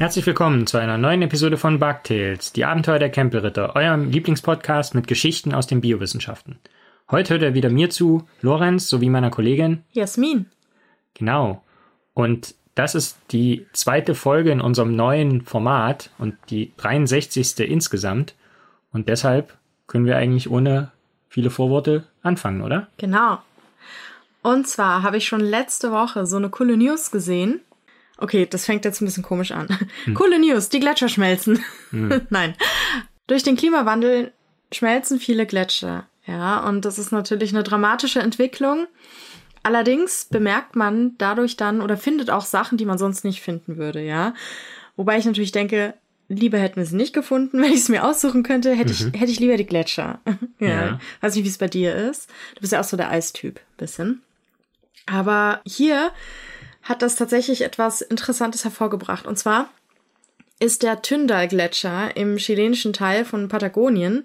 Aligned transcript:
Herzlich 0.00 0.24
willkommen 0.24 0.66
zu 0.66 0.78
einer 0.78 0.96
neuen 0.96 1.20
Episode 1.20 1.58
von 1.58 1.78
Bugtails, 1.78 2.54
die 2.54 2.64
Abenteuer 2.64 2.98
der 2.98 3.10
Campbellritter, 3.10 3.76
eurem 3.76 4.10
Lieblingspodcast 4.10 4.94
mit 4.94 5.06
Geschichten 5.06 5.52
aus 5.52 5.66
den 5.66 5.82
Biowissenschaften. 5.82 6.58
Heute 7.10 7.34
hört 7.34 7.42
er 7.42 7.52
wieder 7.52 7.68
mir 7.68 7.90
zu, 7.90 8.26
Lorenz 8.40 8.88
sowie 8.88 9.10
meiner 9.10 9.28
Kollegin 9.28 9.84
Jasmin. 9.92 10.46
Genau. 11.12 11.62
Und 12.14 12.54
das 12.74 12.94
ist 12.94 13.18
die 13.30 13.66
zweite 13.74 14.14
Folge 14.14 14.52
in 14.52 14.62
unserem 14.62 14.96
neuen 14.96 15.42
Format 15.42 16.08
und 16.16 16.34
die 16.48 16.72
63. 16.78 17.60
insgesamt. 17.70 18.34
Und 18.94 19.06
deshalb 19.06 19.58
können 19.86 20.06
wir 20.06 20.16
eigentlich 20.16 20.50
ohne 20.50 20.92
viele 21.28 21.50
Vorworte 21.50 22.06
anfangen, 22.22 22.62
oder? 22.62 22.88
Genau. 22.96 23.42
Und 24.40 24.66
zwar 24.66 25.02
habe 25.02 25.18
ich 25.18 25.28
schon 25.28 25.40
letzte 25.40 25.92
Woche 25.92 26.24
so 26.24 26.38
eine 26.38 26.48
coole 26.48 26.78
News 26.78 27.10
gesehen. 27.10 27.60
Okay, 28.20 28.46
das 28.48 28.66
fängt 28.66 28.84
jetzt 28.84 29.00
ein 29.00 29.06
bisschen 29.06 29.22
komisch 29.22 29.50
an. 29.50 29.68
Hm. 30.04 30.14
Coole 30.14 30.38
News, 30.38 30.68
die 30.68 30.80
Gletscher 30.80 31.08
schmelzen. 31.08 31.64
Hm. 31.90 32.22
Nein. 32.30 32.54
Durch 33.26 33.42
den 33.42 33.56
Klimawandel 33.56 34.32
schmelzen 34.72 35.18
viele 35.18 35.46
Gletscher. 35.46 36.06
Ja, 36.26 36.60
und 36.60 36.84
das 36.84 36.98
ist 36.98 37.12
natürlich 37.12 37.52
eine 37.52 37.62
dramatische 37.62 38.20
Entwicklung. 38.20 38.86
Allerdings 39.62 40.26
bemerkt 40.26 40.76
man 40.76 41.16
dadurch 41.18 41.56
dann 41.56 41.80
oder 41.80 41.96
findet 41.96 42.30
auch 42.30 42.44
Sachen, 42.44 42.78
die 42.78 42.84
man 42.84 42.98
sonst 42.98 43.24
nicht 43.24 43.40
finden 43.40 43.76
würde, 43.76 44.02
ja. 44.02 44.34
Wobei 44.96 45.18
ich 45.18 45.24
natürlich 45.24 45.52
denke, 45.52 45.94
lieber 46.28 46.58
hätten 46.58 46.76
wir 46.76 46.86
sie 46.86 46.96
nicht 46.96 47.12
gefunden, 47.12 47.58
wenn 47.62 47.72
ich 47.72 47.80
es 47.80 47.88
mir 47.88 48.04
aussuchen 48.04 48.42
könnte, 48.42 48.72
hätte 48.74 48.92
mhm. 48.92 49.12
ich, 49.12 49.20
hätte 49.20 49.32
ich 49.32 49.40
lieber 49.40 49.56
die 49.56 49.66
Gletscher. 49.66 50.20
ja. 50.58 50.68
ja. 50.68 51.00
Weiß 51.20 51.34
nicht, 51.34 51.44
wie 51.44 51.48
es 51.48 51.58
bei 51.58 51.68
dir 51.68 51.94
ist. 51.94 52.30
Du 52.54 52.60
bist 52.60 52.72
ja 52.72 52.80
auch 52.80 52.84
so 52.84 52.96
der 52.96 53.10
Eistyp, 53.10 53.60
bisschen. 53.76 54.22
Aber 55.06 55.60
hier 55.64 56.12
hat 56.82 57.02
das 57.02 57.16
tatsächlich 57.16 57.62
etwas 57.62 58.00
Interessantes 58.00 58.64
hervorgebracht. 58.64 59.26
Und 59.26 59.38
zwar 59.38 59.68
ist 60.58 60.82
der 60.82 61.02
Tyndall-Gletscher 61.02 62.16
im 62.16 62.36
chilenischen 62.36 62.92
Teil 62.92 63.24
von 63.24 63.48
Patagonien 63.48 64.24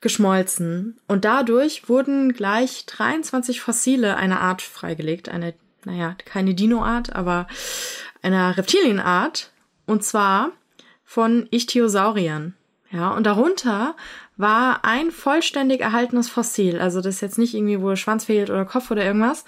geschmolzen. 0.00 0.98
Und 1.06 1.24
dadurch 1.24 1.88
wurden 1.88 2.32
gleich 2.32 2.86
23 2.86 3.60
Fossile 3.60 4.16
einer 4.16 4.40
Art 4.40 4.62
freigelegt. 4.62 5.28
Eine, 5.28 5.54
naja, 5.84 6.16
keine 6.24 6.54
Dinoart, 6.54 7.14
aber 7.14 7.46
einer 8.22 8.56
Reptilienart. 8.56 9.50
Und 9.86 10.04
zwar 10.04 10.52
von 11.04 11.48
Ichthyosauriern. 11.50 12.54
Ja, 12.90 13.10
und 13.10 13.24
darunter 13.24 13.94
war 14.38 14.84
ein 14.84 15.10
vollständig 15.10 15.80
erhaltenes 15.80 16.28
Fossil. 16.28 16.80
Also 16.80 17.00
das 17.00 17.16
ist 17.16 17.20
jetzt 17.20 17.38
nicht 17.38 17.54
irgendwie, 17.54 17.82
wo 17.82 17.94
Schwanz 17.96 18.24
fehlt 18.24 18.50
oder 18.50 18.64
Kopf 18.64 18.90
oder 18.90 19.04
irgendwas. 19.04 19.44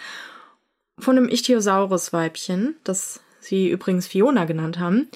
Von 1.01 1.17
einem 1.17 1.29
Ichthyosaurus-Weibchen, 1.29 2.77
das 2.85 3.21
sie 3.41 3.71
übrigens 3.71 4.07
Fiona 4.07 4.45
genannt 4.45 4.79
haben. 4.79 5.09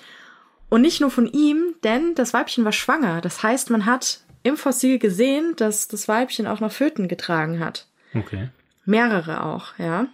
Und 0.70 0.80
nicht 0.80 1.00
nur 1.00 1.10
von 1.10 1.26
ihm, 1.26 1.74
denn 1.84 2.14
das 2.14 2.34
Weibchen 2.34 2.64
war 2.64 2.72
schwanger. 2.72 3.20
Das 3.20 3.42
heißt, 3.42 3.70
man 3.70 3.86
hat 3.86 4.20
im 4.42 4.56
Fossil 4.56 4.98
gesehen, 4.98 5.54
dass 5.56 5.88
das 5.88 6.08
Weibchen 6.08 6.46
auch 6.46 6.60
noch 6.60 6.72
Föten 6.72 7.06
getragen 7.08 7.60
hat. 7.60 7.86
Okay. 8.14 8.48
Mehrere 8.84 9.44
auch, 9.44 9.78
ja. 9.78 10.06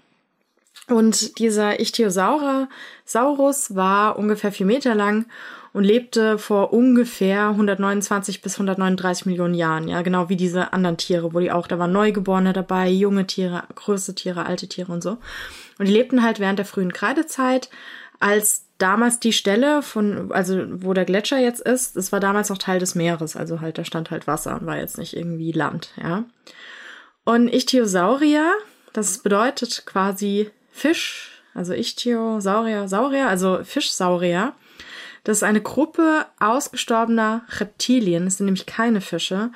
Und 0.89 1.39
dieser 1.39 1.81
Ichthyosaurus 1.81 3.75
war 3.75 4.19
ungefähr 4.19 4.53
vier 4.53 4.67
Meter 4.67 4.95
lang 4.95 5.27
und 5.73 5.85
lebte 5.85 6.39
vor 6.39 6.73
ungefähr 6.73 7.49
129 7.49 8.43
bis 8.43 8.55
139 8.55 9.27
Millionen 9.27 9.55
Jahren. 9.55 9.89
Ja, 9.89 10.03
genau 10.03 10.29
wie 10.29 10.37
diese 10.37 10.73
anderen 10.73 10.97
Tiere, 10.97 11.33
wo 11.33 11.39
die 11.39 11.53
auch, 11.53 11.67
da 11.67 11.79
waren 11.79 11.93
Neugeborene 11.93 12.53
dabei, 12.53 12.89
junge 12.89 13.27
Tiere, 13.27 13.65
größere 13.75 14.15
Tiere, 14.15 14.47
alte 14.47 14.69
Tiere 14.69 14.93
und 14.93 15.03
so. 15.03 15.19
Und 15.79 15.87
die 15.87 15.93
lebten 15.93 16.23
halt 16.23 16.41
während 16.41 16.59
der 16.59 16.67
frühen 16.67 16.93
Kreidezeit, 16.93 17.71
als 18.19 18.67
damals 18.79 19.21
die 19.21 19.33
Stelle 19.33 19.83
von, 19.83 20.33
also 20.33 20.63
wo 20.83 20.93
der 20.93 21.05
Gletscher 21.05 21.39
jetzt 21.39 21.61
ist, 21.61 21.97
das 21.97 22.13
war 22.13 22.21
damals 22.21 22.49
noch 22.49 22.59
Teil 22.59 22.79
des 22.79 22.95
Meeres, 22.95 23.37
also 23.37 23.61
halt, 23.61 23.79
da 23.79 23.85
stand 23.85 24.11
halt 24.11 24.27
Wasser 24.27 24.59
und 24.59 24.67
war 24.67 24.77
jetzt 24.77 24.99
nicht 24.99 25.17
irgendwie 25.17 25.53
Land, 25.53 25.91
ja. 26.01 26.25
Und 27.25 27.49
Ichthyosaurier, 27.53 28.53
das 28.93 29.19
bedeutet 29.19 29.85
quasi 29.87 30.51
Fisch, 30.71 31.43
also 31.55 31.73
Ichthyosaurier, 31.73 32.89
Saurier, 32.89 33.29
also 33.29 33.61
Fischsaurier. 33.63 34.55
Das 35.25 35.39
ist 35.39 35.43
eine 35.43 35.61
Gruppe 35.61 36.27
ausgestorbener 36.39 37.43
Reptilien, 37.59 38.25
das 38.25 38.39
sind 38.39 38.47
nämlich 38.47 38.67
keine 38.67 39.01
Fische, 39.01 39.51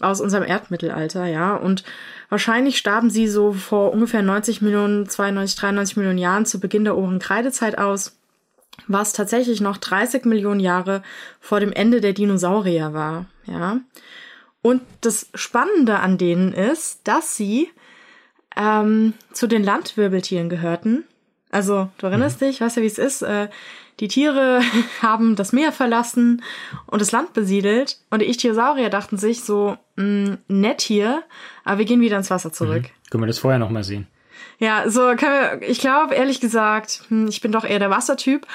aus 0.00 0.20
unserem 0.20 0.44
Erdmittelalter, 0.44 1.26
ja. 1.26 1.54
Und 1.54 1.84
wahrscheinlich 2.28 2.78
starben 2.78 3.10
sie 3.10 3.28
so 3.28 3.52
vor 3.52 3.92
ungefähr 3.92 4.22
90 4.22 4.60
Millionen, 4.60 5.08
92, 5.08 5.56
93 5.56 5.96
Millionen 5.96 6.18
Jahren 6.18 6.46
zu 6.46 6.58
Beginn 6.58 6.84
der 6.84 6.96
oberen 6.96 7.20
Kreidezeit 7.20 7.78
aus 7.78 8.16
was 8.86 9.12
tatsächlich 9.12 9.60
noch 9.60 9.76
30 9.76 10.24
Millionen 10.24 10.60
Jahre 10.60 11.02
vor 11.40 11.60
dem 11.60 11.72
Ende 11.72 12.00
der 12.00 12.12
Dinosaurier 12.12 12.92
war, 12.92 13.26
ja. 13.46 13.80
Und 14.62 14.82
das 15.02 15.28
Spannende 15.34 15.98
an 16.00 16.16
denen 16.16 16.52
ist, 16.52 17.00
dass 17.04 17.36
sie 17.36 17.70
ähm, 18.56 19.12
zu 19.32 19.46
den 19.46 19.62
Landwirbeltieren 19.62 20.48
gehörten. 20.48 21.04
Also, 21.50 21.90
du 21.98 22.06
erinnerst 22.06 22.40
mhm. 22.40 22.46
dich, 22.46 22.60
weißt 22.60 22.76
ja, 22.76 22.82
wie 22.82 22.86
es 22.86 22.98
ist. 22.98 23.22
Äh, 23.22 23.48
die 24.00 24.08
Tiere 24.08 24.60
haben 25.02 25.36
das 25.36 25.52
Meer 25.52 25.72
verlassen 25.72 26.42
und 26.86 27.00
das 27.00 27.12
Land 27.12 27.32
besiedelt. 27.32 27.98
Und 28.10 28.22
die 28.22 28.26
Ichthyosaurier 28.26 28.90
dachten 28.90 29.18
sich 29.18 29.42
so, 29.44 29.76
mh, 29.96 30.04
mm, 30.04 30.38
nett 30.48 30.80
hier, 30.80 31.22
aber 31.64 31.78
wir 31.78 31.84
gehen 31.84 32.00
wieder 32.00 32.16
ins 32.16 32.30
Wasser 32.30 32.52
zurück. 32.52 32.82
Mhm. 32.82 33.10
Können 33.10 33.22
wir 33.22 33.28
das 33.28 33.38
vorher 33.38 33.58
nochmal 33.58 33.84
sehen? 33.84 34.06
Ja, 34.58 34.88
so 34.88 35.14
können 35.16 35.60
wir, 35.60 35.68
ich 35.68 35.80
glaube 35.80 36.14
ehrlich 36.14 36.40
gesagt, 36.40 37.02
hm, 37.08 37.28
ich 37.28 37.40
bin 37.40 37.52
doch 37.52 37.64
eher 37.64 37.78
der 37.78 37.90
Wassertyp. 37.90 38.46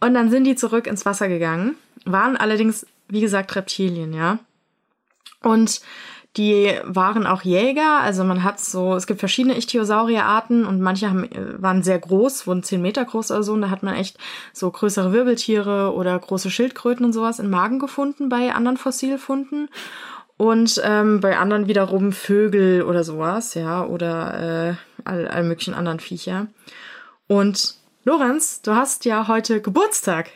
Und 0.00 0.14
dann 0.14 0.30
sind 0.30 0.44
die 0.44 0.56
zurück 0.56 0.86
ins 0.86 1.06
Wasser 1.06 1.28
gegangen, 1.28 1.76
waren 2.04 2.36
allerdings, 2.36 2.86
wie 3.08 3.20
gesagt, 3.20 3.54
Reptilien, 3.56 4.12
ja. 4.12 4.38
Und 5.40 5.80
die 6.36 6.72
waren 6.82 7.26
auch 7.26 7.42
Jäger, 7.42 8.00
also 8.00 8.24
man 8.24 8.42
hat 8.42 8.58
so, 8.58 8.94
es 8.96 9.06
gibt 9.06 9.20
verschiedene 9.20 9.56
Ichthyosaurierarten 9.56 10.66
und 10.66 10.80
manche 10.80 11.08
haben, 11.08 11.24
äh, 11.24 11.62
waren 11.62 11.82
sehr 11.82 11.98
groß, 11.98 12.46
wurden 12.46 12.62
zehn 12.62 12.82
Meter 12.82 13.04
groß 13.04 13.30
oder 13.30 13.42
so 13.42 13.52
und 13.52 13.62
da 13.62 13.70
hat 13.70 13.82
man 13.82 13.94
echt 13.94 14.18
so 14.52 14.70
größere 14.70 15.12
Wirbeltiere 15.12 15.92
oder 15.94 16.18
große 16.18 16.50
Schildkröten 16.50 17.06
und 17.06 17.12
sowas 17.12 17.38
in 17.38 17.50
Magen 17.50 17.78
gefunden 17.78 18.28
bei 18.28 18.52
anderen 18.52 18.76
Fossilfunden 18.76 19.68
und 20.36 20.80
ähm, 20.84 21.20
bei 21.20 21.38
anderen 21.38 21.68
wiederum 21.68 22.12
Vögel 22.12 22.82
oder 22.82 23.04
sowas, 23.04 23.54
ja, 23.54 23.84
oder 23.86 24.70
äh, 24.70 24.74
all, 25.04 25.28
all 25.28 25.44
möglichen 25.44 25.74
anderen 25.74 26.00
Viecher. 26.00 26.48
Und 27.28 27.74
Lorenz, 28.04 28.60
du 28.60 28.74
hast 28.74 29.04
ja 29.04 29.28
heute 29.28 29.60
Geburtstag. 29.60 30.30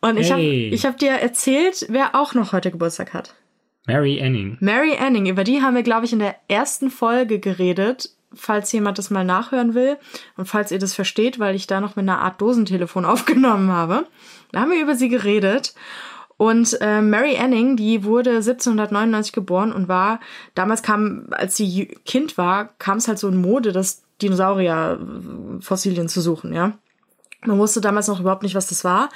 Und 0.00 0.18
ich 0.18 0.32
hey. 0.32 0.32
habe 0.32 0.74
ich 0.74 0.84
hab 0.84 0.98
dir 0.98 1.12
erzählt, 1.12 1.86
wer 1.88 2.16
auch 2.16 2.34
noch 2.34 2.52
heute 2.52 2.72
Geburtstag 2.72 3.14
hat. 3.14 3.34
Mary 3.86 4.22
Anning. 4.22 4.56
Mary 4.60 4.96
Anning, 4.96 5.26
über 5.26 5.44
die 5.44 5.60
haben 5.60 5.74
wir, 5.74 5.82
glaube 5.82 6.06
ich, 6.06 6.12
in 6.12 6.20
der 6.20 6.36
ersten 6.48 6.90
Folge 6.90 7.38
geredet, 7.38 8.10
falls 8.32 8.72
jemand 8.72 8.98
das 8.98 9.10
mal 9.10 9.24
nachhören 9.24 9.74
will 9.74 9.98
und 10.36 10.46
falls 10.46 10.70
ihr 10.70 10.78
das 10.78 10.94
versteht, 10.94 11.38
weil 11.38 11.54
ich 11.54 11.66
da 11.66 11.80
noch 11.80 11.96
mit 11.96 12.04
einer 12.08 12.20
Art 12.20 12.40
Dosentelefon 12.40 13.04
aufgenommen 13.06 13.70
habe. 13.70 14.06
Da 14.52 14.60
haben 14.60 14.70
wir 14.70 14.82
über 14.82 14.94
sie 14.94 15.08
geredet. 15.08 15.74
Und 16.36 16.76
äh, 16.80 17.02
Mary 17.02 17.36
Anning, 17.36 17.76
die 17.76 18.04
wurde 18.04 18.30
1799 18.30 19.32
geboren 19.32 19.72
und 19.72 19.86
war, 19.88 20.18
damals 20.54 20.82
kam, 20.82 21.26
als 21.30 21.56
sie 21.56 21.86
Kind 22.04 22.36
war, 22.36 22.70
kam 22.78 22.98
es 22.98 23.06
halt 23.06 23.18
so 23.18 23.28
in 23.28 23.40
Mode, 23.40 23.70
das 23.72 24.02
Dinosaurier-Fossilien 24.22 26.08
zu 26.08 26.20
suchen, 26.20 26.52
ja. 26.52 26.78
Man 27.44 27.58
wusste 27.58 27.80
damals 27.80 28.06
noch 28.06 28.20
überhaupt 28.20 28.44
nicht, 28.44 28.54
was 28.54 28.68
das 28.68 28.84
war. 28.84 29.08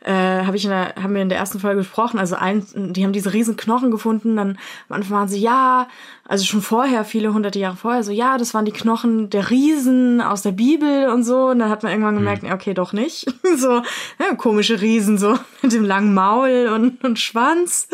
Äh, 0.00 0.44
hab 0.44 0.54
ich 0.54 0.64
in 0.64 0.70
der, 0.70 0.94
haben 1.02 1.14
wir 1.14 1.22
in 1.22 1.28
der 1.28 1.38
ersten 1.38 1.58
Folge 1.58 1.78
gesprochen. 1.78 2.18
Also 2.18 2.36
ein, 2.36 2.64
die 2.74 3.04
haben 3.04 3.12
diese 3.12 3.32
riesen 3.32 3.56
Knochen 3.56 3.90
gefunden. 3.90 4.36
Dann 4.36 4.58
am 4.88 4.96
Anfang 4.96 5.18
waren 5.18 5.28
sie, 5.28 5.40
ja, 5.40 5.88
also 6.28 6.44
schon 6.44 6.62
vorher, 6.62 7.04
viele 7.04 7.34
hunderte 7.34 7.58
Jahre 7.58 7.76
vorher, 7.76 8.04
so, 8.04 8.12
ja, 8.12 8.38
das 8.38 8.54
waren 8.54 8.64
die 8.64 8.72
Knochen 8.72 9.30
der 9.30 9.50
Riesen 9.50 10.20
aus 10.20 10.42
der 10.42 10.52
Bibel 10.52 11.08
und 11.08 11.24
so. 11.24 11.48
Und 11.48 11.58
dann 11.58 11.70
hat 11.70 11.82
man 11.82 11.90
irgendwann 11.90 12.16
gemerkt, 12.16 12.44
mhm. 12.44 12.52
okay, 12.52 12.72
doch 12.72 12.92
nicht. 12.92 13.26
so, 13.56 13.82
ja, 14.18 14.34
komische 14.36 14.80
Riesen, 14.80 15.18
so 15.18 15.36
mit 15.62 15.72
dem 15.72 15.84
langen 15.84 16.14
Maul 16.14 16.70
und, 16.72 17.02
und 17.04 17.18
Schwanz. 17.18 17.88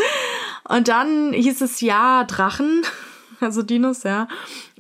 Und 0.69 0.89
dann 0.89 1.33
hieß 1.33 1.63
es, 1.63 1.81
ja, 1.81 2.25
Drachen 2.25 2.83
also 3.41 3.63
Dinos, 3.63 4.03
ja. 4.03 4.29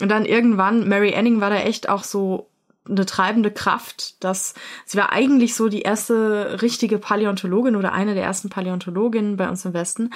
Und 0.01 0.09
dann 0.09 0.25
irgendwann, 0.25 0.89
Mary 0.89 1.15
Anning 1.15 1.41
war 1.41 1.51
da 1.51 1.57
echt 1.57 1.89
auch 1.89 2.05
so 2.05 2.49
eine 2.89 3.07
treibende 3.07 3.51
Kraft, 3.51 4.23
dass 4.23 4.55
sie 4.85 4.99
war 4.99 5.13
eigentlich 5.13 5.55
so 5.55 5.69
die 5.69 5.83
erste 5.83 6.63
richtige 6.63 6.99
Paläontologin 6.99 7.77
oder 7.77 7.93
eine 7.93 8.15
der 8.15 8.25
ersten 8.25 8.49
Paläontologinnen 8.49 9.37
bei 9.37 9.49
uns 9.49 9.65
im 9.65 9.75
Westen 9.75 10.11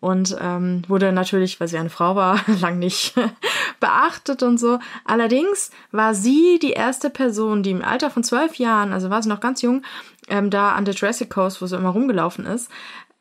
und 0.00 0.36
ähm, 0.40 0.82
wurde 0.86 1.12
natürlich, 1.12 1.58
weil 1.58 1.68
sie 1.68 1.78
eine 1.78 1.90
Frau 1.90 2.14
war, 2.14 2.40
lang 2.60 2.78
nicht 2.78 3.14
beachtet 3.80 4.42
und 4.42 4.58
so. 4.58 4.78
Allerdings 5.04 5.70
war 5.90 6.14
sie 6.14 6.58
die 6.60 6.72
erste 6.72 7.10
Person, 7.10 7.62
die 7.62 7.70
im 7.70 7.84
Alter 7.84 8.10
von 8.10 8.22
zwölf 8.22 8.56
Jahren, 8.56 8.92
also 8.92 9.10
war 9.10 9.22
sie 9.22 9.28
noch 9.28 9.40
ganz 9.40 9.62
jung, 9.62 9.82
ähm, 10.28 10.50
da 10.50 10.72
an 10.72 10.84
der 10.84 10.94
Jurassic 10.94 11.30
Coast, 11.30 11.60
wo 11.60 11.66
sie 11.66 11.76
immer 11.76 11.90
rumgelaufen 11.90 12.46
ist, 12.46 12.70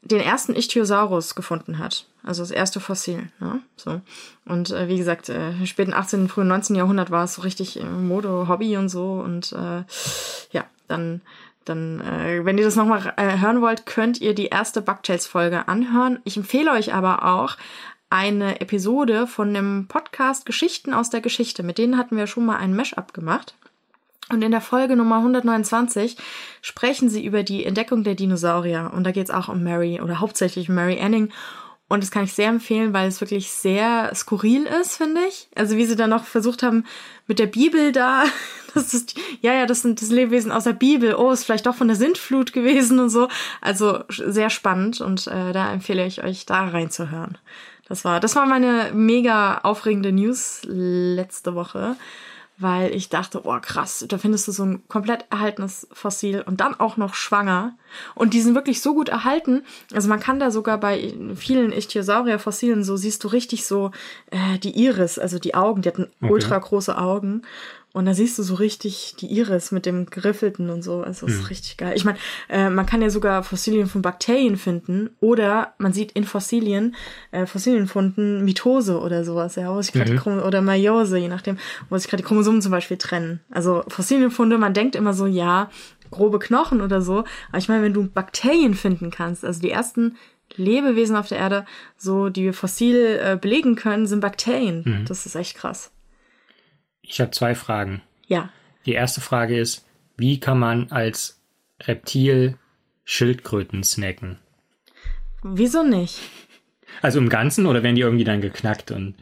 den 0.01 0.19
ersten 0.19 0.55
Ichthyosaurus 0.55 1.35
gefunden 1.35 1.79
hat. 1.79 2.05
Also 2.23 2.41
das 2.41 2.51
erste 2.51 2.79
Fossil. 2.79 3.29
Ne? 3.39 3.61
So. 3.75 4.01
Und 4.45 4.71
äh, 4.71 4.87
wie 4.87 4.97
gesagt, 4.97 5.29
äh, 5.29 5.65
späten 5.65 5.93
18., 5.93 6.27
frühen 6.29 6.47
19. 6.47 6.75
Jahrhundert 6.75 7.11
war 7.11 7.23
es 7.23 7.35
so 7.35 7.41
richtig 7.41 7.79
äh, 7.79 7.83
Mode, 7.83 8.47
Hobby 8.47 8.77
und 8.77 8.89
so. 8.89 9.13
Und 9.13 9.53
äh, 9.53 9.83
ja, 10.51 10.65
dann 10.87 11.21
dann, 11.67 11.99
äh, 12.01 12.45
wenn 12.45 12.57
ihr 12.57 12.63
das 12.63 12.75
nochmal 12.75 13.13
äh, 13.17 13.39
hören 13.39 13.61
wollt, 13.61 13.85
könnt 13.85 14.21
ihr 14.21 14.33
die 14.33 14.47
erste 14.47 14.81
Bugtails-Folge 14.81 15.67
anhören. 15.67 16.19
Ich 16.23 16.37
empfehle 16.37 16.71
euch 16.71 16.93
aber 16.93 17.25
auch 17.25 17.57
eine 18.09 18.61
Episode 18.61 19.27
von 19.27 19.53
dem 19.53 19.87
Podcast 19.87 20.45
Geschichten 20.45 20.93
aus 20.93 21.09
der 21.09 21.21
Geschichte. 21.21 21.63
Mit 21.63 21.77
denen 21.77 21.97
hatten 21.97 22.15
wir 22.15 22.27
schon 22.27 22.45
mal 22.45 22.57
einen 22.57 22.75
Mesh-up 22.75 23.13
gemacht. 23.13 23.55
Und 24.29 24.41
in 24.41 24.51
der 24.51 24.61
Folge 24.61 24.95
Nummer 24.95 25.17
129 25.17 26.17
sprechen 26.61 27.09
sie 27.09 27.25
über 27.25 27.43
die 27.43 27.65
Entdeckung 27.65 28.03
der 28.03 28.15
Dinosaurier. 28.15 28.91
Und 28.93 29.05
da 29.05 29.11
geht 29.11 29.29
es 29.29 29.33
auch 29.33 29.47
um 29.47 29.63
Mary 29.63 30.01
oder 30.01 30.19
hauptsächlich 30.19 30.67
Mary 30.67 30.99
Anning. 30.99 31.31
Und 31.89 32.03
das 32.03 32.11
kann 32.11 32.25
ich 32.25 32.33
sehr 32.33 32.49
empfehlen, 32.49 32.91
weil 32.91 33.07
es 33.07 33.21
wirklich 33.21 33.49
sehr 33.49 34.13
skurril 34.13 34.65
ist, 34.81 34.97
finde 34.97 35.21
ich. 35.29 35.47
Also 35.55 35.77
wie 35.77 35.85
sie 35.85 35.95
dann 35.95 36.09
noch 36.09 36.25
versucht 36.25 36.61
haben 36.61 36.83
mit 37.27 37.39
der 37.39 37.45
Bibel 37.45 37.93
da, 37.93 38.25
das 38.73 38.93
ist, 38.93 39.17
ja, 39.41 39.53
ja, 39.53 39.65
das 39.65 39.83
sind 39.83 40.01
das 40.01 40.09
Lebewesen 40.09 40.51
aus 40.51 40.65
der 40.65 40.73
Bibel. 40.73 41.15
Oh, 41.15 41.31
ist 41.31 41.45
vielleicht 41.45 41.65
doch 41.65 41.75
von 41.75 41.87
der 41.87 41.95
Sintflut 41.95 42.51
gewesen 42.51 42.99
und 42.99 43.09
so. 43.09 43.29
Also 43.61 44.03
sehr 44.09 44.49
spannend 44.49 44.99
und 44.99 45.27
äh, 45.27 45.53
da 45.53 45.71
empfehle 45.71 46.05
ich 46.05 46.23
euch 46.25 46.45
da 46.45 46.67
reinzuhören. 46.67 47.37
Das 47.87 48.03
war, 48.03 48.19
das 48.19 48.35
war 48.35 48.45
meine 48.45 48.91
mega 48.93 49.59
aufregende 49.59 50.11
News 50.11 50.63
letzte 50.65 51.55
Woche 51.55 51.95
weil 52.59 52.93
ich 52.95 53.09
dachte, 53.09 53.41
oh 53.43 53.59
krass, 53.61 54.03
da 54.07 54.17
findest 54.17 54.47
du 54.47 54.51
so 54.51 54.63
ein 54.63 54.87
komplett 54.87 55.25
erhaltenes 55.29 55.87
Fossil 55.91 56.41
und 56.41 56.59
dann 56.59 56.79
auch 56.79 56.97
noch 56.97 57.13
schwanger. 57.13 57.77
Und 58.15 58.33
die 58.33 58.41
sind 58.41 58.55
wirklich 58.55 58.81
so 58.81 58.95
gut 58.95 59.09
erhalten. 59.09 59.63
Also 59.93 60.09
man 60.09 60.19
kann 60.19 60.39
da 60.39 60.49
sogar 60.49 60.79
bei 60.79 61.13
vielen 61.35 61.71
Ichthyosaurier-Fossilen 61.71 62.83
so 62.83 62.97
siehst 62.97 63.23
du 63.23 63.27
richtig 63.27 63.67
so 63.67 63.91
äh, 64.31 64.57
die 64.57 64.83
Iris, 64.83 65.19
also 65.19 65.37
die 65.37 65.53
Augen, 65.53 65.83
die 65.83 65.89
hatten 65.89 66.07
okay. 66.21 66.31
ultra 66.31 66.57
große 66.57 66.97
Augen. 66.97 67.43
Und 67.93 68.05
da 68.05 68.13
siehst 68.13 68.37
du 68.37 68.43
so 68.43 68.55
richtig 68.55 69.15
die 69.19 69.25
Iris 69.25 69.71
mit 69.71 69.85
dem 69.85 70.05
Geriffelten 70.07 70.69
und 70.69 70.83
so. 70.83 71.01
Also 71.01 71.25
das 71.25 71.35
ist 71.35 71.41
hm. 71.41 71.47
richtig 71.47 71.77
geil. 71.77 71.93
Ich 71.95 72.05
meine, 72.05 72.17
äh, 72.49 72.69
man 72.69 72.85
kann 72.85 73.01
ja 73.01 73.09
sogar 73.09 73.43
Fossilien 73.43 73.87
von 73.87 74.01
Bakterien 74.01 74.57
finden 74.57 75.09
oder 75.19 75.73
man 75.79 75.93
sieht 75.93 76.11
in 76.11 76.23
Fossilien, 76.23 76.95
äh, 77.31 77.45
Fossilienfunden 77.45 78.45
Mitose 78.45 78.99
oder 78.99 79.23
sowas, 79.23 79.55
ja, 79.55 79.73
wo 79.73 79.81
sich 79.81 79.93
gerade 79.93 80.13
mhm. 80.13 80.43
oder 80.43 80.61
Meiose, 80.61 81.17
je 81.17 81.27
nachdem, 81.27 81.57
wo 81.89 81.97
sich 81.97 82.07
gerade 82.07 82.21
die 82.21 82.27
Chromosomen 82.27 82.61
zum 82.61 82.71
Beispiel 82.71 82.97
trennen. 82.97 83.39
Also 83.49 83.83
Fossilienfunde, 83.87 84.57
man 84.57 84.73
denkt 84.73 84.95
immer 84.95 85.13
so, 85.13 85.25
ja, 85.25 85.71
grobe 86.11 86.39
Knochen 86.39 86.81
oder 86.81 87.01
so. 87.01 87.23
Aber 87.49 87.57
ich 87.57 87.69
meine, 87.69 87.83
wenn 87.83 87.93
du 87.93 88.07
Bakterien 88.07 88.75
finden 88.75 89.11
kannst, 89.11 89.43
also 89.43 89.59
die 89.59 89.71
ersten 89.71 90.17
Lebewesen 90.55 91.15
auf 91.15 91.27
der 91.27 91.39
Erde, 91.39 91.65
so 91.97 92.29
die 92.29 92.43
wir 92.43 92.53
fossil 92.53 93.19
äh, 93.21 93.37
belegen 93.37 93.75
können, 93.75 94.05
sind 94.05 94.19
Bakterien. 94.19 94.83
Mhm. 94.85 95.05
Das 95.05 95.25
ist 95.25 95.35
echt 95.35 95.57
krass. 95.57 95.91
Ich 97.07 97.21
habe 97.21 97.31
zwei 97.31 97.55
Fragen. 97.55 98.01
Ja. 98.27 98.49
Die 98.85 98.93
erste 98.93 99.21
Frage 99.21 99.57
ist, 99.59 99.85
wie 100.17 100.39
kann 100.39 100.59
man 100.59 100.91
als 100.91 101.39
Reptil 101.81 102.57
Schildkröten 103.05 103.83
snacken? 103.83 104.37
Wieso 105.43 105.83
nicht? 105.83 106.19
Also 107.01 107.19
im 107.19 107.29
Ganzen 107.29 107.65
oder 107.65 107.83
werden 107.83 107.95
die 107.95 108.01
irgendwie 108.01 108.23
dann 108.23 108.41
geknackt 108.41 108.91
und. 108.91 109.15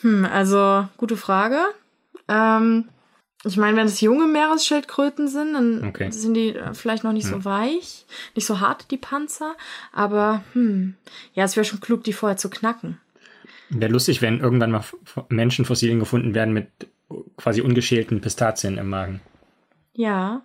Hm, 0.00 0.24
also 0.24 0.88
gute 0.96 1.16
Frage. 1.16 1.58
Ähm, 2.28 2.88
ich 3.44 3.56
meine, 3.56 3.76
wenn 3.76 3.86
es 3.86 4.00
junge 4.00 4.26
Meeresschildkröten 4.26 5.28
sind, 5.28 5.52
dann 5.52 5.84
okay. 5.88 6.10
sind 6.10 6.34
die 6.34 6.56
äh, 6.56 6.74
vielleicht 6.74 7.04
noch 7.04 7.12
nicht 7.12 7.30
hm. 7.30 7.34
so 7.34 7.44
weich, 7.44 8.06
nicht 8.34 8.46
so 8.46 8.60
hart, 8.60 8.90
die 8.90 8.96
Panzer. 8.96 9.54
Aber 9.92 10.42
hm, 10.54 10.94
ja, 11.34 11.44
es 11.44 11.56
wäre 11.56 11.64
schon 11.64 11.80
klug, 11.80 12.02
die 12.04 12.12
vorher 12.12 12.38
zu 12.38 12.48
knacken. 12.50 12.98
Wäre 13.68 13.92
lustig, 13.92 14.22
wenn 14.22 14.40
irgendwann 14.40 14.70
mal 14.70 14.84
Menschenfossilien 15.28 15.98
gefunden 15.98 16.34
werden 16.34 16.54
mit 16.54 16.68
quasi 17.36 17.60
ungeschälten 17.60 18.20
Pistazien 18.20 18.78
im 18.78 18.88
Magen. 18.88 19.20
Ja. 19.94 20.42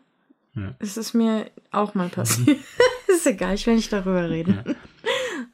ja. 0.56 0.76
Es 0.80 0.98
ist 0.98 1.14
mir 1.14 1.50
auch 1.72 1.96
mal 1.96 2.10
passiert. 2.10 2.60
ist 3.08 3.28
egal, 3.28 3.56
ich 3.56 3.66
will 3.68 3.76
nicht 3.76 3.92
darüber 3.92 4.30
reden. 4.30 4.60
Ja. 4.66 4.76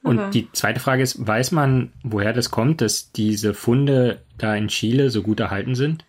Und 0.03 0.33
die 0.33 0.51
zweite 0.51 0.79
Frage 0.79 1.01
ist, 1.01 1.25
weiß 1.25 1.51
man, 1.51 1.91
woher 2.03 2.33
das 2.33 2.51
kommt, 2.51 2.81
dass 2.81 3.11
diese 3.11 3.53
Funde 3.53 4.21
da 4.37 4.55
in 4.55 4.67
Chile 4.67 5.09
so 5.09 5.23
gut 5.23 5.39
erhalten 5.39 5.73
sind? 5.73 6.05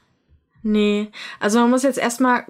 Nee, 0.62 1.08
also 1.40 1.60
man 1.60 1.70
muss 1.70 1.82
jetzt 1.82 1.98
erstmal 1.98 2.44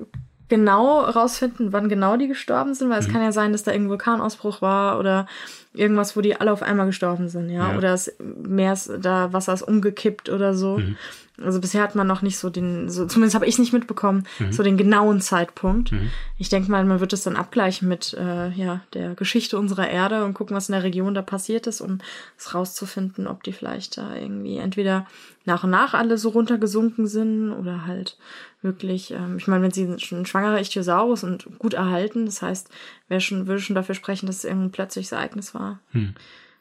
genau 0.49 1.01
rausfinden, 1.01 1.73
wann 1.73 1.89
genau 1.89 2.17
die 2.17 2.29
gestorben 2.29 2.75
sind, 2.75 2.91
weil 2.91 3.01
es 3.01 3.09
mhm. 3.09 3.13
kann 3.13 3.23
ja 3.23 3.33
sein, 3.33 3.53
dass 3.53 3.63
da 3.63 3.73
irgendein 3.73 3.91
Vulkanausbruch 3.91 4.63
war 4.63 4.99
oder 4.99 5.27
irgendwas, 5.77 6.17
wo 6.17 6.21
die 6.21 6.37
alle 6.37 6.53
auf 6.53 6.63
einmal 6.63 6.87
gestorben 6.87 7.29
sind, 7.29 7.51
ja, 7.51 7.71
ja. 7.71 7.79
oder 7.79 7.91
das 7.91 8.13
Meer 8.19 8.73
ist, 8.73 8.91
da 9.01 9.33
Wasser 9.33 9.55
ist 9.55 9.63
umgekippt 9.63 10.29
oder 10.29 10.55
so. 10.55 10.79
Mhm. 10.79 10.97
Also 11.43 11.61
bisher 11.61 11.83
hat 11.83 11.95
man 11.95 12.07
noch 12.07 12.23
nicht 12.23 12.39
so 12.39 12.49
den, 12.49 12.89
so, 12.89 13.05
zumindest 13.05 13.35
habe 13.35 13.47
ich 13.47 13.59
nicht 13.59 13.73
mitbekommen, 13.73 14.27
mhm. 14.39 14.53
so 14.53 14.63
den 14.63 14.79
genauen 14.79 15.21
Zeitpunkt. 15.21 15.93
Mhm. 15.93 16.11
Ich 16.39 16.49
denke 16.49 16.71
mal, 16.71 16.85
man 16.85 17.01
wird 17.01 17.13
es 17.13 17.25
dann 17.25 17.37
abgleichen 17.37 17.89
mit 17.89 18.15
äh, 18.15 18.51
ja, 18.53 18.81
der 18.95 19.15
Geschichte 19.15 19.59
unserer 19.59 19.89
Erde 19.89 20.25
und 20.25 20.33
gucken, 20.33 20.57
was 20.57 20.71
in 20.71 20.73
der 20.73 20.83
Region 20.83 21.15
da 21.15 21.21
passiert 21.21 21.67
ist, 21.67 21.83
um 21.83 21.99
es 22.39 22.55
rauszufinden, 22.55 23.27
ob 23.27 23.43
die 23.43 23.53
vielleicht 23.53 23.99
da 23.99 24.15
irgendwie 24.15 24.57
entweder 24.57 25.07
nach 25.45 25.65
und 25.65 25.71
nach 25.71 25.93
alle 25.93 26.17
so 26.17 26.31
runtergesunken 26.31 27.07
sind 27.07 27.53
oder 27.53 27.87
halt 27.87 28.17
wirklich, 28.63 29.13
ähm, 29.13 29.37
ich 29.37 29.47
meine, 29.47 29.63
wenn 29.63 29.71
sie 29.71 29.99
schon 29.99 30.21
ein 30.21 30.27
schwangerer 30.27 30.61
Ichthyosaurus 30.61 31.23
und 31.23 31.59
gut 31.59 31.75
erhalten, 31.75 32.25
das 32.27 32.41
heißt, 32.41 32.69
wer 33.09 33.21
schon, 33.21 33.47
würde 33.47 33.61
schon 33.61 33.77
dafür 33.77 33.95
sprechen, 33.95 34.27
dass 34.27 34.39
es 34.39 34.45
irgendein 34.45 34.73
plötzliches 34.73 35.13
Ereignis 35.13 35.55
war. 35.55 35.66
Hm. 35.91 36.15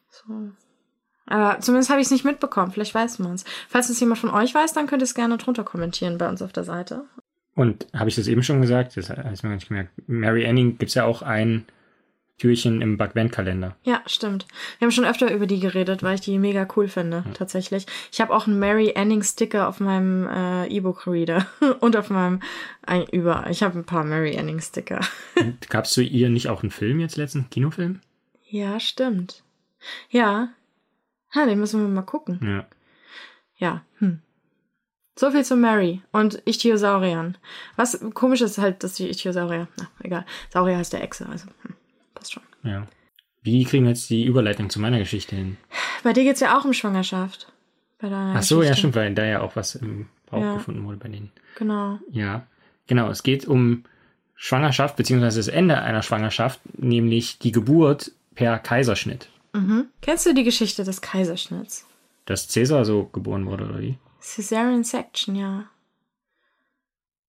So. 0.10 0.52
Aber 1.28 1.60
zumindest 1.60 1.90
habe 1.90 2.02
ich 2.02 2.08
es 2.08 2.12
nicht 2.12 2.26
mitbekommen. 2.26 2.72
Vielleicht 2.72 2.94
weiß 2.94 3.20
man 3.20 3.34
es. 3.34 3.46
Falls 3.68 3.90
es 3.90 4.00
jemand 4.00 4.20
von 4.20 4.30
euch 4.30 4.54
weiß, 4.54 4.74
dann 4.74 4.88
könnt 4.88 5.02
ihr 5.02 5.06
es 5.06 5.16
gerne 5.16 5.38
drunter 5.38 5.64
kommentieren 5.64 6.18
bei 6.18 6.30
uns 6.30 6.42
auf 6.42 6.54
der 6.54 6.64
Seite. 6.64 7.06
Und 7.56 7.88
habe 7.94 8.10
ich 8.10 8.16
das 8.16 8.28
eben 8.28 8.44
schon 8.44 8.62
gesagt? 8.62 8.98
Das 8.98 9.10
habe 9.10 9.32
ich 9.34 9.44
mir 9.44 9.50
gar 9.50 9.56
nicht 9.56 9.68
gemerkt. 9.68 9.92
Mary 10.08 10.46
Anning 10.46 10.78
gibt 10.78 10.90
es 10.90 10.96
ja 10.96 11.06
auch 11.06 11.22
ein 11.22 11.66
Türchen 12.38 12.82
im 12.82 12.98
Backvent-Kalender. 12.98 13.78
Ja, 13.84 14.02
stimmt. 14.06 14.46
Wir 14.78 14.86
haben 14.86 14.92
schon 14.92 15.06
öfter 15.06 15.34
über 15.34 15.48
die 15.48 15.62
geredet, 15.62 16.04
weil 16.04 16.16
ich 16.16 16.22
die 16.22 16.38
mega 16.38 16.68
cool 16.76 16.90
finde, 16.90 17.24
ja. 17.26 17.32
tatsächlich. 17.34 17.86
Ich 18.12 18.20
habe 18.20 18.36
auch 18.36 18.46
einen 18.46 18.60
Mary 18.60 18.94
Anning 18.96 19.24
Sticker 19.24 19.70
auf 19.70 19.80
meinem 19.80 20.28
äh, 20.28 20.68
E-Book-Reader 20.68 21.48
und 21.80 21.96
auf 21.96 22.10
meinem 22.10 22.42
ein, 22.86 23.06
über. 23.06 23.46
Ich 23.50 23.64
habe 23.64 23.80
ein 23.80 23.86
paar 23.86 24.04
Mary 24.04 24.38
Anning 24.38 24.60
Sticker. 24.60 25.00
Gab 25.70 25.86
es 25.86 25.92
zu 25.92 26.02
ihr 26.02 26.30
nicht 26.30 26.50
auch 26.50 26.62
einen 26.62 26.72
Film 26.72 27.00
jetzt 27.00 27.16
letzten 27.16 27.50
Kinofilm? 27.50 28.02
Ja, 28.48 28.80
stimmt. 28.80 29.44
Ja, 30.10 30.50
Ha, 31.36 31.46
den 31.46 31.60
müssen 31.60 31.82
wir 31.82 31.88
mal 31.88 32.02
gucken. 32.02 32.40
Ja. 32.42 32.66
Ja, 33.58 33.82
hm. 34.00 34.22
So 35.18 35.32
viel 35.32 35.46
zu 35.46 35.56
Mary 35.56 36.02
und 36.12 36.42
Ichthyosauriern. 36.46 37.38
Was 37.76 38.00
komisch 38.14 38.42
ist 38.42 38.58
halt, 38.58 38.84
dass 38.84 38.96
die 38.96 39.10
Ichthyosaurier, 39.10 39.68
na, 39.78 39.88
egal. 40.02 40.26
Saurier 40.50 40.78
heißt 40.78 40.94
der 40.94 41.04
Echse, 41.04 41.28
also 41.28 41.48
hm, 41.62 41.76
passt 42.14 42.34
schon. 42.34 42.44
Ja. 42.64 42.88
Wie 43.44 43.64
kriegen 43.64 43.84
wir 43.84 43.92
jetzt 43.92 44.10
die 44.10 44.26
Überleitung 44.26 44.70
zu 44.70 44.80
meiner 44.80 45.00
Geschichte 45.00 45.36
hin? 45.36 45.58
Bei 46.04 46.14
dir 46.14 46.24
geht 46.24 46.36
es 46.36 46.42
ja 46.42 46.58
auch 46.58 46.66
um 46.66 46.74
Schwangerschaft. 46.74 47.52
Bei 48.00 48.10
deiner 48.10 48.36
Ach 48.36 48.44
so, 48.44 48.58
Geschichte. 48.58 48.72
ja, 48.74 48.78
stimmt, 48.78 48.96
weil 48.96 49.14
da 49.14 49.26
ja 49.26 49.42
auch 49.42 49.56
was 49.56 49.76
im 49.76 50.08
Bauch 50.30 50.42
ja. 50.42 50.54
gefunden 50.56 50.86
wurde 50.86 50.98
bei 50.98 51.10
denen. 51.10 51.32
Genau. 51.58 52.00
Ja, 52.12 52.46
genau. 52.88 53.10
Es 53.10 53.24
geht 53.24 53.46
um 53.46 53.84
Schwangerschaft, 54.36 54.98
beziehungsweise 54.98 55.40
das 55.40 55.48
Ende 55.48 55.82
einer 55.82 56.02
Schwangerschaft, 56.02 56.60
nämlich 56.78 57.40
die 57.40 57.52
Geburt 57.52 58.12
per 58.36 58.60
Kaiserschnitt. 58.60 59.30
Mhm. 59.54 59.88
Kennst 60.02 60.26
du 60.26 60.34
die 60.34 60.44
Geschichte 60.44 60.84
des 60.84 61.02
Kaiserschnitts? 61.02 61.86
Dass 62.26 62.48
Cäsar 62.48 62.86
so 62.86 63.06
geboren 63.06 63.46
wurde, 63.46 63.66
oder 63.66 63.80
wie? 63.80 63.98
Caesarean 64.22 64.84
Section, 64.84 65.36
ja. 65.36 65.66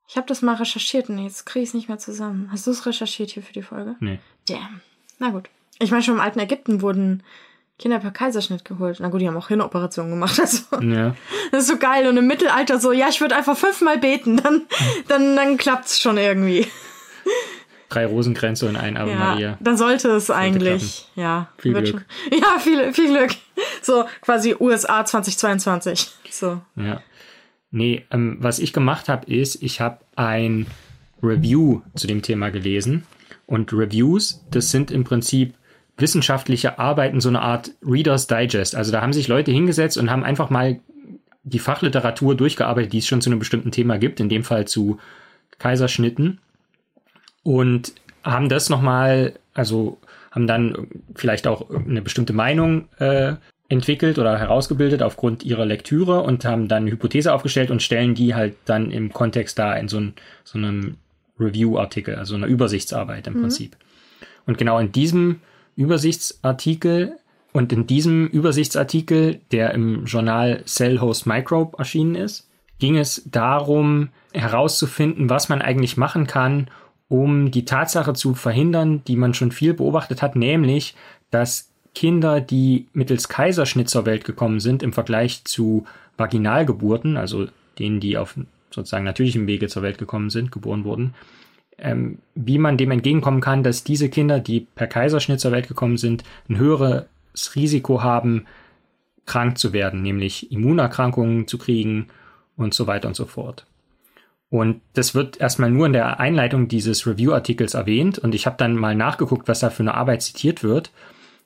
Ich 0.08 0.16
habe 0.16 0.26
das 0.26 0.42
mal 0.42 0.54
recherchiert 0.54 1.08
und 1.08 1.18
jetzt 1.18 1.46
kriege 1.46 1.62
ich 1.62 1.70
es 1.70 1.74
nicht 1.74 1.88
mehr 1.88 1.98
zusammen. 1.98 2.48
Hast 2.52 2.66
du 2.66 2.70
es 2.70 2.86
recherchiert 2.86 3.30
hier 3.30 3.42
für 3.42 3.52
die 3.52 3.62
Folge? 3.62 3.96
Nee. 4.00 4.20
Damn. 4.48 4.80
Na 5.18 5.30
gut. 5.30 5.48
Ich 5.78 5.90
meine, 5.90 6.02
schon 6.02 6.14
im 6.14 6.20
alten 6.20 6.38
Ägypten 6.38 6.80
wurden 6.80 7.22
Kinder 7.78 7.98
per 7.98 8.12
Kaiserschnitt 8.12 8.64
geholt. 8.64 8.98
Na 9.00 9.08
gut, 9.08 9.20
die 9.20 9.28
haben 9.28 9.36
auch 9.36 9.48
Hirnoperationen 9.48 10.12
gemacht. 10.12 10.38
Also. 10.40 10.64
Ja. 10.80 11.14
Das 11.50 11.62
ist 11.62 11.68
so 11.68 11.76
geil. 11.76 12.08
Und 12.08 12.16
im 12.16 12.26
Mittelalter 12.26 12.78
so, 12.78 12.92
ja, 12.92 13.08
ich 13.08 13.20
würde 13.20 13.36
einfach 13.36 13.56
fünfmal 13.56 13.98
beten, 13.98 14.38
dann, 14.38 14.62
dann, 15.08 15.36
dann 15.36 15.56
klappt's 15.56 16.00
schon 16.00 16.16
irgendwie 16.16 16.66
drei 17.88 18.06
Rosenkränze 18.06 18.68
und 18.68 18.76
ein 18.76 18.96
Ave 18.96 19.10
ja, 19.10 19.16
Maria. 19.16 19.58
Dann 19.60 19.76
sollte 19.76 20.08
es 20.10 20.26
sollte 20.26 20.40
eigentlich, 20.40 21.06
klappen. 21.14 21.20
ja. 21.20 21.48
Viel 21.58 21.72
Glück. 21.72 21.86
Schon, 21.86 22.04
ja, 22.40 22.58
viel, 22.58 22.92
viel 22.92 23.08
Glück. 23.08 23.30
So, 23.82 24.04
quasi 24.20 24.56
USA 24.58 25.04
2022. 25.04 26.08
So. 26.30 26.60
Ja. 26.76 27.02
Nee, 27.70 28.04
ähm, 28.10 28.38
was 28.40 28.58
ich 28.58 28.72
gemacht 28.72 29.08
habe, 29.08 29.32
ist, 29.32 29.62
ich 29.62 29.80
habe 29.80 29.98
ein 30.14 30.66
Review 31.22 31.82
zu 31.94 32.06
dem 32.06 32.22
Thema 32.22 32.50
gelesen. 32.50 33.04
Und 33.46 33.72
Reviews, 33.72 34.44
das 34.50 34.70
sind 34.70 34.90
im 34.90 35.04
Prinzip 35.04 35.54
wissenschaftliche 35.96 36.78
Arbeiten, 36.78 37.20
so 37.20 37.28
eine 37.28 37.40
Art 37.40 37.70
Reader's 37.82 38.26
Digest. 38.26 38.74
Also 38.74 38.92
da 38.92 39.00
haben 39.00 39.12
sich 39.12 39.28
Leute 39.28 39.50
hingesetzt 39.50 39.96
und 39.96 40.10
haben 40.10 40.24
einfach 40.24 40.50
mal 40.50 40.80
die 41.42 41.58
Fachliteratur 41.58 42.34
durchgearbeitet, 42.34 42.92
die 42.92 42.98
es 42.98 43.06
schon 43.06 43.20
zu 43.20 43.30
einem 43.30 43.38
bestimmten 43.38 43.70
Thema 43.70 43.98
gibt, 43.98 44.20
in 44.20 44.28
dem 44.28 44.42
Fall 44.42 44.66
zu 44.66 44.98
Kaiserschnitten 45.58 46.40
und 47.46 47.92
haben 48.24 48.48
das 48.48 48.68
nochmal, 48.70 49.34
also 49.54 49.98
haben 50.32 50.48
dann 50.48 50.88
vielleicht 51.14 51.46
auch 51.46 51.70
eine 51.70 52.02
bestimmte 52.02 52.32
Meinung 52.32 52.88
äh, 52.98 53.34
entwickelt 53.68 54.18
oder 54.18 54.36
herausgebildet 54.36 55.00
aufgrund 55.00 55.44
ihrer 55.44 55.64
Lektüre 55.64 56.22
und 56.22 56.44
haben 56.44 56.66
dann 56.66 56.82
eine 56.82 56.90
Hypothese 56.90 57.32
aufgestellt 57.32 57.70
und 57.70 57.84
stellen 57.84 58.16
die 58.16 58.34
halt 58.34 58.56
dann 58.64 58.90
im 58.90 59.12
Kontext 59.12 59.60
da 59.60 59.74
in 59.74 59.86
so, 59.86 59.98
ein, 59.98 60.14
so 60.42 60.58
einem 60.58 60.96
Review-Artikel, 61.38 62.16
also 62.16 62.34
einer 62.34 62.48
Übersichtsarbeit 62.48 63.28
im 63.28 63.34
mhm. 63.34 63.40
Prinzip. 63.42 63.76
Und 64.44 64.58
genau 64.58 64.80
in 64.80 64.90
diesem 64.90 65.40
Übersichtsartikel 65.76 67.16
und 67.52 67.72
in 67.72 67.86
diesem 67.86 68.26
Übersichtsartikel, 68.26 69.40
der 69.52 69.72
im 69.72 70.04
Journal 70.04 70.64
Cell 70.66 71.00
Host 71.00 71.28
Microbe 71.28 71.78
erschienen 71.78 72.16
ist, 72.16 72.48
ging 72.80 72.96
es 72.96 73.22
darum, 73.30 74.08
herauszufinden, 74.32 75.30
was 75.30 75.48
man 75.48 75.62
eigentlich 75.62 75.96
machen 75.96 76.26
kann, 76.26 76.68
um 77.08 77.50
die 77.50 77.64
Tatsache 77.64 78.14
zu 78.14 78.34
verhindern, 78.34 79.02
die 79.06 79.16
man 79.16 79.34
schon 79.34 79.52
viel 79.52 79.74
beobachtet 79.74 80.22
hat, 80.22 80.36
nämlich, 80.36 80.94
dass 81.30 81.70
Kinder, 81.94 82.40
die 82.40 82.88
mittels 82.92 83.28
Kaiserschnitt 83.28 83.88
zur 83.88 84.06
Welt 84.06 84.24
gekommen 84.24 84.60
sind, 84.60 84.82
im 84.82 84.92
Vergleich 84.92 85.44
zu 85.44 85.86
Vaginalgeburten, 86.16 87.16
also 87.16 87.46
denen, 87.78 88.00
die 88.00 88.18
auf 88.18 88.36
sozusagen 88.70 89.04
natürlichem 89.04 89.46
Wege 89.46 89.68
zur 89.68 89.82
Welt 89.82 89.98
gekommen 89.98 90.30
sind, 90.30 90.52
geboren 90.52 90.84
wurden, 90.84 91.14
ähm, 91.78 92.18
wie 92.34 92.58
man 92.58 92.76
dem 92.76 92.90
entgegenkommen 92.90 93.40
kann, 93.40 93.62
dass 93.62 93.84
diese 93.84 94.08
Kinder, 94.08 94.40
die 94.40 94.60
per 94.60 94.86
Kaiserschnitt 94.86 95.40
zur 95.40 95.52
Welt 95.52 95.68
gekommen 95.68 95.96
sind, 95.96 96.24
ein 96.48 96.58
höheres 96.58 97.06
Risiko 97.54 98.02
haben, 98.02 98.46
krank 99.24 99.58
zu 99.58 99.72
werden, 99.72 100.02
nämlich 100.02 100.52
Immunerkrankungen 100.52 101.46
zu 101.46 101.58
kriegen 101.58 102.08
und 102.56 102.74
so 102.74 102.86
weiter 102.86 103.08
und 103.08 103.16
so 103.16 103.26
fort. 103.26 103.66
Und 104.48 104.80
das 104.94 105.14
wird 105.14 105.40
erstmal 105.40 105.70
nur 105.70 105.86
in 105.86 105.92
der 105.92 106.20
Einleitung 106.20 106.68
dieses 106.68 107.06
Review-Artikels 107.06 107.74
erwähnt 107.74 108.18
und 108.18 108.34
ich 108.34 108.46
habe 108.46 108.56
dann 108.56 108.76
mal 108.76 108.94
nachgeguckt, 108.94 109.48
was 109.48 109.60
da 109.60 109.70
für 109.70 109.82
eine 109.82 109.94
Arbeit 109.94 110.22
zitiert 110.22 110.62
wird. 110.62 110.92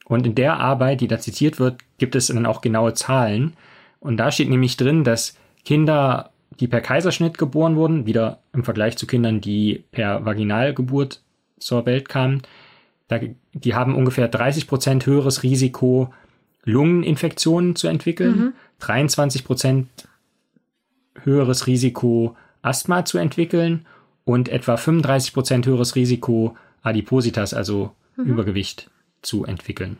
Und 0.05 0.27
in 0.27 0.35
der 0.35 0.59
Arbeit, 0.59 1.01
die 1.01 1.09
da 1.09 1.19
zitiert 1.19 1.59
wird, 1.59 1.79
gibt 1.99 2.15
es 2.15 2.27
dann 2.27 2.47
auch 2.47 2.61
genaue 2.61 2.95
Zahlen. 2.95 3.55
Und 4.01 4.17
da 4.19 4.31
steht 4.31 4.51
nämlich 4.51 4.77
drin, 4.77 5.05
dass 5.05 5.37
Kinder 5.65 6.31
die 6.59 6.69
per 6.69 6.81
Kaiserschnitt 6.81 7.39
geboren 7.39 7.77
wurden, 7.77 8.07
wieder 8.07 8.41
im 8.53 8.65
Vergleich 8.65 8.99
zu 8.99 9.07
Kindern, 9.07 9.41
die 9.41 9.85
per 9.93 10.25
Vaginalgeburt 10.27 11.23
zur 11.59 11.87
Welt 11.87 12.09
kamen, 12.09 12.43
da, 13.09 13.19
die 13.55 13.75
haben 13.75 13.97
ungefähr 13.97 14.29
30 14.29 14.69
Prozent 14.69 15.05
höheres 15.05 15.43
Risiko, 15.43 16.13
Lungeninfektionen 16.65 17.75
zu 17.75 17.89
entwickeln, 17.89 18.39
mhm. 18.39 18.53
23 18.79 19.45
Prozent 19.45 19.89
höheres 21.25 21.67
Risiko, 21.67 22.37
Asthma 22.63 23.05
zu 23.05 23.19
entwickeln 23.19 23.87
und 24.25 24.49
etwa 24.49 24.77
35 24.77 25.33
Prozent 25.33 25.67
höheres 25.67 25.97
Risiko, 25.97 26.57
Adipositas, 26.83 27.55
also 27.55 27.95
mhm. 28.17 28.25
Übergewicht, 28.25 28.91
zu 29.23 29.45
entwickeln. 29.45 29.99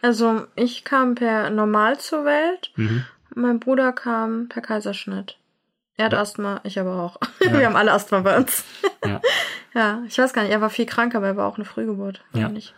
Also 0.00 0.42
ich 0.56 0.84
kam 0.84 1.14
per 1.14 1.50
Normal 1.50 1.98
zur 1.98 2.24
Welt, 2.24 2.72
mhm. 2.76 3.04
mein 3.34 3.60
Bruder 3.60 3.92
kam 3.92 4.48
per 4.48 4.62
Kaiserschnitt. 4.62 5.36
Er 5.96 6.06
hat 6.06 6.12
ja. 6.12 6.20
Asthma, 6.20 6.60
ich 6.64 6.78
aber 6.78 7.00
auch. 7.00 7.16
Ja. 7.44 7.58
Wir 7.58 7.66
haben 7.66 7.76
alle 7.76 7.92
Asthma 7.92 8.20
bei 8.20 8.36
uns. 8.36 8.64
Ja. 9.04 9.20
ja, 9.74 10.02
ich 10.06 10.16
weiß 10.16 10.32
gar 10.32 10.42
nicht, 10.42 10.52
er 10.52 10.60
war 10.60 10.70
viel 10.70 10.86
krank, 10.86 11.14
aber 11.14 11.26
er 11.26 11.36
war 11.36 11.46
auch 11.46 11.56
eine 11.56 11.64
Frühgeburt. 11.64 12.22
Ja. 12.32 12.50
Ich. 12.54 12.72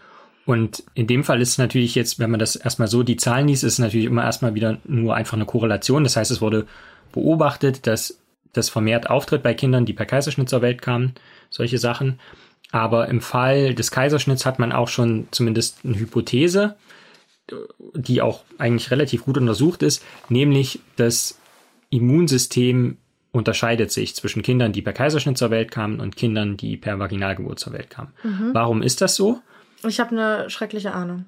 Und 0.47 0.85
in 0.95 1.07
dem 1.07 1.25
Fall 1.25 1.41
ist 1.41 1.51
es 1.51 1.59
natürlich 1.59 1.95
jetzt, 1.95 2.19
wenn 2.19 2.31
man 2.31 2.41
das 2.41 2.57
erstmal 2.57 2.89
so 2.89 3.03
die 3.03 3.17
Zahlen 3.17 3.49
liest, 3.49 3.65
ist 3.65 3.75
es 3.75 3.79
natürlich 3.79 4.07
immer 4.07 4.25
erstmal 4.25 4.55
wieder 4.55 4.79
nur 4.85 5.15
einfach 5.15 5.35
eine 5.35 5.47
Korrelation. 5.47 6.05
Das 6.05 6.17
heißt, 6.17 6.31
es 6.31 6.41
wurde 6.41 6.67
beobachtet, 7.13 7.87
dass 7.87 8.19
das 8.57 8.69
vermehrt 8.69 9.11
auftritt 9.11 9.43
bei 9.43 9.55
Kindern, 9.55 9.85
die 9.85 9.93
per 9.93 10.07
Kaiserschnitt 10.07 10.49
zur 10.49 10.63
Welt 10.63 10.83
kamen, 10.83 11.15
solche 11.51 11.79
Sachen. 11.79 12.19
Aber 12.73 13.09
im 13.09 13.21
Fall 13.21 13.75
des 13.75 13.91
Kaiserschnitts 13.91 14.47
hat 14.47 14.59
man 14.59 14.73
auch 14.73 14.89
schon 14.89 15.29
zumindest 15.31 15.81
eine 15.85 15.99
Hypothese, 15.99 16.77
die 17.95 18.23
auch 18.23 18.43
eigentlich 18.59 18.91
relativ 18.91 19.25
gut 19.25 19.37
untersucht 19.39 19.83
ist, 19.83 20.03
nämlich 20.29 20.81
das 20.97 21.39
Immunsystem 21.91 22.97
unterscheidet 23.33 23.91
sich 23.91 24.15
zwischen 24.15 24.43
Kindern, 24.43 24.73
die 24.73 24.83
per 24.83 24.93
Kaiserschnitt 24.93 25.37
zur 25.37 25.51
Welt 25.51 25.71
kamen 25.71 26.01
und 26.01 26.17
Kindern, 26.17 26.57
die 26.57 26.77
per 26.77 26.99
Vaginalgeburt 26.99 27.59
zur 27.59 27.73
Welt 27.73 27.91
kamen. 27.91 28.13
Mhm. 28.23 28.51
Warum 28.53 28.83
ist 28.83 29.01
das 29.01 29.17
so? 29.17 29.41
Ich 29.87 30.01
habe 30.01 30.11
eine 30.13 30.51
schreckliche 30.51 30.93
Ahnung. 30.93 31.27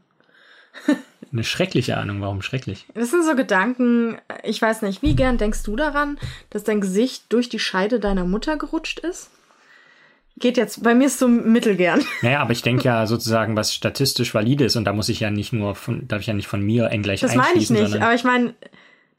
eine 1.33 1.45
schreckliche 1.45 1.97
Ahnung. 1.97 2.21
Warum 2.21 2.43
schrecklich? 2.43 2.87
Das 2.95 3.11
sind 3.11 3.25
so 3.25 3.35
Gedanken, 3.35 4.19
ich 4.43 4.61
weiß 4.61 4.83
nicht, 4.83 5.03
wie 5.03 5.15
gern 5.15 5.39
denkst 5.39 5.63
du 5.65 5.77
daran, 5.77 6.19
dass 6.51 6.65
dein 6.65 6.81
Gesicht 6.81 7.25
durch 7.31 7.49
die 7.49 7.59
Scheide 7.59 8.01
deiner 8.01 8.25
Mutter 8.25 8.57
gerutscht 8.57 9.01
ist? 9.01 9.31
Geht 10.39 10.59
jetzt, 10.59 10.83
bei 10.83 10.95
mir 10.95 11.07
ist 11.07 11.19
so 11.19 11.29
mittelgern. 11.29 12.05
Naja, 12.23 12.41
aber 12.41 12.53
ich 12.53 12.61
denke 12.61 12.85
ja 12.85 13.07
sozusagen, 13.07 13.57
was 13.57 13.73
statistisch 13.73 14.35
valide 14.35 14.65
ist 14.65 14.77
und 14.77 14.85
da 14.85 14.93
muss 14.93 15.09
ich 15.09 15.21
ja 15.21 15.31
nicht 15.31 15.53
nur 15.53 15.75
von, 15.75 16.07
darf 16.07 16.21
ich 16.21 16.27
ja 16.27 16.35
nicht 16.35 16.49
von 16.49 16.61
mir 16.61 16.91
gleich 17.03 17.21
Das 17.21 17.35
meine 17.35 17.59
ich 17.59 17.71
nicht, 17.71 17.97
aber 17.97 18.15
ich 18.15 18.25
meine, 18.25 18.55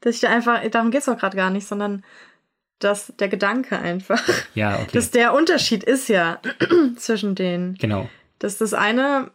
dass 0.00 0.14
ich 0.14 0.20
da 0.20 0.28
einfach, 0.28 0.60
darum 0.70 0.92
geht's 0.92 1.06
doch 1.06 1.18
gerade 1.18 1.36
gar 1.36 1.50
nicht, 1.50 1.66
sondern 1.66 2.04
dass 2.78 3.12
der 3.18 3.28
Gedanke 3.28 3.78
einfach. 3.78 4.22
Ja, 4.54 4.76
okay. 4.76 4.90
Dass 4.92 5.10
der 5.10 5.34
Unterschied 5.34 5.82
ist 5.82 6.08
ja 6.08 6.40
zwischen 6.96 7.34
denen. 7.34 7.74
Genau. 7.74 8.08
Dass 8.38 8.58
das 8.58 8.74
eine. 8.74 9.30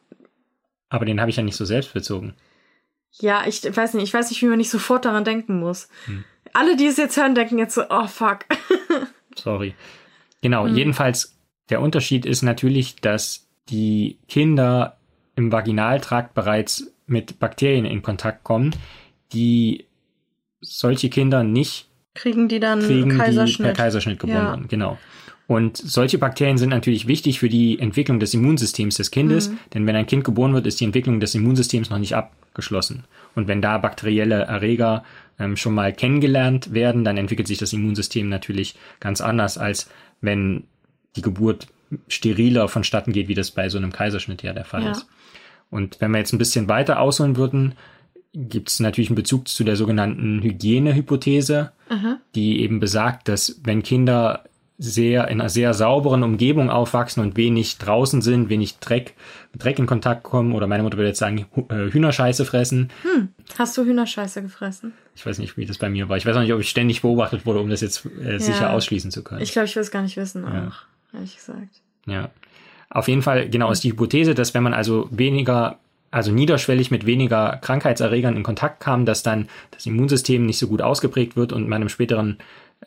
Aber 0.94 1.06
den 1.06 1.20
habe 1.20 1.32
ich 1.32 1.38
ja 1.38 1.44
nicht 1.44 1.56
so 1.56 1.66
selbst 1.66 1.92
bezogen. 1.92 2.36
Ja, 3.20 3.48
ich 3.48 3.64
weiß 3.64 3.96
nicht, 3.96 4.04
ich 4.04 4.14
weiß 4.14 4.30
nicht, 4.30 4.44
wie 4.44 4.46
man 4.46 4.60
nicht 4.60 4.70
sofort 4.70 5.06
daran 5.06 5.24
denken 5.24 5.60
muss. 5.60 5.90
Hm. 6.06 6.24
Alle, 6.54 6.78
die 6.78 6.86
es 6.86 6.98
jetzt 6.98 7.18
hören, 7.18 7.34
denken 7.34 7.58
jetzt 7.58 7.74
so, 7.74 7.82
oh 7.90 8.06
fuck. 8.06 8.46
Sorry. 9.36 9.74
Genau, 10.42 10.68
hm. 10.68 10.76
jedenfalls, 10.76 11.36
der 11.72 11.82
Unterschied 11.82 12.28
ist 12.28 12.44
natürlich, 12.44 12.98
dass 12.98 13.48
die 13.70 14.20
Kinder 14.28 14.98
im 15.36 15.52
Vaginaltrakt 15.52 16.36
bereits 16.36 16.94
mit 17.08 17.40
Bakterien 17.40 17.86
in 17.86 18.04
Kontakt 18.04 18.44
kommen, 18.44 18.76
die 19.34 19.88
solche 20.62 21.10
Kinder 21.10 21.44
nicht 21.44 21.88
kriegen 22.14 22.48
die 22.48 22.60
dann 22.60 22.82
kriegen 22.82 23.18
Kaiserschnitt. 23.18 23.60
Die 23.60 23.64
per 23.64 23.74
Kaiserschnitt 23.74 24.20
geboren 24.20 24.62
ja. 24.62 24.68
Genau. 24.68 25.00
Und 25.48 25.78
solche 25.78 26.18
Bakterien 26.18 26.58
sind 26.58 26.70
natürlich 26.70 27.08
wichtig 27.08 27.40
für 27.40 27.50
die 27.50 27.78
Entwicklung 27.80 28.20
des 28.20 28.34
Immunsystems 28.34 28.96
des 28.96 29.12
Kindes, 29.12 29.50
mhm. 29.50 29.60
denn 29.74 29.88
wenn 29.88 29.96
ein 29.96 30.08
Kind 30.08 30.24
geboren 30.24 30.54
wird, 30.54 30.66
ist 30.66 30.80
die 30.80 30.86
Entwicklung 30.86 31.20
des 31.20 31.36
Immunsystems 31.36 31.90
noch 31.90 31.98
nicht 31.98 32.16
abgeschlossen. 32.16 33.04
Und 33.36 33.48
wenn 33.48 33.62
da 33.62 33.78
bakterielle 33.78 34.44
Erreger 34.44 35.04
ähm, 35.40 35.58
schon 35.58 35.74
mal 35.74 35.92
kennengelernt 35.92 36.74
werden, 36.74 37.04
dann 37.04 37.18
entwickelt 37.18 37.48
sich 37.48 37.58
das 37.58 37.74
Immunsystem 37.74 38.30
natürlich 38.30 38.76
ganz 39.00 39.20
anders, 39.20 39.58
als 39.58 39.90
wenn 40.22 40.64
die 41.16 41.22
Geburt 41.22 41.68
steriler 42.08 42.68
vonstatten 42.70 43.12
geht, 43.12 43.28
wie 43.28 43.36
das 43.36 43.52
bei 43.52 43.70
so 43.70 43.78
einem 43.78 43.92
Kaiserschnitt 43.92 44.44
ja 44.44 44.54
der 44.54 44.66
Fall 44.66 44.84
ja. 44.84 44.92
ist. 44.92 45.08
Und 45.70 46.00
wenn 46.00 46.12
wir 46.12 46.20
jetzt 46.20 46.34
ein 46.34 46.40
bisschen 46.40 46.70
weiter 46.70 47.00
ausholen 47.00 47.36
würden, 47.36 47.74
gibt 48.34 48.70
es 48.70 48.80
natürlich 48.80 49.10
einen 49.10 49.16
Bezug 49.16 49.48
zu 49.48 49.64
der 49.64 49.76
sogenannten 49.76 50.42
Hygienehypothese, 50.42 51.72
die 52.34 52.62
eben 52.62 52.80
besagt, 52.80 53.28
dass 53.28 53.60
wenn 53.64 53.84
Kinder 53.84 54.44
sehr 54.84 55.30
in 55.30 55.40
einer 55.40 55.50
sehr 55.50 55.74
sauberen 55.74 56.24
Umgebung 56.24 56.70
aufwachsen 56.70 57.24
und 57.24 57.38
wenig 57.38 57.78
draußen 57.78 58.22
sind, 58.22 58.50
wenig 58.50 58.80
Dreck, 58.80 59.14
mit 59.54 59.64
Dreck 59.64 59.80
in 59.80 59.86
Kontakt 59.86 60.24
kommen 60.24 60.52
oder 60.52 60.68
meine 60.68 60.84
Mutter 60.84 60.98
würde 60.98 61.08
jetzt 61.08 61.20
sagen, 61.20 61.46
äh, 61.70 61.92
Hühnerscheiße 61.92 62.44
fressen. 62.44 62.92
Hm. 63.04 63.30
Hast 63.58 63.78
du 63.78 63.86
Hühnerscheiße 63.86 64.42
gefressen? 64.42 64.94
Ich 65.16 65.26
weiß 65.26 65.40
nicht, 65.40 65.56
wie 65.56 65.66
das 65.66 65.78
bei 65.78 65.90
mir 65.90 66.10
war. 66.10 66.18
Ich 66.18 66.26
weiß 66.26 66.36
auch 66.36 66.42
nicht, 66.42 66.54
ob 66.54 66.60
ich 66.60 66.70
ständig 66.70 67.02
beobachtet 67.02 67.46
wurde, 67.46 67.60
um 67.60 67.70
das 67.70 67.80
jetzt 67.80 68.06
äh, 68.22 68.40
sicher 68.40 68.72
ausschließen 68.72 69.10
zu 69.10 69.24
können. 69.24 69.42
Ich 69.42 69.54
glaube, 69.54 69.68
ich 69.68 69.76
will 69.76 69.84
es 69.84 69.92
gar 69.92 70.02
nicht 70.02 70.18
wissen, 70.18 70.44
ja. 70.44 70.68
auch, 70.68 71.16
ehrlich 71.16 71.38
gesagt. 71.38 71.82
Ja. 72.06 72.30
Auf 72.90 73.08
jeden 73.08 73.22
Fall, 73.22 73.50
genau, 73.50 73.72
ist 73.72 73.84
die 73.86 73.92
Hypothese, 73.92 74.36
dass 74.36 74.54
wenn 74.54 74.64
man 74.64 74.74
also 74.74 75.08
weniger 75.12 75.80
also 76.12 76.32
niederschwellig 76.32 76.92
mit 76.92 77.08
weniger 77.08 77.58
Krankheitserregern 77.60 78.38
in 78.38 78.44
Kontakt 78.44 78.82
kam, 78.82 79.04
dass 79.04 79.24
dann 79.24 79.50
das 79.72 79.88
Immunsystem 79.88 80.46
nicht 80.46 80.60
so 80.60 80.68
gut 80.68 80.84
ausgeprägt 80.84 81.36
wird 81.36 81.52
und 81.52 81.68
man 81.68 81.82
im 81.82 81.90
späteren 81.90 82.38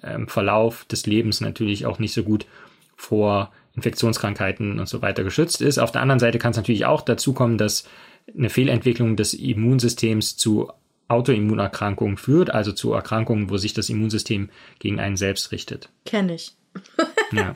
ähm, 0.02 0.28
Verlauf 0.28 0.84
des 0.84 1.06
Lebens 1.06 1.40
natürlich 1.40 1.86
auch 1.86 1.98
nicht 1.98 2.12
so 2.12 2.22
gut 2.22 2.46
vor 2.96 3.52
Infektionskrankheiten 3.74 4.80
und 4.80 4.88
so 4.88 5.02
weiter 5.02 5.22
geschützt 5.22 5.60
ist. 5.60 5.78
Auf 5.78 5.92
der 5.92 6.02
anderen 6.02 6.18
Seite 6.18 6.38
kann 6.38 6.52
es 6.52 6.56
natürlich 6.56 6.86
auch 6.86 7.02
dazu 7.02 7.32
kommen, 7.32 7.58
dass 7.58 7.86
eine 8.36 8.48
Fehlentwicklung 8.48 9.16
des 9.16 9.34
Immunsystems 9.34 10.36
zu 10.36 10.70
Autoimmunerkrankungen 11.08 12.16
führt, 12.16 12.50
also 12.50 12.72
zu 12.72 12.92
Erkrankungen, 12.92 13.50
wo 13.50 13.58
sich 13.58 13.74
das 13.74 13.88
Immunsystem 13.88 14.50
gegen 14.78 14.98
einen 14.98 15.16
selbst 15.16 15.52
richtet. 15.52 15.88
Kenne 16.04 16.34
ich. 16.34 16.56
ja. 17.32 17.54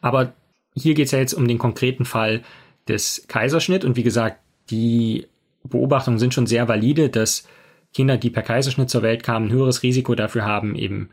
Aber 0.00 0.32
hier 0.74 0.94
geht 0.94 1.06
es 1.06 1.12
ja 1.12 1.18
jetzt 1.18 1.34
um 1.34 1.46
den 1.46 1.58
konkreten 1.58 2.04
Fall 2.04 2.42
des 2.88 3.26
Kaiserschnitt. 3.28 3.84
Und 3.84 3.96
wie 3.96 4.02
gesagt, 4.02 4.40
die 4.70 5.26
Beobachtungen 5.62 6.18
sind 6.18 6.34
schon 6.34 6.46
sehr 6.46 6.66
valide, 6.68 7.08
dass 7.08 7.46
Kinder, 7.94 8.16
die 8.16 8.30
per 8.30 8.42
Kaiserschnitt 8.42 8.90
zur 8.90 9.02
Welt 9.02 9.22
kamen, 9.22 9.46
ein 9.46 9.52
höheres 9.52 9.82
Risiko 9.82 10.14
dafür 10.14 10.44
haben, 10.44 10.74
eben 10.74 11.10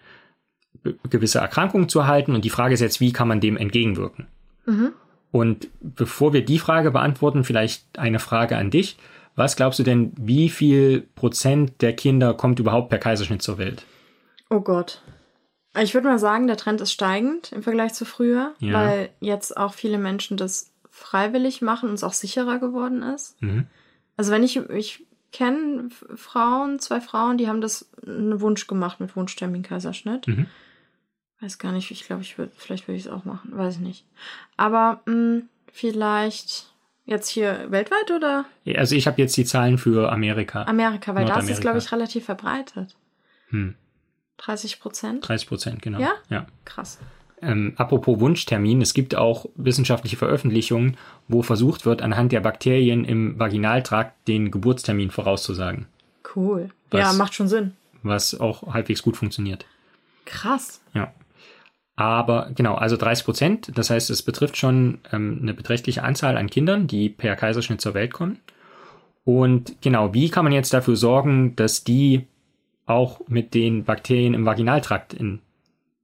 gewisse 1.09 1.39
Erkrankungen 1.39 1.89
zu 1.89 1.99
erhalten. 1.99 2.35
Und 2.35 2.45
die 2.45 2.49
Frage 2.49 2.73
ist 2.73 2.81
jetzt, 2.81 2.99
wie 2.99 3.13
kann 3.13 3.27
man 3.27 3.39
dem 3.39 3.57
entgegenwirken? 3.57 4.27
Mhm. 4.65 4.93
Und 5.31 5.69
bevor 5.81 6.33
wir 6.33 6.45
die 6.45 6.59
Frage 6.59 6.91
beantworten, 6.91 7.43
vielleicht 7.43 7.99
eine 7.99 8.19
Frage 8.19 8.57
an 8.57 8.71
dich. 8.71 8.97
Was 9.35 9.57
glaubst 9.57 9.79
du 9.79 9.83
denn, 9.83 10.13
wie 10.17 10.49
viel 10.49 11.01
Prozent 11.15 11.81
der 11.81 11.93
Kinder 11.93 12.33
kommt 12.33 12.59
überhaupt 12.59 12.89
per 12.89 12.99
Kaiserschnitt 12.99 13.41
zur 13.41 13.57
Welt? 13.57 13.83
Oh 14.49 14.61
Gott. 14.61 15.01
Ich 15.77 15.93
würde 15.93 16.07
mal 16.07 16.19
sagen, 16.19 16.47
der 16.47 16.55
Trend 16.55 16.79
ist 16.79 16.93
steigend 16.93 17.51
im 17.51 17.63
Vergleich 17.63 17.93
zu 17.93 18.05
früher, 18.05 18.53
ja. 18.59 18.73
weil 18.73 19.09
jetzt 19.19 19.57
auch 19.57 19.73
viele 19.73 19.97
Menschen 19.97 20.37
das 20.37 20.71
freiwillig 20.89 21.61
machen 21.61 21.89
und 21.89 21.95
es 21.95 22.03
auch 22.05 22.13
sicherer 22.13 22.59
geworden 22.59 23.03
ist. 23.03 23.41
Mhm. 23.41 23.67
Also 24.15 24.31
wenn 24.31 24.43
ich, 24.43 24.55
ich 24.69 25.05
kenne 25.35 25.89
Frauen, 26.15 26.79
zwei 26.79 27.01
Frauen, 27.01 27.37
die 27.37 27.49
haben 27.49 27.59
das 27.59 27.89
einen 28.05 28.39
Wunsch 28.39 28.67
gemacht 28.67 29.01
mit 29.01 29.17
Wunschtermin 29.17 29.63
Kaiserschnitt. 29.63 30.27
Mhm. 30.27 30.47
Weiß 31.41 31.57
gar 31.57 31.73
nicht, 31.73 31.91
ich 31.91 32.05
glaube, 32.05 32.21
ich 32.21 32.37
würde, 32.37 32.53
vielleicht 32.55 32.87
würde 32.87 32.97
ich 32.97 33.05
es 33.05 33.11
auch 33.11 33.25
machen, 33.25 33.51
weiß 33.53 33.75
ich 33.75 33.81
nicht. 33.81 34.05
Aber 34.55 35.01
mh, 35.05 35.41
vielleicht 35.73 36.71
jetzt 37.03 37.27
hier 37.27 37.69
weltweit 37.69 38.11
oder 38.11 38.45
Also 38.77 38.95
ich 38.95 39.07
habe 39.07 39.21
jetzt 39.21 39.35
die 39.35 39.43
Zahlen 39.43 39.77
für 39.77 40.09
Amerika. 40.09 40.63
Amerika, 40.63 41.13
weil 41.13 41.25
da 41.25 41.37
ist 41.39 41.49
es, 41.49 41.59
glaube 41.59 41.79
ich, 41.79 41.91
relativ 41.91 42.23
verbreitet. 42.23 42.95
Hm, 43.49 43.75
30 44.37 44.79
Prozent? 44.79 45.27
30 45.27 45.47
Prozent, 45.49 45.81
genau. 45.81 45.99
Ja? 45.99 46.13
ja. 46.29 46.47
Krass. 46.63 46.97
Ähm, 47.41 47.73
apropos 47.75 48.19
Wunschtermin, 48.19 48.81
es 48.81 48.93
gibt 48.93 49.15
auch 49.15 49.45
wissenschaftliche 49.55 50.15
Veröffentlichungen, 50.17 50.97
wo 51.27 51.41
versucht 51.41 51.85
wird, 51.85 52.01
anhand 52.01 52.31
der 52.31 52.39
Bakterien 52.39 53.03
im 53.05 53.37
Vaginaltrakt 53.39 54.27
den 54.27 54.51
Geburtstermin 54.51 55.11
vorauszusagen, 55.11 55.87
Cool. 56.35 56.69
Was? 56.91 56.99
Ja, 57.01 57.13
macht 57.13 57.33
schon 57.33 57.47
Sinn. 57.47 57.73
was 58.03 58.39
auch 58.39 58.73
halbwegs 58.73 59.01
gut 59.01 59.15
funktioniert. 59.17 59.65
Krass. 60.25 60.81
Ja. 60.93 61.13
Aber 61.95 62.51
genau, 62.53 62.75
also 62.75 62.97
30 62.97 63.23
Prozent, 63.25 63.71
das 63.77 63.89
heißt, 63.89 64.09
es 64.09 64.21
betrifft 64.21 64.57
schon 64.57 64.99
ähm, 65.13 65.39
eine 65.41 65.53
beträchtliche 65.53 66.03
Anzahl 66.03 66.37
an 66.37 66.49
Kindern, 66.49 66.87
die 66.87 67.09
per 67.09 67.35
Kaiserschnitt 67.35 67.79
zur 67.79 67.93
Welt 67.93 68.11
kommen. 68.11 68.39
Und 69.23 69.81
genau, 69.81 70.13
wie 70.13 70.29
kann 70.29 70.43
man 70.43 70.53
jetzt 70.53 70.73
dafür 70.73 70.95
sorgen, 70.97 71.55
dass 71.55 71.83
die 71.83 72.27
auch 72.85 73.21
mit 73.27 73.53
den 73.53 73.85
Bakterien 73.85 74.33
im 74.33 74.45
Vaginaltrakt 74.45 75.13
in 75.13 75.39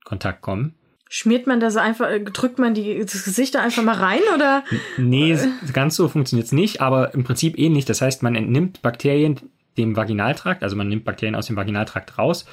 Kontakt 0.06 0.42
kommen? 0.42 0.76
Schmiert 1.14 1.46
man 1.46 1.60
das 1.60 1.76
einfach, 1.76 2.10
äh, 2.10 2.22
drückt 2.22 2.58
man 2.58 2.74
die, 2.74 2.98
das 3.00 3.26
Gesicht 3.26 3.54
da 3.54 3.62
einfach 3.62 3.84
mal 3.84 3.98
rein 3.98 4.22
oder? 4.34 4.64
Nee, 4.98 5.38
ganz 5.74 5.98
so 5.98 6.08
funktioniert 6.08 6.46
es 6.46 6.54
nicht, 6.54 6.80
aber 6.80 7.14
im 7.14 7.26
Prinzip 7.26 7.60
ähnlich. 7.60 7.84
Das 7.84 8.02
heißt, 8.02 8.24
man 8.24 8.34
entnimmt 8.34 8.82
Bakterien 8.82 9.38
dem 9.78 9.98
Vaginaltrakt, 9.98 10.64
also 10.64 10.78
man 10.78 10.88
nimmt 10.88 11.04
Bakterien 11.04 11.36
aus 11.36 11.48
dem 11.48 11.58
Vaginaltrakt 11.58 12.18
raus, 12.18 12.46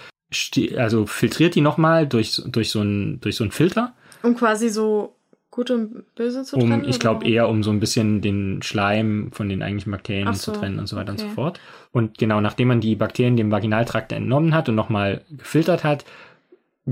also 0.76 1.06
filtriert 1.06 1.54
die 1.54 1.60
nochmal 1.60 2.08
durch, 2.08 2.42
durch, 2.46 2.70
so 2.70 2.80
einen, 2.80 3.20
durch 3.20 3.36
so 3.36 3.44
einen 3.44 3.52
Filter, 3.52 3.94
Um 4.24 4.34
quasi 4.34 4.70
so 4.70 5.14
gut 5.52 5.70
und 5.70 6.14
böse 6.16 6.42
zu 6.42 6.56
trennen? 6.56 6.82
um, 6.82 6.88
ich 6.88 6.98
glaube, 6.98 7.28
eher 7.28 7.48
um 7.48 7.62
so 7.62 7.70
ein 7.70 7.78
bisschen 7.78 8.20
den 8.20 8.60
Schleim 8.62 9.30
von 9.32 9.48
den 9.48 9.62
eigentlichen 9.62 9.92
Bakterien 9.92 10.28
Ach 10.28 10.34
zu 10.34 10.52
so, 10.52 10.58
trennen 10.58 10.80
und 10.80 10.86
so 10.88 10.96
weiter 10.96 11.12
und 11.12 11.18
so 11.18 11.26
okay. 11.26 11.34
fort. 11.34 11.60
Und 11.92 12.18
genau, 12.18 12.40
nachdem 12.40 12.68
man 12.68 12.80
die 12.80 12.96
Bakterien 12.96 13.36
dem 13.36 13.52
Vaginaltrakt 13.52 14.10
entnommen 14.10 14.52
hat 14.52 14.68
und 14.68 14.74
nochmal 14.74 15.22
gefiltert 15.30 15.84
hat, 15.84 16.04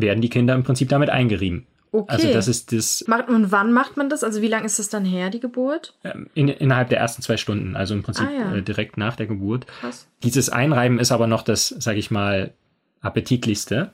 werden 0.01 0.21
die 0.21 0.29
Kinder 0.31 0.55
im 0.55 0.63
Prinzip 0.63 0.89
damit 0.89 1.11
eingerieben. 1.11 1.67
Okay. 1.93 2.05
Also 2.13 2.33
das 2.33 2.49
ist 2.49 2.73
das 2.73 3.05
Macht, 3.07 3.29
und 3.29 3.53
wann 3.53 3.73
macht 3.73 3.97
man 3.97 4.11
das? 4.11 4.23
Also 4.25 4.43
wie 4.43 4.49
lange 4.49 4.67
ist 4.67 4.79
das 4.79 4.89
dann 4.89 5.05
her, 5.05 5.31
die 5.31 5.41
Geburt? 5.41 5.95
ähm, 6.05 6.29
in, 6.35 6.49
innerhalb 6.49 6.89
der 6.91 6.99
ersten 6.99 7.23
zwei 7.23 7.37
Stunden, 7.39 7.75
also 7.77 7.95
im 7.95 8.03
Prinzip 8.03 8.27
Ah, 8.29 8.33
ja. 8.51 8.57
äh, 8.57 8.63
direkt 8.63 8.97
nach 8.99 9.17
der 9.17 9.27
Geburt. 9.27 9.67
Krass. 9.81 10.07
Dieses 10.23 10.51
Einreiben 10.51 10.99
ist 10.99 11.13
aber 11.13 11.27
noch 11.27 11.43
das, 11.43 11.69
sage 11.69 11.99
ich 11.99 12.11
mal, 12.11 12.53
appetitlichste, 13.01 13.93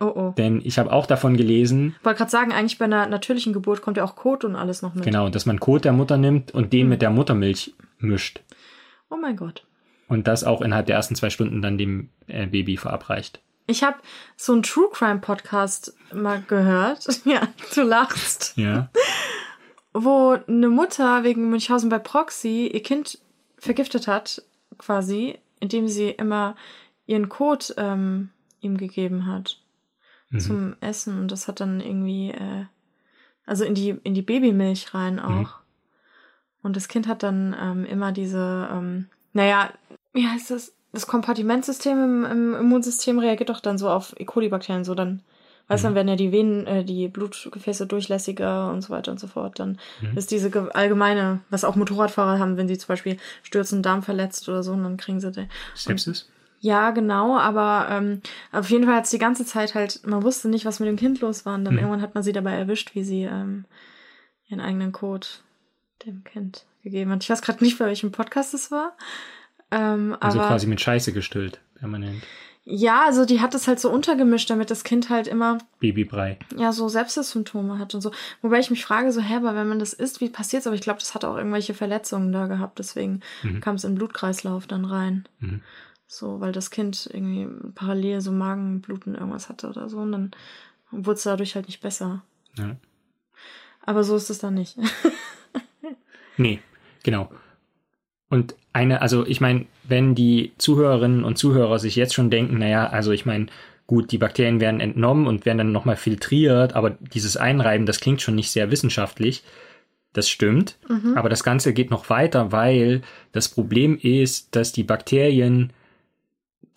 Oh 0.00 0.06
oh. 0.14 0.34
denn 0.36 0.60
ich 0.64 0.78
habe 0.78 0.92
auch 0.92 1.06
davon 1.06 1.36
gelesen, 1.36 1.94
Ich 1.98 2.04
wollte 2.04 2.18
gerade 2.18 2.30
sagen, 2.30 2.52
eigentlich 2.52 2.78
bei 2.78 2.86
einer 2.86 3.06
natürlichen 3.06 3.52
Geburt 3.52 3.82
kommt 3.82 3.96
ja 3.98 4.04
auch 4.04 4.16
Kot 4.16 4.44
und 4.44 4.56
alles 4.56 4.82
noch 4.82 4.94
mit. 4.94 5.04
genau, 5.04 5.28
dass 5.28 5.46
man 5.46 5.60
Kot 5.60 5.84
der 5.84 5.92
Mutter 5.92 6.16
nimmt 6.16 6.52
und 6.52 6.64
Hm. 6.64 6.70
den 6.70 6.88
mit 6.88 7.02
der 7.02 7.10
Muttermilch 7.10 7.74
mischt 7.98 8.40
Oh 9.10 9.16
mein 9.20 9.36
Gott. 9.36 9.64
und 10.08 10.26
das 10.26 10.42
auch 10.44 10.60
innerhalb 10.62 10.86
der 10.86 10.96
ersten 10.96 11.14
zwei 11.16 11.28
Stunden 11.30 11.60
dann 11.62 11.76
dem 11.78 12.08
äh, 12.28 12.46
Baby 12.46 12.76
verabreicht. 12.78 13.40
Ich 13.66 13.82
habe 13.82 13.98
so 14.36 14.52
einen 14.52 14.62
True 14.62 14.88
Crime 14.92 15.20
Podcast 15.20 15.94
mal 16.12 16.42
gehört. 16.42 17.06
Ja, 17.24 17.48
du 17.74 17.82
lachst. 17.82 18.56
Ja. 18.56 18.90
Wo 19.92 20.38
eine 20.46 20.68
Mutter 20.68 21.22
wegen 21.22 21.50
Münchhausen 21.50 21.88
bei 21.90 21.98
Proxy 21.98 22.66
ihr 22.72 22.82
Kind 22.82 23.18
vergiftet 23.58 24.08
hat, 24.08 24.42
quasi, 24.78 25.38
indem 25.60 25.86
sie 25.88 26.10
immer 26.10 26.56
ihren 27.06 27.28
Kot 27.28 27.74
ähm, 27.76 28.30
ihm 28.60 28.76
gegeben 28.76 29.26
hat 29.26 29.58
Mhm. 30.30 30.40
zum 30.40 30.76
Essen. 30.80 31.18
Und 31.20 31.30
das 31.30 31.46
hat 31.46 31.60
dann 31.60 31.80
irgendwie, 31.80 32.30
äh, 32.30 32.64
also 33.44 33.64
in 33.64 33.74
die, 33.74 33.90
in 34.02 34.14
die 34.14 34.22
Babymilch 34.22 34.94
rein 34.94 35.20
auch. 35.20 35.30
Mhm. 35.30 35.46
Und 36.62 36.76
das 36.76 36.88
Kind 36.88 37.06
hat 37.06 37.22
dann 37.22 37.54
ähm, 37.60 37.84
immer 37.84 38.12
diese, 38.12 38.68
ähm, 38.72 39.08
naja, 39.34 39.70
wie 40.14 40.26
heißt 40.26 40.50
das? 40.50 40.74
Das 40.92 41.06
Kompartimentsystem 41.06 42.02
im, 42.02 42.24
im 42.24 42.54
Immunsystem 42.54 43.18
reagiert 43.18 43.48
doch 43.48 43.60
dann 43.60 43.78
so 43.78 43.88
auf 43.88 44.14
E. 44.18 44.24
coli-Bakterien, 44.24 44.84
so 44.84 44.94
dann, 44.94 45.22
weißt 45.68 45.84
du, 45.84 45.88
dann 45.88 45.94
werden 45.94 46.08
ja 46.08 46.16
die 46.16 46.32
Venen, 46.32 46.66
äh, 46.66 46.84
die 46.84 47.08
Blutgefäße 47.08 47.86
durchlässiger 47.86 48.68
und 48.70 48.82
so 48.82 48.90
weiter 48.90 49.10
und 49.10 49.18
so 49.18 49.26
fort. 49.26 49.58
Dann 49.58 49.78
Mhm. 50.02 50.18
ist 50.18 50.30
diese 50.30 50.50
ge- 50.50 50.68
allgemeine, 50.74 51.40
was 51.48 51.64
auch 51.64 51.76
Motorradfahrer 51.76 52.38
haben, 52.38 52.56
wenn 52.58 52.68
sie 52.68 52.76
zum 52.78 52.88
Beispiel 52.88 53.16
stürzen, 53.42 53.82
Darm 53.82 54.02
verletzt 54.02 54.48
oder 54.48 54.62
so, 54.62 54.72
und 54.72 54.82
dann 54.84 54.96
kriegen 54.98 55.18
sie 55.20 55.32
den. 55.32 55.48
Sepsis? 55.74 56.28
Ja, 56.60 56.90
genau, 56.92 57.38
aber 57.38 57.88
ähm, 57.90 58.20
auf 58.52 58.70
jeden 58.70 58.84
Fall 58.84 58.94
hat 58.96 59.04
es 59.04 59.10
die 59.10 59.18
ganze 59.18 59.44
Zeit 59.44 59.74
halt, 59.74 60.06
man 60.06 60.22
wusste 60.22 60.48
nicht, 60.48 60.64
was 60.64 60.78
mit 60.78 60.88
dem 60.88 60.96
Kind 60.96 61.20
los 61.20 61.44
war. 61.46 61.54
Und 61.54 61.64
dann 61.64 61.74
Mhm. 61.74 61.80
irgendwann 61.80 62.02
hat 62.02 62.14
man 62.14 62.22
sie 62.22 62.32
dabei 62.32 62.52
erwischt, 62.52 62.94
wie 62.94 63.02
sie 63.02 63.22
ähm, 63.24 63.64
ihren 64.48 64.60
eigenen 64.60 64.92
Code 64.92 65.26
dem 66.06 66.22
Kind 66.22 66.64
gegeben 66.84 67.10
hat. 67.10 67.22
Ich 67.24 67.30
weiß 67.30 67.42
gerade 67.42 67.64
nicht, 67.64 67.78
bei 67.78 67.86
welchem 67.86 68.12
Podcast 68.12 68.54
es 68.54 68.70
war. 68.70 68.92
Ähm, 69.72 70.16
Also 70.20 70.38
aber 70.38 70.48
quasi 70.48 70.66
mit 70.68 70.80
Scheiße 70.80 71.12
gestillt, 71.12 71.60
permanent. 71.76 72.22
ja, 72.64 73.04
also 73.06 73.24
die 73.24 73.40
hat 73.40 73.54
es 73.54 73.66
halt 73.66 73.80
so 73.80 73.90
untergemischt, 73.90 74.48
damit 74.50 74.70
das 74.70 74.84
Kind 74.84 75.08
halt 75.10 75.26
immer 75.26 75.58
Babybrei. 75.80 76.38
ja 76.56 76.72
so 76.72 76.88
Sepsis-Symptome 76.88 77.78
hat 77.78 77.94
und 77.94 78.02
so. 78.02 78.12
Wobei 78.42 78.58
ich 78.60 78.70
mich 78.70 78.84
frage, 78.84 79.10
so, 79.12 79.20
hä, 79.20 79.36
aber 79.36 79.54
wenn 79.56 79.68
man 79.68 79.78
das 79.80 79.94
isst, 79.94 80.20
wie 80.20 80.28
passiert's? 80.28 80.66
Aber 80.66 80.76
ich 80.76 80.82
glaube, 80.82 81.00
das 81.00 81.14
hat 81.14 81.24
auch 81.24 81.36
irgendwelche 81.36 81.74
Verletzungen 81.74 82.30
da 82.32 82.46
gehabt, 82.46 82.78
deswegen 82.78 83.20
Mhm. 83.42 83.60
kam 83.60 83.76
es 83.76 83.84
in 83.84 83.92
den 83.92 83.98
Blutkreislauf 83.98 84.66
dann 84.66 84.84
rein. 84.84 85.26
Mhm. 85.40 85.62
So, 86.06 86.40
weil 86.40 86.52
das 86.52 86.70
Kind 86.70 87.08
irgendwie 87.10 87.48
parallel 87.74 88.20
so 88.20 88.30
Magenbluten 88.30 89.14
irgendwas 89.14 89.48
hatte 89.48 89.68
oder 89.70 89.88
so. 89.88 89.98
Und 89.98 90.12
dann 90.12 90.30
wurde 90.90 91.16
es 91.16 91.22
dadurch 91.22 91.54
halt 91.54 91.66
nicht 91.68 91.80
besser. 91.80 92.22
Ja. 92.58 92.76
Aber 93.86 94.04
so 94.04 94.14
ist 94.14 94.28
es 94.28 94.38
dann 94.38 94.52
nicht. 94.54 94.76
Nee, 96.38 96.60
genau. 97.02 97.30
Und 98.32 98.54
eine, 98.72 99.02
also 99.02 99.26
ich 99.26 99.42
meine, 99.42 99.66
wenn 99.84 100.14
die 100.14 100.52
Zuhörerinnen 100.56 101.22
und 101.22 101.36
Zuhörer 101.36 101.78
sich 101.78 101.96
jetzt 101.96 102.14
schon 102.14 102.30
denken, 102.30 102.60
naja, 102.60 102.86
also 102.86 103.12
ich 103.12 103.26
meine, 103.26 103.48
gut, 103.86 104.10
die 104.10 104.16
Bakterien 104.16 104.58
werden 104.58 104.80
entnommen 104.80 105.26
und 105.26 105.44
werden 105.44 105.58
dann 105.58 105.72
nochmal 105.72 105.96
filtriert, 105.96 106.72
aber 106.72 106.96
dieses 107.12 107.36
Einreiben, 107.36 107.84
das 107.84 108.00
klingt 108.00 108.22
schon 108.22 108.34
nicht 108.34 108.50
sehr 108.50 108.70
wissenschaftlich. 108.70 109.42
Das 110.14 110.30
stimmt, 110.30 110.78
aber 111.14 111.28
das 111.28 111.44
Ganze 111.44 111.74
geht 111.74 111.90
noch 111.90 112.08
weiter, 112.08 112.52
weil 112.52 113.02
das 113.32 113.50
Problem 113.50 113.98
ist, 114.00 114.56
dass 114.56 114.72
die 114.72 114.84
Bakterien, 114.84 115.70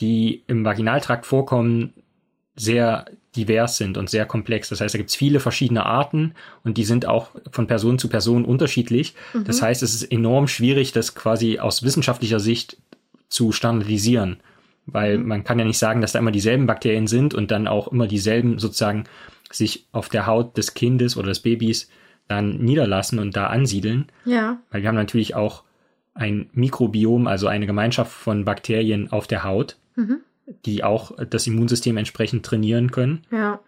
die 0.01 0.43
im 0.47 0.65
Vaginaltrakt 0.65 1.25
vorkommen, 1.25 1.93
sehr 2.57 3.05
divers 3.35 3.77
sind 3.77 3.97
und 3.97 4.09
sehr 4.09 4.25
komplex. 4.25 4.69
Das 4.69 4.81
heißt, 4.81 4.93
da 4.93 4.97
gibt 4.97 5.09
es 5.09 5.15
viele 5.15 5.39
verschiedene 5.39 5.85
Arten 5.85 6.33
und 6.63 6.77
die 6.77 6.83
sind 6.83 7.05
auch 7.05 7.29
von 7.51 7.67
Person 7.67 7.99
zu 7.99 8.09
Person 8.09 8.45
unterschiedlich. 8.45 9.15
Das 9.45 9.61
heißt, 9.61 9.83
es 9.83 9.93
ist 9.93 10.11
enorm 10.11 10.47
schwierig, 10.47 10.91
das 10.91 11.15
quasi 11.15 11.59
aus 11.59 11.83
wissenschaftlicher 11.83 12.39
Sicht 12.39 12.77
zu 13.29 13.51
standardisieren. 13.51 14.37
Weil 14.87 15.17
man 15.17 15.43
kann 15.43 15.59
ja 15.59 15.65
nicht 15.65 15.79
sagen, 15.79 16.01
dass 16.01 16.11
da 16.11 16.19
immer 16.19 16.31
dieselben 16.31 16.67
Bakterien 16.67 17.07
sind 17.07 17.33
und 17.33 17.51
dann 17.51 17.67
auch 17.67 17.87
immer 17.87 18.07
dieselben 18.07 18.59
sozusagen 18.59 19.05
sich 19.51 19.87
auf 19.91 20.09
der 20.09 20.27
Haut 20.27 20.57
des 20.57 20.73
Kindes 20.73 21.17
oder 21.17 21.29
des 21.29 21.39
Babys 21.39 21.89
dann 22.27 22.57
niederlassen 22.57 23.19
und 23.19 23.35
da 23.35 23.47
ansiedeln. 23.47 24.07
ja. 24.25 24.57
Weil 24.71 24.81
wir 24.81 24.89
haben 24.89 24.95
natürlich 24.95 25.35
auch 25.35 25.63
ein 26.13 26.49
Mikrobiom, 26.53 27.27
also 27.27 27.47
eine 27.47 27.65
Gemeinschaft 27.65 28.11
von 28.11 28.45
Bakterien 28.45 29.11
auf 29.11 29.27
der 29.27 29.43
Haut, 29.43 29.77
die 30.65 30.84
auch 30.84 31.12
das 31.29 31.47
Immunsystem 31.47 31.97
entsprechend 31.97 32.45
trainieren 32.45 32.91
können. 32.91 33.23
Ja. 33.31 33.60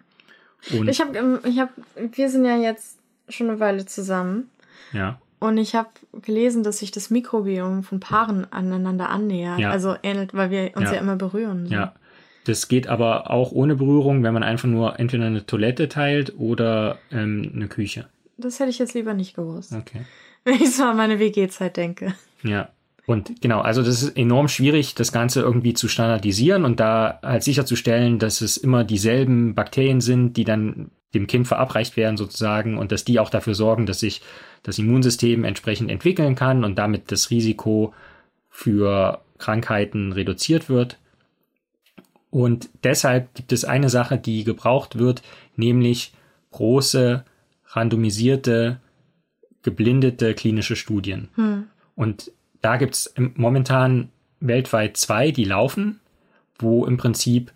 Und 0.72 0.88
Ich 0.88 1.00
habe, 1.02 1.42
ich 1.46 1.60
hab, 1.60 1.70
wir 1.96 2.30
sind 2.30 2.46
ja 2.46 2.58
jetzt 2.58 2.98
schon 3.30 3.50
eine 3.50 3.60
Weile 3.60 3.86
zusammen. 3.86 4.50
ja, 4.94 5.20
Und 5.40 5.58
ich 5.58 5.76
habe 5.76 5.90
gelesen, 6.22 6.64
dass 6.64 6.80
sich 6.80 6.92
das 6.92 7.10
Mikrobiom 7.10 7.84
von 7.84 8.00
Paaren 8.00 8.52
aneinander 8.52 9.10
annähert. 9.10 9.60
Ja. 9.60 9.70
Also 9.72 9.96
ähnelt, 10.04 10.34
weil 10.34 10.50
wir 10.52 10.72
uns 10.76 10.86
Ja. 10.90 10.96
ja, 10.96 11.02
immer 11.02 11.16
berühren. 11.16 11.68
So. 11.68 11.74
ja. 11.74 11.94
Das 12.46 12.70
geht 12.70 12.88
aber 12.88 13.30
auch 13.30 13.52
ohne 13.52 13.76
Berührung, 13.76 14.24
wenn 14.24 14.34
man 14.34 14.44
einfach 14.44 14.70
nur 14.70 15.00
entweder 15.00 15.26
eine 15.26 15.46
Toilette 15.46 15.90
teilt 15.90 16.34
oder 16.38 16.98
ähm, 17.12 17.52
eine 17.54 17.68
Küche. 17.68 18.08
Das 18.38 18.60
hätte 18.60 18.70
ich 18.70 18.80
jetzt 18.80 18.94
lieber 18.94 19.14
nicht 19.14 19.36
gewusst. 19.36 19.74
Okay. 19.74 20.02
Wenn 20.46 20.56
ich 20.56 20.74
so 20.74 20.84
an 20.86 20.96
meine 20.96 21.20
WG-Zeit 21.20 21.76
denke. 21.76 22.14
Ja. 22.44 22.70
Und 23.08 23.42
genau, 23.42 23.62
also 23.62 23.82
das 23.82 24.04
ist 24.04 24.18
enorm 24.18 24.50
schwierig, 24.50 24.94
das 24.94 25.14
Ganze 25.14 25.40
irgendwie 25.40 25.74
zu 25.74 25.88
standardisieren 25.88 26.66
und 26.66 26.82
da 26.82 27.20
halt 27.24 27.42
sicherzustellen, 27.42 28.20
dass 28.20 28.42
es 28.42 28.58
immer 28.58 28.84
dieselben 28.84 29.56
Bakterien 29.56 30.02
sind, 30.02 30.36
die 30.36 30.44
dann 30.44 30.92
dem 31.14 31.26
Kind 31.26 31.48
verabreicht 31.48 31.96
werden 31.96 32.18
sozusagen 32.18 32.78
und 32.78 32.92
dass 32.92 33.06
die 33.06 33.22
auch 33.22 33.30
dafür 33.30 33.56
sorgen, 33.56 33.86
dass 33.86 34.02
sich 34.02 34.22
das 34.64 34.78
Immunsystem 34.78 35.46
entsprechend 35.46 35.90
entwickeln 35.90 36.36
kann 36.36 36.66
und 36.66 36.78
damit 36.78 37.10
das 37.10 37.30
Risiko 37.30 37.94
für 38.50 39.22
Krankheiten 39.38 40.12
reduziert 40.12 40.68
wird. 40.68 41.00
Und 42.30 42.68
deshalb 42.84 43.34
gibt 43.36 43.54
es 43.54 43.64
eine 43.64 43.90
Sache, 43.90 44.18
die 44.18 44.44
gebraucht 44.44 45.00
wird, 45.00 45.22
nämlich 45.56 46.12
große, 46.52 47.24
randomisierte, 47.68 48.82
geblindete 49.64 50.34
klinische 50.34 50.76
Studien. 50.76 51.30
Und 51.96 52.32
da 52.62 52.78
gibt 52.78 52.94
es 52.94 53.14
momentan 53.36 54.10
weltweit 54.40 54.98
zwei, 54.98 55.32
die 55.32 55.46
laufen, 55.46 56.00
wo 56.60 56.86
im 56.86 56.98
Prinzip 56.98 57.52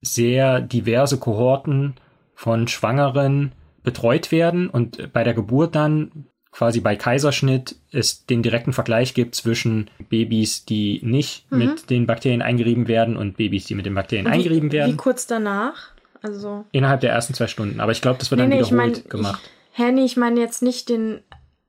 sehr 0.00 0.60
diverse 0.60 1.18
Kohorten 1.18 1.94
von 2.34 2.68
Schwangeren 2.68 3.52
betreut 3.82 4.32
werden 4.32 4.68
und 4.68 5.12
bei 5.12 5.24
der 5.24 5.34
Geburt 5.34 5.74
dann 5.74 6.26
quasi 6.50 6.80
bei 6.80 6.94
Kaiserschnitt 6.94 7.76
es 7.90 8.26
den 8.26 8.42
direkten 8.42 8.72
Vergleich 8.72 9.14
gibt 9.14 9.34
zwischen 9.34 9.90
Babys, 10.08 10.64
die 10.64 11.00
nicht 11.02 11.50
mhm. 11.50 11.58
mit 11.58 11.90
den 11.90 12.06
Bakterien 12.06 12.42
eingerieben 12.42 12.86
werden 12.86 13.16
und 13.16 13.36
Babys, 13.36 13.66
die 13.66 13.74
mit 13.74 13.86
den 13.86 13.94
Bakterien 13.94 14.26
wie, 14.26 14.30
eingerieben 14.30 14.70
werden. 14.70 14.92
Wie 14.92 14.96
kurz 14.96 15.26
danach? 15.26 15.90
Also 16.22 16.64
innerhalb 16.72 17.00
der 17.00 17.12
ersten 17.12 17.34
zwei 17.34 17.48
Stunden. 17.48 17.80
Aber 17.80 17.92
ich 17.92 18.00
glaube, 18.00 18.18
das 18.18 18.30
wird 18.30 18.38
nee, 18.38 18.44
dann 18.44 18.50
nee, 18.50 18.64
wiederholt 18.64 18.98
ich 18.98 19.02
mein, 19.04 19.08
gemacht. 19.10 19.50
Ich, 19.72 19.78
nee, 19.78 20.04
ich 20.04 20.16
meine 20.16 20.40
jetzt 20.40 20.62
nicht 20.62 20.88
den, 20.88 21.20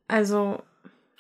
also 0.08 0.62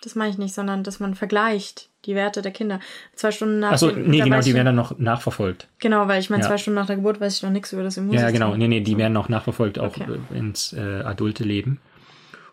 das 0.01 0.15
meine 0.15 0.31
ich 0.31 0.37
nicht, 0.37 0.53
sondern 0.53 0.83
dass 0.83 0.99
man 0.99 1.15
vergleicht 1.15 1.89
die 2.05 2.15
Werte 2.15 2.41
der 2.41 2.51
Kinder. 2.51 2.79
Zwei 3.15 3.31
Stunden 3.31 3.59
nach 3.59 3.73
Achso, 3.73 3.91
nee, 3.91 4.19
genau, 4.19 4.41
die 4.41 4.53
werden 4.53 4.67
dann 4.67 4.75
noch 4.75 4.97
nachverfolgt. 4.99 5.67
Genau, 5.79 6.07
weil 6.07 6.19
ich 6.19 6.29
meine, 6.29 6.43
ja. 6.43 6.49
zwei 6.49 6.57
Stunden 6.57 6.75
nach 6.75 6.85
der 6.85 6.97
Geburt 6.97 7.19
weiß 7.19 7.37
ich 7.37 7.43
noch 7.43 7.49
nichts 7.49 7.73
über 7.73 7.83
das 7.83 7.97
Immunsystem. 7.97 8.27
Ja, 8.27 8.31
genau, 8.31 8.55
nee, 8.55 8.67
nee, 8.67 8.81
die 8.81 8.97
werden 8.97 9.13
noch 9.13 9.29
nachverfolgt, 9.29 9.79
auch 9.79 9.87
okay. 9.87 10.19
ins 10.33 10.73
äh, 10.73 11.01
adulte 11.01 11.43
Leben. 11.43 11.79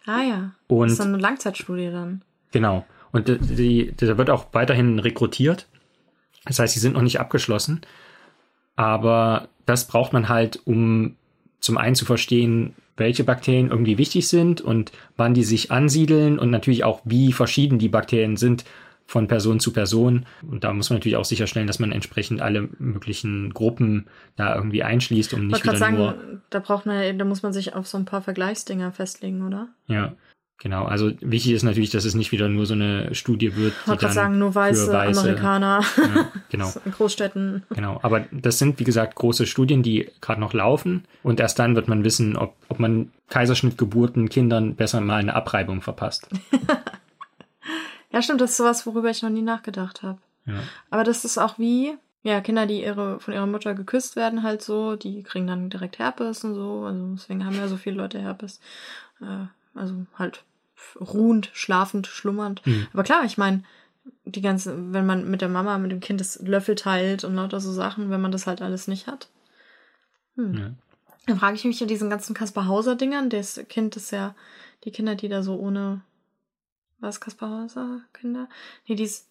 Ah 0.07 0.23
ja. 0.23 0.53
Und 0.69 0.87
das 0.87 0.93
ist 0.93 1.01
dann 1.01 1.09
eine 1.09 1.19
Langzeitstudie 1.19 1.91
dann. 1.91 2.23
Genau. 2.51 2.87
Und 3.13 3.29
die, 3.29 3.95
da 3.97 4.17
wird 4.17 4.31
auch 4.31 4.47
weiterhin 4.53 4.99
rekrutiert. 4.99 5.67
Das 6.45 6.59
heißt, 6.59 6.75
sie 6.75 6.81
sind 6.81 6.95
noch 6.95 7.03
nicht 7.03 7.21
abgeschlossen. 7.21 7.83
Aber 8.75 9.49
das 9.67 9.87
braucht 9.87 10.13
man 10.13 10.29
halt, 10.29 10.61
um 10.65 11.17
zum 11.63 11.79
einen 11.79 11.95
zu 11.95 12.05
verstehen, 12.05 12.75
welche 12.97 13.25
Bakterien 13.25 13.71
irgendwie 13.71 13.97
wichtig 13.97 14.29
sind 14.29 14.61
und 14.61 14.93
wann 15.17 15.33
die 15.33 15.45
sich 15.45 15.71
ansiedeln 15.71 16.39
und 16.39 16.51
natürlich 16.51 16.85
auch, 16.85 17.01
wie 17.05 17.33
verschieden 17.33 17.79
die 17.79 17.89
Bakterien 17.89 18.37
sind 18.37 18.65
von 19.07 19.29
Person 19.29 19.61
zu 19.61 19.73
Person. 19.73 20.27
Und 20.49 20.65
da 20.65 20.73
muss 20.73 20.91
man 20.91 20.99
natürlich 20.99 21.17
auch 21.17 21.25
sicherstellen, 21.25 21.67
dass 21.67 21.79
man 21.79 21.93
entsprechend 21.93 22.41
alle 22.41 22.69
möglichen 22.79 23.53
Gruppen 23.55 24.07
da 24.37 24.55
irgendwie 24.55 24.83
einschließt, 24.83 25.35
um 25.35 25.47
nicht 25.47 25.65
wieder 25.65 25.77
sagen, 25.77 25.97
nur. 25.97 26.41
Da 26.51 26.59
braucht 26.59 26.85
man, 26.85 27.19
da 27.19 27.25
muss 27.25 27.43
man 27.43 27.53
sich 27.53 27.75
auf 27.75 27.87
so 27.87 27.97
ein 27.97 28.05
paar 28.05 28.23
Vergleichsdinger 28.23 28.93
festlegen, 28.93 29.47
oder? 29.47 29.69
Ja. 29.87 30.15
Genau, 30.63 30.85
also 30.85 31.11
wichtig 31.21 31.55
ist 31.55 31.65
natürlich, 31.65 31.91
dass 31.91 32.05
es 32.05 32.15
nicht 32.15 32.31
wieder 32.31 32.49
nur 32.49 32.67
so 32.67 32.75
eine 32.75 33.17
Studie 33.17 33.57
wird. 33.57 33.75
Ich 33.83 33.89
wollte 33.89 34.09
sagen, 34.13 34.39
nur 34.39 34.55
weiße, 34.55 34.93
weiße 34.93 35.21
Amerikaner 35.21 35.81
ja, 35.97 36.31
genau. 36.51 36.73
in 36.85 36.93
Großstädten. 36.93 37.65
Genau, 37.71 37.99
aber 38.01 38.27
das 38.31 38.61
sind, 38.61 38.79
wie 38.79 38.85
gesagt, 38.85 39.17
große 39.17 39.47
Studien, 39.47 39.83
die 39.83 40.09
gerade 40.21 40.41
noch 40.41 40.53
laufen. 40.53 41.05
Und 41.25 41.41
erst 41.41 41.59
dann 41.59 41.75
wird 41.75 41.89
man 41.89 42.05
wissen, 42.05 42.37
ob, 42.37 42.55
ob 42.69 42.79
man 42.79 43.11
Kaiserschnittgeburten 43.29 44.29
Kindern 44.29 44.77
besser 44.77 45.01
mal 45.01 45.17
eine 45.17 45.35
Abreibung 45.35 45.83
verpasst. 45.83 46.29
ja, 48.13 48.23
stimmt, 48.23 48.41
das 48.41 48.53
ist 48.53 48.59
sowas, 48.59 48.87
worüber 48.87 49.11
ich 49.11 49.23
noch 49.23 49.31
nie 49.31 49.43
nachgedacht 49.43 50.05
habe. 50.05 50.19
Ja. 50.47 50.61
Aber 50.91 51.03
das 51.03 51.25
ist 51.25 51.39
auch 51.39 51.59
wie, 51.59 51.95
ja, 52.23 52.41
Kinder, 52.41 52.67
die 52.67 52.85
ihre, 52.85 53.19
von 53.19 53.35
ihrer 53.35 53.49
Mutter 53.49 53.75
geküsst 53.75 54.15
werden, 54.15 54.45
halt 54.45 54.63
so, 54.63 54.95
die 54.95 55.25
kriegen 55.25 55.49
dann 55.49 55.71
direkt 55.71 55.99
Herpes 55.99 56.45
und 56.45 56.55
so. 56.55 56.85
Also 56.85 57.05
deswegen 57.15 57.45
haben 57.45 57.57
ja 57.57 57.67
so 57.67 57.77
viele 57.77 57.97
Leute 57.97 58.21
Herpes. 58.21 58.61
Äh, 59.21 59.47
also 59.75 60.07
halt 60.17 60.45
ruhend, 61.01 61.51
schlafend, 61.53 62.07
schlummernd. 62.07 62.67
Mhm. 62.67 62.89
Aber 62.93 63.03
klar, 63.03 63.25
ich 63.25 63.39
meine, 63.39 63.63
die 64.25 64.41
ganze, 64.41 64.93
wenn 64.93 65.07
man 65.07 65.31
mit 65.31 65.41
der 65.41 65.49
Mama, 65.49 65.79
mit 65.79 65.91
dem 65.91 66.01
Kind 66.01 66.21
das 66.21 66.41
Löffel 66.41 66.75
teilt 66.75 67.25
und 67.25 67.35
lauter 67.35 67.61
so 67.61 67.73
Sachen, 67.73 68.11
wenn 68.11 68.21
man 68.21 68.33
das 68.33 68.47
halt 68.47 68.63
alles 68.63 68.89
nicht 68.89 69.07
hat. 69.07 69.29
Hm. 70.37 70.55
Ja. 70.55 70.71
Dann 71.27 71.39
frage 71.39 71.57
ich 71.57 71.65
mich 71.65 71.81
in 71.81 71.89
diesen 71.89 72.11
ganzen 72.11 72.35
Kaspar 72.35 72.67
Hauser 72.67 72.97
Dingern, 72.97 73.31
das 73.31 73.61
Kind 73.69 73.97
ist 73.97 74.11
ja, 74.11 74.35
die 74.85 74.91
Kinder, 74.91 75.15
die 75.15 75.29
da 75.29 75.43
so 75.43 75.57
ohne, 75.57 76.03
was 76.99 77.21
Kaspar 77.21 77.63
Hauser 77.63 78.01
Kinder? 78.13 78.49
Nee, 78.87 78.97
die 78.97 79.05
ist, 79.05 79.29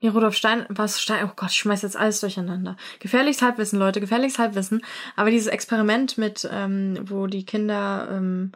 nee, 0.00 0.08
Rudolf 0.08 0.34
Stein, 0.34 0.64
was 0.70 1.00
Stein, 1.00 1.26
oh 1.28 1.32
Gott, 1.36 1.50
ich 1.50 1.58
schmeiß 1.58 1.82
jetzt 1.82 1.96
alles 1.96 2.20
durcheinander. 2.20 2.76
Gefährliches 3.00 3.42
Halbwissen, 3.42 3.78
Leute, 3.78 4.00
gefährliches 4.00 4.38
Halbwissen. 4.38 4.82
Aber 5.14 5.30
dieses 5.30 5.48
Experiment 5.48 6.16
mit, 6.16 6.48
ähm, 6.50 6.98
wo 7.02 7.26
die 7.26 7.44
Kinder, 7.44 8.08
ähm, 8.10 8.52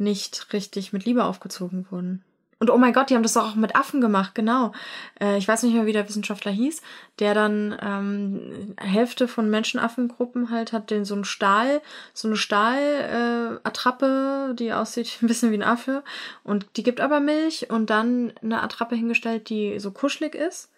nicht 0.00 0.52
richtig 0.52 0.92
mit 0.92 1.04
Liebe 1.04 1.24
aufgezogen 1.24 1.86
wurden. 1.90 2.24
Und 2.62 2.68
oh 2.68 2.76
mein 2.76 2.92
Gott, 2.92 3.08
die 3.08 3.14
haben 3.14 3.22
das 3.22 3.32
doch 3.32 3.52
auch 3.52 3.54
mit 3.54 3.74
Affen 3.74 4.02
gemacht, 4.02 4.34
genau. 4.34 4.72
Äh, 5.18 5.38
ich 5.38 5.48
weiß 5.48 5.62
nicht 5.62 5.72
mehr, 5.72 5.86
wie 5.86 5.94
der 5.94 6.06
Wissenschaftler 6.06 6.52
hieß, 6.52 6.82
der 7.18 7.32
dann 7.32 7.74
ähm, 7.80 8.74
Hälfte 8.78 9.28
von 9.28 9.48
Menschenaffengruppen 9.48 10.50
halt 10.50 10.74
hat 10.74 10.90
den 10.90 11.06
so 11.06 11.14
einen 11.14 11.24
Stahl, 11.24 11.80
so 12.12 12.28
eine 12.28 12.36
Stahlattrappe, 12.36 14.48
äh, 14.50 14.54
die 14.54 14.74
aussieht 14.74 15.16
ein 15.22 15.26
bisschen 15.26 15.52
wie 15.52 15.56
ein 15.56 15.62
Affe 15.62 16.04
und 16.44 16.66
die 16.76 16.82
gibt 16.82 17.00
aber 17.00 17.20
Milch 17.20 17.70
und 17.70 17.88
dann 17.88 18.34
eine 18.42 18.62
Attrappe 18.62 18.94
hingestellt, 18.94 19.48
die 19.48 19.78
so 19.78 19.90
kuschelig 19.90 20.34
ist. 20.34 20.70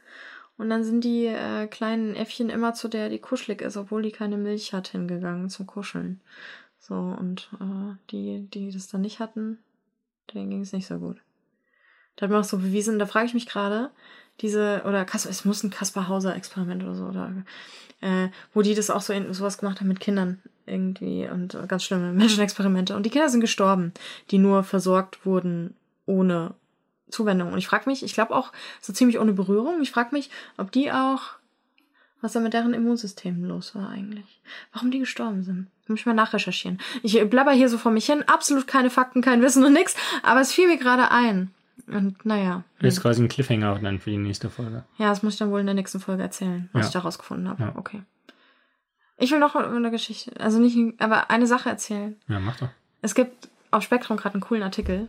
Und 0.59 0.71
dann 0.71 0.85
sind 0.85 1.03
die 1.03 1.27
äh, 1.27 1.67
kleinen 1.67 2.15
Äffchen 2.15 2.49
immer 2.49 2.75
zu 2.75 2.87
der, 2.87 3.09
die 3.09 3.19
kuschelig 3.19 3.61
ist, 3.61 3.77
obwohl 3.77 4.03
die 4.03 4.13
keine 4.13 4.37
Milch 4.37 4.73
hat, 4.73 4.87
hingegangen 4.87 5.51
zum 5.51 5.67
Kuscheln. 5.67 6.21
So, 6.83 6.95
und 6.95 7.49
äh, 7.61 7.95
die, 8.11 8.49
die 8.53 8.73
das 8.73 8.89
dann 8.89 9.03
nicht 9.03 9.21
hatten, 9.21 9.59
denen 10.35 10.51
ging 10.51 10.63
es 10.63 10.73
nicht 10.73 10.89
so 10.89 10.99
gut. 10.99 11.19
Da 12.17 12.25
hat 12.25 12.31
man 12.31 12.41
auch 12.41 12.45
so 12.45 12.59
bewiesen, 12.59 12.99
da 12.99 13.07
frage 13.07 13.27
ich 13.27 13.35
mich 13.35 13.47
gerade, 13.47 13.91
diese, 14.41 14.83
oder 14.85 15.05
Kasper, 15.05 15.31
es 15.31 15.45
muss 15.45 15.63
ein 15.63 15.71
Kaspar 15.71 16.09
Hauser 16.09 16.35
Experiment 16.35 16.83
oder 16.83 16.97
so, 16.97 17.05
oder 17.05 17.33
äh, 18.01 18.31
wo 18.53 18.63
die 18.63 18.75
das 18.75 18.91
auch 18.91 19.01
so 19.01 19.13
in, 19.13 19.33
sowas 19.33 19.59
gemacht 19.59 19.79
haben 19.79 19.87
mit 19.87 20.01
Kindern 20.01 20.43
irgendwie 20.67 21.29
und 21.29 21.57
ganz 21.69 21.85
schlimme 21.85 22.13
Menschenexperimente. 22.13 22.97
Und 22.97 23.07
die 23.07 23.11
Kinder 23.11 23.29
sind 23.29 23.43
gestorben, 23.43 23.93
die 24.33 24.39
nur 24.39 24.65
versorgt 24.65 25.25
wurden 25.25 25.77
ohne 26.07 26.55
Zuwendung. 27.11 27.53
Und 27.53 27.59
ich 27.59 27.69
frage 27.69 27.89
mich, 27.89 28.03
ich 28.03 28.15
glaube 28.15 28.35
auch 28.35 28.51
so 28.81 28.93
ziemlich 28.93 29.21
ohne 29.21 29.33
Berührung, 29.33 29.81
ich 29.83 29.93
frage 29.93 30.13
mich, 30.13 30.31
ob 30.57 30.73
die 30.73 30.91
auch, 30.91 31.37
was 32.23 32.33
da 32.33 32.41
mit 32.41 32.55
deren 32.55 32.73
Immunsystem 32.73 33.45
los 33.45 33.75
war 33.75 33.91
eigentlich. 33.91 34.41
Warum 34.73 34.91
die 34.91 35.01
gestorben 35.01 35.43
sind. 35.43 35.67
Muss 35.89 36.01
ich 36.01 36.07
mal 36.07 36.15
nachrecherchieren. 36.15 36.79
Ich 37.03 37.21
blabber 37.29 37.53
hier 37.53 37.69
so 37.69 37.77
vor 37.77 37.93
mich 37.93 38.07
hin, 38.07 38.25
absolut 38.27 38.67
keine 38.67 38.89
Fakten, 38.89 39.21
kein 39.21 39.43
Wissen 39.43 39.65
und 39.65 39.75
nix, 39.75 39.95
aber 40.23 40.41
es 40.41 40.53
fiel 40.53 40.69
mir 40.69 40.79
gerade 40.79 41.11
ein. 41.11 41.51
Und 41.89 42.25
naja. 42.25 42.63
Das 42.81 42.95
ist 42.95 43.03
quasi 43.03 43.23
ein 43.23 43.29
Cliffhanger 43.29 43.79
dann 43.81 43.99
für 43.99 44.11
die 44.11 44.17
nächste 44.17 44.49
Folge. 44.49 44.85
Ja, 44.99 45.09
das 45.09 45.23
muss 45.23 45.35
ich 45.35 45.39
dann 45.41 45.51
wohl 45.51 45.61
in 45.61 45.67
der 45.67 45.75
nächsten 45.75 46.01
Folge 46.01 46.23
erzählen, 46.23 46.71
was 46.73 46.83
ja. 46.83 46.87
ich 46.87 46.93
da 46.93 47.01
rausgefunden 47.01 47.49
habe. 47.49 47.63
Ja. 47.63 47.73
Okay. 47.75 48.03
Ich 49.19 49.31
will 49.31 49.41
noch 49.41 49.55
eine 49.55 49.91
Geschichte, 49.91 50.33
also 50.41 50.59
nicht, 50.59 51.01
aber 51.01 51.31
eine 51.31 51.47
Sache 51.47 51.69
erzählen. 51.69 52.17
Ja, 52.29 52.41
mach 52.41 52.57
doch. 52.57 52.69
Es 53.03 53.15
gibt 53.15 53.49
auf 53.73 53.83
Spektrum 53.83 54.17
gerade 54.17 54.35
einen 54.35 54.43
coolen 54.43 54.63
Artikel. 54.63 55.09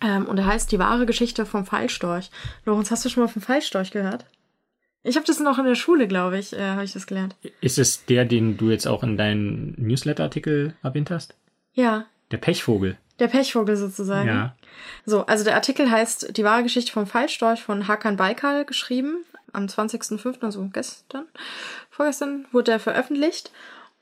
Ähm, 0.00 0.26
und 0.26 0.36
der 0.36 0.46
heißt 0.46 0.72
Die 0.72 0.78
wahre 0.78 1.06
Geschichte 1.06 1.46
vom 1.46 1.64
Fallstorch. 1.64 2.30
Lorenz, 2.64 2.90
hast 2.90 3.04
du 3.04 3.08
schon 3.08 3.22
mal 3.22 3.28
vom 3.28 3.42
Fallstorch 3.42 3.92
gehört? 3.92 4.26
Ich 5.04 5.16
habe 5.16 5.26
das 5.26 5.40
noch 5.40 5.58
in 5.58 5.64
der 5.64 5.74
Schule, 5.74 6.06
glaube 6.06 6.38
ich, 6.38 6.52
äh, 6.52 6.70
habe 6.70 6.84
ich 6.84 6.92
das 6.92 7.06
gelernt. 7.06 7.34
Ist 7.60 7.78
es 7.78 8.04
der, 8.06 8.24
den 8.24 8.56
du 8.56 8.70
jetzt 8.70 8.86
auch 8.86 9.02
in 9.02 9.16
deinen 9.16 9.74
Newsletter-Artikel 9.76 10.74
erwähnt 10.82 11.10
hast? 11.10 11.34
Ja. 11.74 12.06
Der 12.30 12.36
Pechvogel. 12.36 12.96
Der 13.18 13.28
Pechvogel 13.28 13.76
sozusagen. 13.76 14.28
Ja. 14.28 14.56
So, 15.04 15.26
also 15.26 15.44
der 15.44 15.54
Artikel 15.54 15.90
heißt 15.90 16.36
Die 16.36 16.44
wahre 16.44 16.62
Geschichte 16.62 16.92
vom 16.92 17.06
Fallstorch 17.06 17.62
von 17.62 17.88
Hakan 17.88 18.16
Baikal 18.16 18.64
geschrieben. 18.64 19.24
Am 19.52 19.66
20.05., 19.66 20.42
also 20.42 20.68
gestern, 20.72 21.26
vorgestern, 21.90 22.46
wurde 22.52 22.70
er 22.70 22.80
veröffentlicht. 22.80 23.52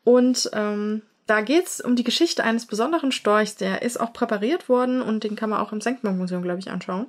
Und 0.05 0.49
ähm, 0.53 1.03
da 1.27 1.41
geht's 1.41 1.81
um 1.81 1.97
die 1.97 2.05
Geschichte 2.05 2.45
eines 2.45 2.67
besonderen 2.67 3.11
Storchs. 3.11 3.57
Der 3.57 3.83
ist 3.83 3.99
auch 3.99 4.13
präpariert 4.13 4.69
worden 4.69 5.03
und 5.03 5.25
den 5.25 5.35
kann 5.35 5.51
man 5.51 5.61
auch 5.61 5.73
im 5.73 5.81
Senckenberg-Museum, 5.81 6.43
glaube 6.43 6.61
ich, 6.61 6.71
anschauen. 6.71 7.07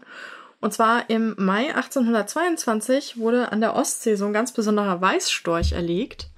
Und 0.62 0.74
zwar 0.74 1.10
im 1.10 1.36
Mai 1.38 1.76
1822 1.76 3.18
wurde 3.18 3.52
an 3.52 3.62
der 3.62 3.76
Ostsee 3.76 4.16
so 4.16 4.26
ein 4.26 4.34
ganz 4.34 4.52
besonderer 4.52 5.02
Weißstorch 5.02 5.74
erlegt. 5.74 6.30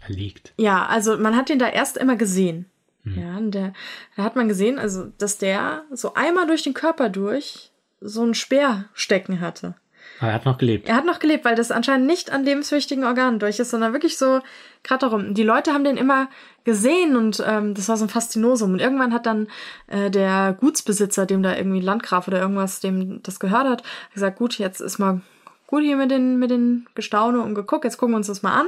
Erlegt. 0.00 0.54
Ja, 0.56 0.86
also 0.86 1.18
man 1.18 1.36
hat 1.36 1.50
den 1.50 1.58
da 1.58 1.68
erst 1.68 1.98
immer 1.98 2.16
gesehen. 2.16 2.66
Hm. 3.04 3.18
Ja, 3.20 3.36
und 3.36 3.50
der, 3.52 3.74
da 4.16 4.24
hat 4.24 4.36
man 4.36 4.48
gesehen, 4.48 4.78
also, 4.78 5.12
dass 5.18 5.36
der 5.38 5.84
so 5.92 6.14
einmal 6.14 6.46
durch 6.46 6.62
den 6.62 6.74
Körper 6.74 7.10
durch 7.10 7.70
so 8.00 8.24
ein 8.24 8.34
Speer 8.34 8.86
stecken 8.94 9.40
hatte. 9.40 9.74
Aber 10.18 10.28
er 10.28 10.34
hat 10.34 10.44
noch 10.46 10.58
gelebt. 10.58 10.88
Er 10.88 10.96
hat 10.96 11.04
noch 11.04 11.18
gelebt, 11.18 11.44
weil 11.44 11.56
das 11.56 11.70
anscheinend 11.70 12.06
nicht 12.06 12.32
an 12.32 12.44
lebenswichtigen 12.44 13.04
Organen 13.04 13.38
durch 13.38 13.58
ist, 13.58 13.70
sondern 13.70 13.92
wirklich 13.92 14.16
so 14.16 14.40
gerade 14.82 15.00
darum. 15.00 15.34
Die 15.34 15.42
Leute 15.42 15.72
haben 15.72 15.84
den 15.84 15.96
immer 15.96 16.28
gesehen 16.64 17.16
und 17.16 17.42
ähm, 17.46 17.74
das 17.74 17.88
war 17.88 17.96
so 17.96 18.04
ein 18.04 18.08
Faszinosum. 18.08 18.72
Und 18.72 18.80
irgendwann 18.80 19.12
hat 19.12 19.26
dann 19.26 19.48
äh, 19.88 20.10
der 20.10 20.56
Gutsbesitzer, 20.58 21.26
dem 21.26 21.42
da 21.42 21.56
irgendwie 21.56 21.80
Landgraf 21.80 22.28
oder 22.28 22.40
irgendwas, 22.40 22.80
dem 22.80 23.22
das 23.22 23.40
gehört 23.40 23.68
hat, 23.68 23.82
gesagt, 24.14 24.38
gut, 24.38 24.58
jetzt 24.58 24.80
ist 24.80 24.98
mal 24.98 25.20
gut 25.66 25.82
hier 25.82 25.96
mit 25.96 26.10
den, 26.10 26.38
mit 26.38 26.50
den 26.50 26.86
Gestaune 26.94 27.40
und 27.40 27.54
geguckt, 27.54 27.84
jetzt 27.84 27.98
gucken 27.98 28.14
wir 28.14 28.18
uns 28.18 28.28
das 28.28 28.42
mal 28.42 28.58
an. 28.58 28.66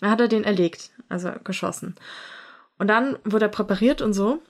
Dann 0.00 0.10
hat 0.10 0.20
er 0.20 0.28
den 0.28 0.44
erlegt, 0.44 0.90
also 1.08 1.30
geschossen. 1.44 1.94
Und 2.78 2.88
dann 2.88 3.18
wurde 3.24 3.46
er 3.46 3.50
präpariert 3.50 4.02
und 4.02 4.12
so. 4.12 4.40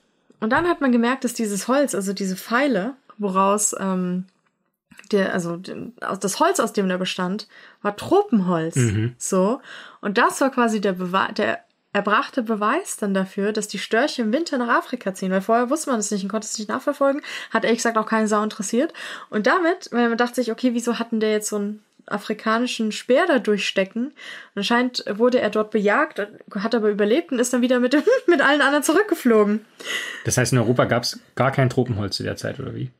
Und 0.40 0.50
dann 0.50 0.68
hat 0.68 0.80
man 0.80 0.92
gemerkt, 0.92 1.24
dass 1.24 1.34
dieses 1.34 1.66
Holz, 1.68 1.94
also 1.94 2.12
diese 2.12 2.36
Pfeile, 2.36 2.94
woraus 3.18 3.74
ähm, 3.78 4.26
der, 5.12 5.32
also 5.32 5.56
das 5.56 6.40
Holz, 6.40 6.60
aus 6.60 6.72
dem 6.72 6.88
der 6.88 6.98
bestand, 6.98 7.48
war 7.82 7.96
Tropenholz. 7.96 8.76
Mhm. 8.76 9.14
So. 9.18 9.60
Und 10.00 10.18
das 10.18 10.40
war 10.40 10.50
quasi 10.50 10.80
der 10.80 10.92
Beweis, 10.92 11.34
der 11.34 11.60
erbrachte 11.92 12.42
Beweis 12.42 12.98
dann 12.98 13.14
dafür, 13.14 13.52
dass 13.52 13.68
die 13.68 13.78
Störche 13.78 14.20
im 14.20 14.32
Winter 14.32 14.58
nach 14.58 14.68
Afrika 14.68 15.14
ziehen, 15.14 15.30
weil 15.30 15.40
vorher 15.40 15.70
wusste 15.70 15.90
man 15.90 15.98
es 15.98 16.10
nicht 16.10 16.22
und 16.22 16.28
konnte 16.28 16.46
es 16.46 16.58
nicht 16.58 16.68
nachverfolgen, 16.68 17.22
hat 17.50 17.64
ehrlich 17.64 17.78
gesagt 17.78 17.96
auch 17.96 18.06
keine 18.06 18.28
Sau 18.28 18.42
interessiert. 18.42 18.92
Und 19.30 19.46
damit, 19.46 19.88
weil 19.92 20.10
man 20.10 20.18
dachte 20.18 20.34
sich, 20.34 20.52
okay, 20.52 20.74
wieso 20.74 20.98
hatten 20.98 21.20
der 21.20 21.30
jetzt 21.30 21.48
so 21.48 21.58
ein 21.58 21.80
afrikanischen 22.06 22.92
Speer 22.92 23.26
da 23.26 23.38
durchstecken. 23.38 24.06
Und 24.06 24.12
anscheinend 24.54 25.04
wurde 25.14 25.40
er 25.40 25.50
dort 25.50 25.70
bejagt, 25.70 26.24
hat 26.54 26.74
aber 26.74 26.90
überlebt 26.90 27.32
und 27.32 27.38
ist 27.38 27.52
dann 27.52 27.62
wieder 27.62 27.80
mit, 27.80 27.96
mit 28.26 28.40
allen 28.40 28.60
anderen 28.60 28.84
zurückgeflogen. 28.84 29.64
Das 30.24 30.36
heißt, 30.36 30.52
in 30.52 30.58
Europa 30.58 30.84
gab 30.84 31.02
es 31.02 31.18
gar 31.34 31.50
kein 31.50 31.70
Tropenholz 31.70 32.16
zu 32.16 32.22
der 32.22 32.36
Zeit, 32.36 32.60
oder 32.60 32.74
wie? 32.74 32.90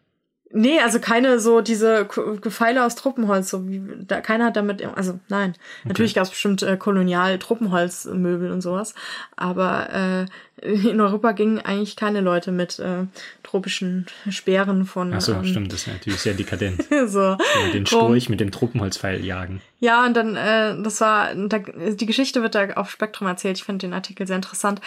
Nee, 0.57 0.81
also 0.81 1.01
keine 1.01 1.39
so 1.39 1.61
diese 1.61 2.07
Pfeile 2.07 2.87
aus 2.87 2.95
Truppenholz, 2.95 3.51
so 3.51 3.69
wie 3.69 3.83
da 4.07 4.23
keiner 4.23 4.47
hat 4.47 4.57
damit, 4.57 4.83
also 4.97 5.21
nein, 5.29 5.55
natürlich 5.85 6.15
gab 6.15 6.25
es 6.25 6.31
bestimmt 6.31 6.63
äh, 6.63 6.79
kolonial 6.79 7.39
Truppenholzmöbel 7.39 8.51
und 8.51 8.63
sowas, 8.63 8.95
aber 9.37 9.93
äh, 9.93 10.27
in 10.63 10.99
Europa 10.99 11.33
gingen 11.33 11.61
eigentlich 11.61 11.97
keine 11.97 12.23
Leute 12.23 12.53
mit 12.53 12.79
äh, 12.79 13.05
tropischen 13.43 14.07
Speeren 14.31 14.87
von 14.87 15.13
Ach 15.13 15.21
so, 15.21 15.35
ähm, 15.35 15.45
stimmt, 15.45 15.73
das 15.73 15.81
ist 15.81 15.89
natürlich 15.89 16.21
sehr 16.21 16.33
dekadent. 16.33 16.83
so 17.07 17.37
Mit 17.67 17.75
den 17.75 17.85
Storch 17.85 18.31
mit 18.31 18.41
dem 18.41 18.51
Tropenholzpfeil 18.51 19.23
jagen. 19.23 19.61
Ja, 19.81 20.07
und 20.07 20.17
dann, 20.17 20.37
äh, 20.37 20.83
das 20.83 21.03
war, 21.03 21.35
da, 21.35 21.59
die 21.59 22.07
Geschichte 22.07 22.43
wird 22.43 22.55
da 22.55 22.71
auf 22.75 22.91
Spektrum 22.91 23.29
erzählt. 23.29 23.59
Ich 23.59 23.65
finde 23.65 23.87
den 23.87 23.93
Artikel 23.93 24.27
sehr 24.27 24.37
interessant, 24.37 24.81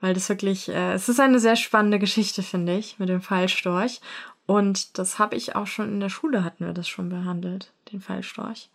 weil 0.00 0.14
das 0.14 0.28
wirklich, 0.28 0.68
äh, 0.68 0.92
es 0.92 1.08
ist 1.08 1.18
eine 1.18 1.40
sehr 1.40 1.56
spannende 1.56 1.98
Geschichte, 1.98 2.44
finde 2.44 2.76
ich, 2.76 3.00
mit 3.00 3.08
dem 3.08 3.20
Pfeilstorch. 3.20 4.00
Und 4.48 4.96
das 4.96 5.18
habe 5.18 5.36
ich 5.36 5.56
auch 5.56 5.66
schon 5.66 5.92
in 5.92 6.00
der 6.00 6.08
Schule 6.08 6.42
hatten 6.42 6.64
wir 6.64 6.72
das 6.72 6.88
schon 6.88 7.10
behandelt, 7.10 7.70
den 7.92 8.00
Pfeilstorch. 8.00 8.70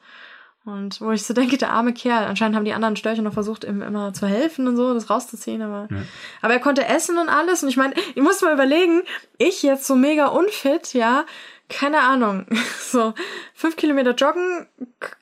Und 0.66 1.02
wo 1.02 1.10
ich 1.10 1.24
so 1.24 1.34
denke, 1.34 1.58
der 1.58 1.72
arme 1.72 1.96
Kerl, 1.96 2.26
anscheinend 2.26 2.56
haben 2.56 2.64
die 2.64 2.74
anderen 2.74 2.96
Störche 2.96 3.24
noch 3.24 3.34
versucht, 3.34 3.64
ihm 3.64 3.82
immer 3.82 4.14
zu 4.14 4.28
helfen 4.28 4.68
und 4.68 4.78
so, 4.78 4.94
das 4.94 5.10
rauszuziehen, 5.10 5.64
aber, 5.64 5.88
aber 6.44 6.54
er 6.54 6.60
konnte 6.60 6.86
essen 6.86 7.18
und 7.18 7.28
alles. 7.28 7.64
Und 7.64 7.70
ich 7.70 7.76
meine, 7.76 7.96
ich 8.14 8.22
muss 8.22 8.40
mal 8.44 8.54
überlegen, 8.54 9.02
ich 9.40 9.64
jetzt 9.64 9.88
so 9.88 9.96
mega 9.96 10.28
unfit, 10.28 10.94
ja, 10.94 11.26
keine 11.70 12.02
Ahnung, 12.02 12.46
so 12.80 13.16
fünf 13.56 13.76
Kilometer 13.76 14.14
joggen, 14.14 14.68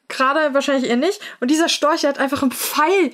gerade 0.10 0.54
wahrscheinlich 0.54 0.90
eher 0.90 0.98
nicht. 0.98 1.22
Und 1.40 1.50
dieser 1.50 1.70
Storch 1.70 2.04
hat 2.06 2.20
einfach 2.20 2.42
einen 2.42 2.52
Pfeil 2.52 3.14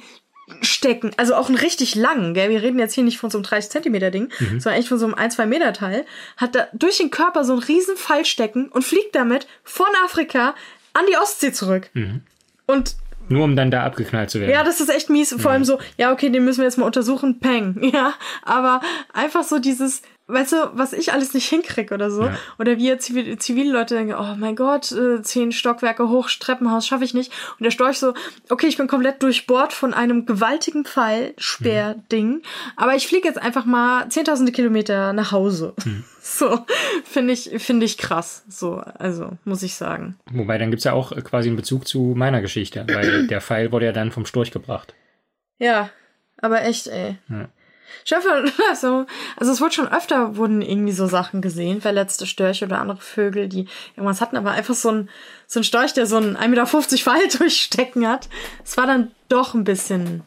stecken, 0.61 1.11
also 1.17 1.35
auch 1.35 1.47
einen 1.49 1.57
richtig 1.57 1.95
langen, 1.95 2.33
gell? 2.33 2.49
Wir 2.49 2.61
reden 2.61 2.79
jetzt 2.79 2.93
hier 2.93 3.03
nicht 3.03 3.17
von 3.17 3.29
so 3.29 3.37
einem 3.37 3.43
30 3.43 3.69
Zentimeter 3.71 4.11
Ding, 4.11 4.29
sondern 4.59 4.79
echt 4.79 4.87
von 4.87 4.97
so 4.97 5.05
einem 5.05 5.15
1, 5.15 5.35
2 5.35 5.45
Meter 5.45 5.73
Teil, 5.73 6.05
hat 6.37 6.55
da 6.55 6.67
durch 6.73 6.97
den 6.97 7.11
Körper 7.11 7.43
so 7.43 7.53
einen 7.53 7.61
riesen 7.63 7.97
Pfeil 7.97 8.23
stecken 8.25 8.69
und 8.69 8.83
fliegt 8.83 9.13
damit 9.15 9.45
von 9.63 9.87
Afrika 10.05 10.55
an 10.93 11.03
die 11.11 11.17
Ostsee 11.17 11.51
zurück. 11.51 11.89
Und 12.65 12.95
Nur 13.29 13.43
um 13.43 13.55
dann 13.57 13.71
da 13.71 13.83
abgeknallt 13.83 14.29
zu 14.29 14.39
werden. 14.39 14.51
ja, 14.51 14.63
das 14.63 14.79
ist 14.79 14.89
echt 14.89 15.09
mies. 15.09 15.35
Vor 15.37 15.51
allem 15.51 15.65
so, 15.65 15.79
ja, 15.97 16.11
okay, 16.13 16.29
den 16.29 16.45
müssen 16.45 16.59
wir 16.59 16.65
jetzt 16.65 16.77
mal 16.77 16.85
untersuchen, 16.85 17.39
peng. 17.39 17.77
Ja, 17.93 18.13
aber 18.41 18.79
einfach 19.13 19.43
so 19.43 19.59
dieses, 19.59 20.01
weißt 20.27 20.51
du, 20.51 20.57
was 20.73 20.93
ich 20.93 21.13
alles 21.13 21.33
nicht 21.33 21.47
hinkrieg 21.47 21.91
oder 21.91 22.11
so. 22.11 22.23
Ja. 22.25 22.37
Oder 22.59 22.77
wir 22.77 22.99
Zivil 22.99 23.37
Zivilleute 23.37 23.95
denken, 23.95 24.13
oh 24.13 24.35
mein 24.37 24.55
Gott, 24.55 24.91
äh, 24.91 25.21
zehn 25.21 25.51
Stockwerke 25.51 26.09
hoch, 26.09 26.29
Treppenhaus 26.29 26.85
schaffe 26.85 27.05
ich 27.05 27.13
nicht. 27.13 27.31
Und 27.57 27.63
der 27.63 27.71
Storch 27.71 27.97
so, 27.97 28.13
okay, 28.49 28.67
ich 28.67 28.77
bin 28.77 28.87
komplett 28.87 29.23
durchbohrt 29.23 29.73
von 29.73 29.93
einem 29.93 30.25
gewaltigen 30.25 30.85
Pfeil, 30.85 31.33
Speer-Ding. 31.37 32.41
Aber 32.75 32.95
ich 32.95 33.07
fliege 33.07 33.27
jetzt 33.27 33.41
einfach 33.41 33.65
mal 33.65 34.09
zehntausende 34.09 34.51
Kilometer 34.51 35.13
nach 35.13 35.31
Hause. 35.31 35.73
So, 36.29 36.59
finde 37.05 37.31
ich, 37.31 37.51
finde 37.57 37.85
ich 37.85 37.97
krass. 37.97 38.43
So, 38.49 38.81
also, 38.99 39.37
muss 39.45 39.63
ich 39.63 39.75
sagen. 39.75 40.17
Wobei, 40.29 40.57
dann 40.57 40.71
gibt's 40.71 40.83
ja 40.83 40.91
auch 40.91 41.13
äh, 41.13 41.21
quasi 41.21 41.47
einen 41.47 41.55
Bezug 41.55 41.87
zu 41.87 42.15
meiner 42.17 42.41
Geschichte, 42.41 42.85
weil 42.89 43.27
der 43.27 43.39
Pfeil 43.39 43.71
wurde 43.71 43.85
ja 43.85 43.91
dann 43.93 44.11
vom 44.11 44.25
Storch 44.25 44.51
gebracht. 44.51 44.93
Ja, 45.57 45.89
aber 46.41 46.65
echt, 46.65 46.87
ey. 46.87 47.17
Ja. 47.29 47.47
Schöpfer, 48.05 48.45
also, 48.69 49.05
also 49.35 49.51
es 49.51 49.61
wurde 49.61 49.73
schon 49.73 49.87
öfter, 49.87 50.35
wurden 50.37 50.61
irgendwie 50.61 50.93
so 50.93 51.07
Sachen 51.07 51.41
gesehen, 51.41 51.81
verletzte 51.81 52.25
Störche 52.25 52.65
oder 52.65 52.79
andere 52.79 52.99
Vögel, 52.99 53.47
die 53.47 53.67
irgendwas 53.95 54.21
hatten, 54.21 54.37
aber 54.37 54.51
einfach 54.51 54.75
so 54.75 54.89
ein, 54.91 55.09
so 55.45 55.59
ein 55.59 55.63
Storch, 55.63 55.93
der 55.93 56.05
so 56.05 56.17
ein 56.17 56.37
1,50 56.37 56.47
Meter 56.47 56.65
Pfeil 56.67 57.27
durchstecken 57.37 58.07
hat. 58.07 58.29
Es 58.63 58.77
war 58.77 58.87
dann 58.87 59.11
doch 59.29 59.53
ein 59.53 59.63
bisschen. 59.63 60.23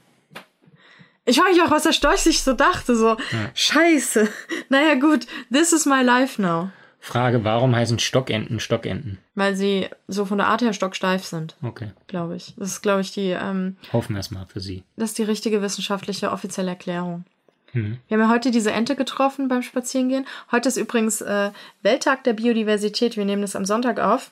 Ich 1.24 1.38
frage 1.38 1.52
mich 1.52 1.62
auch, 1.62 1.70
was 1.70 1.84
der 1.84 1.92
Storch 1.92 2.20
sich 2.20 2.42
so 2.42 2.54
dachte, 2.54 2.96
so, 2.96 3.16
scheiße. 3.54 4.28
Naja, 4.68 4.94
gut, 4.94 5.26
this 5.52 5.72
is 5.72 5.86
my 5.86 6.02
life 6.02 6.40
now. 6.40 6.70
Frage, 7.00 7.44
warum 7.44 7.74
heißen 7.74 7.98
Stockenten 7.98 8.60
Stockenten? 8.60 9.18
Weil 9.34 9.56
sie 9.56 9.88
so 10.06 10.26
von 10.26 10.36
der 10.36 10.48
Art 10.48 10.60
her 10.60 10.74
stocksteif 10.74 11.24
sind, 11.24 11.56
Okay, 11.62 11.92
glaube 12.06 12.36
ich. 12.36 12.54
Das 12.58 12.68
ist, 12.68 12.82
glaube 12.82 13.00
ich, 13.00 13.10
die, 13.12 13.30
ähm, 13.30 13.76
hoffen 13.92 14.14
wir 14.14 14.20
es 14.20 14.30
mal 14.30 14.46
für 14.46 14.60
Sie. 14.60 14.84
Das 14.96 15.10
ist 15.10 15.18
die 15.18 15.22
richtige 15.22 15.62
wissenschaftliche 15.62 16.30
offizielle 16.30 16.70
Erklärung. 16.70 17.24
Wir 17.72 18.16
haben 18.16 18.20
ja 18.20 18.28
heute 18.28 18.50
diese 18.50 18.72
Ente 18.72 18.96
getroffen 18.96 19.48
beim 19.48 19.62
Spazierengehen. 19.62 20.26
Heute 20.50 20.68
ist 20.68 20.76
übrigens 20.76 21.20
äh, 21.20 21.50
Welttag 21.82 22.24
der 22.24 22.32
Biodiversität. 22.32 23.16
Wir 23.16 23.24
nehmen 23.24 23.42
das 23.42 23.56
am 23.56 23.64
Sonntag 23.64 24.00
auf. 24.00 24.30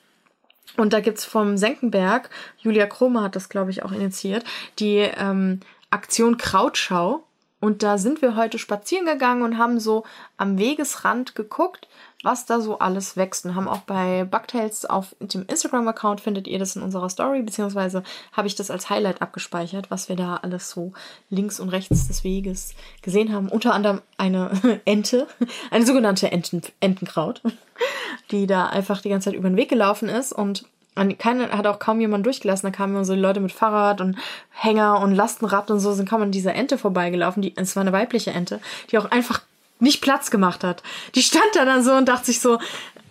Und 0.77 0.93
da 0.93 1.01
gibt's 1.01 1.25
vom 1.25 1.57
Senckenberg, 1.57 2.31
Julia 2.59 2.87
Krome 2.87 3.23
hat 3.23 3.37
das, 3.37 3.49
glaube 3.49 3.71
ich, 3.71 3.83
auch 3.83 3.93
initiiert, 3.93 4.45
die 4.79 4.99
ähm, 4.99 5.61
Aktion 5.91 6.37
Krautschau. 6.37 7.25
Und 7.61 7.83
da 7.83 7.99
sind 7.99 8.23
wir 8.23 8.37
heute 8.37 8.59
spazieren 8.59 9.07
gegangen 9.07 9.43
und 9.43 9.59
haben 9.59 9.81
so 9.81 10.05
am 10.37 10.59
Wegesrand 10.59 11.35
geguckt, 11.35 11.88
was 12.23 12.47
da 12.47 12.61
so 12.61 12.79
alles 12.79 13.17
wächst. 13.17 13.45
Und 13.45 13.55
haben 13.55 13.69
auch 13.69 13.83
bei 13.83 14.25
Bugtails 14.25 14.85
auf 14.85 15.15
dem 15.21 15.45
Instagram-Account 15.47 16.21
findet 16.21 16.49
ihr 16.49 16.59
das 16.59 16.77
in 16.77 16.83
unserer 16.83 17.09
Story, 17.09 17.43
beziehungsweise 17.43 18.03
habe 18.33 18.49
ich 18.49 18.55
das 18.55 18.71
als 18.71 18.91
Highlight 18.91 19.23
abgespeichert, 19.23 19.91
was 19.91 20.09
wir 20.09 20.17
da 20.17 20.37
alles 20.37 20.71
so 20.71 20.93
links 21.31 21.61
und 21.61 21.69
rechts 21.69 22.09
des 22.09 22.25
Weges 22.25 22.75
gesehen 23.03 23.33
haben. 23.33 23.49
Unter 23.49 23.75
anderem 23.75 24.03
eine 24.17 24.51
Ente, 24.85 25.29
eine 25.71 25.87
sogenannte 25.87 26.33
Enten, 26.33 26.63
Entenkraut, 26.81 27.43
die 28.31 28.47
da 28.47 28.67
einfach 28.67 29.01
die 29.01 29.11
ganze 29.11 29.31
Zeit 29.31 29.39
über 29.39 29.49
den 29.49 29.57
Weg 29.57 29.69
gelaufen 29.69 30.09
ist 30.09 30.33
und 30.33 30.67
keine, 31.19 31.51
hat 31.53 31.69
auch 31.69 31.79
kaum 31.79 32.01
jemand 32.01 32.27
durchgelassen. 32.27 32.67
Da 32.67 32.77
kamen 32.77 33.05
so 33.05 33.15
Leute 33.15 33.39
mit 33.39 33.53
Fahrrad 33.53 34.01
und 34.01 34.17
Hänger 34.51 35.01
und 35.01 35.15
Lastenrad 35.15 35.71
und 35.71 35.79
so, 35.79 35.93
sind 35.93 36.09
kaum 36.09 36.23
an 36.23 36.33
dieser 36.33 36.57
Ente 36.57 36.77
vorbeigelaufen. 36.77 37.41
Die, 37.41 37.57
es 37.57 37.77
war 37.77 37.83
eine 37.83 37.93
weibliche 37.93 38.33
Ente, 38.33 38.61
die 38.91 38.99
auch 38.99 39.09
einfach 39.09 39.43
nicht 39.81 40.01
Platz 40.01 40.31
gemacht 40.31 40.65
hat. 40.65 40.83
Die 41.15 41.23
stand 41.23 41.45
da 41.55 41.65
dann 41.65 41.83
so 41.83 41.93
und 41.93 42.09
dachte 42.09 42.27
sich 42.27 42.41
so, 42.41 42.59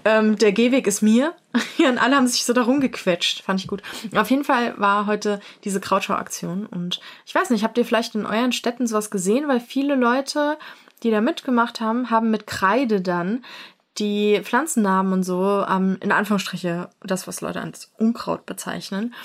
ähm, 0.07 0.37
der 0.37 0.53
Gehweg 0.53 0.87
ist 0.87 1.01
mir. 1.01 1.33
Ja, 1.77 1.89
und 1.89 1.97
alle 1.97 2.15
haben 2.15 2.27
sich 2.27 2.45
so 2.45 2.53
da 2.53 2.63
rumgequetscht. 2.63 3.43
Fand 3.43 3.59
ich 3.59 3.67
gut. 3.67 3.81
Auf 4.15 4.29
jeden 4.29 4.43
Fall 4.43 4.73
war 4.79 5.05
heute 5.05 5.39
diese 5.63 5.79
Krautschau-Aktion. 5.79 6.65
Und 6.65 6.99
ich 7.25 7.33
weiß 7.33 7.49
nicht, 7.49 7.63
habt 7.63 7.77
ihr 7.77 7.85
vielleicht 7.85 8.15
in 8.15 8.25
euren 8.25 8.51
Städten 8.51 8.87
sowas 8.87 9.11
gesehen? 9.11 9.47
Weil 9.47 9.59
viele 9.59 9.95
Leute, 9.95 10.57
die 11.03 11.11
da 11.11 11.21
mitgemacht 11.21 11.81
haben, 11.81 12.09
haben 12.09 12.29
mit 12.31 12.47
Kreide 12.47 13.01
dann 13.01 13.43
die 13.97 14.39
Pflanzennamen 14.43 15.13
und 15.13 15.23
so, 15.23 15.65
ähm, 15.67 15.97
in 16.01 16.11
Anführungsstriche, 16.11 16.89
das, 17.01 17.27
was 17.27 17.41
Leute 17.41 17.61
als 17.61 17.91
Unkraut 17.97 18.45
bezeichnen, 18.45 19.15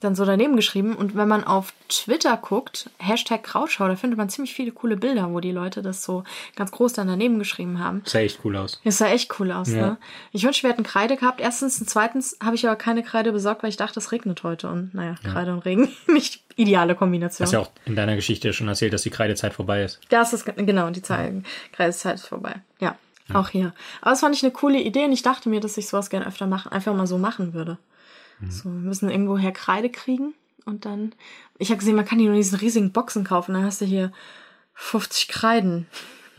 dann 0.00 0.14
so 0.14 0.24
daneben 0.24 0.56
geschrieben. 0.56 0.94
Und 0.96 1.14
wenn 1.14 1.28
man 1.28 1.44
auf 1.44 1.72
Twitter 1.88 2.36
guckt, 2.38 2.88
Hashtag 2.98 3.42
Krautschau, 3.44 3.86
da 3.86 3.96
findet 3.96 4.16
man 4.16 4.28
ziemlich 4.30 4.54
viele 4.54 4.72
coole 4.72 4.96
Bilder, 4.96 5.30
wo 5.32 5.40
die 5.40 5.52
Leute 5.52 5.82
das 5.82 6.02
so 6.02 6.24
ganz 6.56 6.70
groß 6.72 6.94
dann 6.94 7.06
daneben 7.06 7.38
geschrieben 7.38 7.78
haben. 7.78 8.02
Sah 8.06 8.20
echt 8.20 8.40
cool 8.44 8.56
aus. 8.56 8.80
Das 8.84 8.98
sah 8.98 9.08
echt 9.08 9.38
cool 9.38 9.52
aus, 9.52 9.68
Ja. 9.70 9.76
ne? 9.80 9.96
Ich 10.32 10.42
wünschte, 10.44 10.62
wir 10.64 10.70
hätten 10.70 10.82
Kreide 10.84 11.16
gehabt. 11.16 11.40
Erstens 11.40 11.80
und 11.80 11.88
zweitens 11.88 12.36
habe 12.42 12.56
ich 12.56 12.66
aber 12.66 12.76
keine 12.76 13.02
Kreide 13.02 13.30
besorgt, 13.32 13.62
weil 13.62 13.70
ich 13.70 13.76
dachte, 13.76 14.00
es 14.00 14.10
regnet 14.10 14.42
heute. 14.42 14.68
Und 14.70 14.94
naja, 14.94 15.14
Kreide 15.22 15.52
und 15.52 15.64
Regen, 15.66 15.88
nicht 16.08 16.42
ideale 16.56 16.94
Kombination. 16.94 17.44
Hast 17.44 17.52
ja 17.52 17.60
auch 17.60 17.70
in 17.84 17.94
deiner 17.96 18.16
Geschichte 18.16 18.52
schon 18.52 18.68
erzählt, 18.68 18.92
dass 18.92 19.02
die 19.02 19.10
Kreidezeit 19.10 19.52
vorbei 19.52 19.82
ist. 19.84 20.00
Das 20.08 20.32
ist 20.32 20.44
ge- 20.46 20.54
genau 20.64 20.88
die 20.90 21.02
Zeit. 21.02 21.32
Kreidezeit 21.72 22.14
ist 22.16 22.26
vorbei. 22.26 22.54
Ja, 22.80 22.96
auch 23.34 23.50
hier. 23.50 23.72
Aber 24.00 24.10
das 24.10 24.20
fand 24.20 24.34
ich 24.34 24.42
eine 24.42 24.50
coole 24.52 24.80
Idee 24.80 25.04
und 25.04 25.12
ich 25.12 25.22
dachte 25.22 25.48
mir, 25.50 25.60
dass 25.60 25.76
ich 25.76 25.88
sowas 25.88 26.08
gerne 26.10 26.26
öfter 26.26 26.46
machen, 26.46 26.72
einfach 26.72 26.94
mal 26.94 27.06
so 27.06 27.18
machen 27.18 27.52
würde. 27.54 27.76
So, 28.48 28.64
wir 28.64 28.70
müssen 28.70 29.10
irgendwoher 29.10 29.52
Kreide 29.52 29.90
kriegen 29.90 30.34
und 30.64 30.84
dann. 30.84 31.12
Ich 31.58 31.70
habe 31.70 31.78
gesehen, 31.78 31.96
man 31.96 32.04
kann 32.04 32.18
hier 32.18 32.28
nur 32.28 32.36
diesen 32.36 32.58
riesigen 32.58 32.92
Boxen 32.92 33.24
kaufen. 33.24 33.54
Dann 33.54 33.64
hast 33.64 33.80
du 33.80 33.84
hier 33.84 34.12
50 34.74 35.28
Kreiden. 35.28 35.86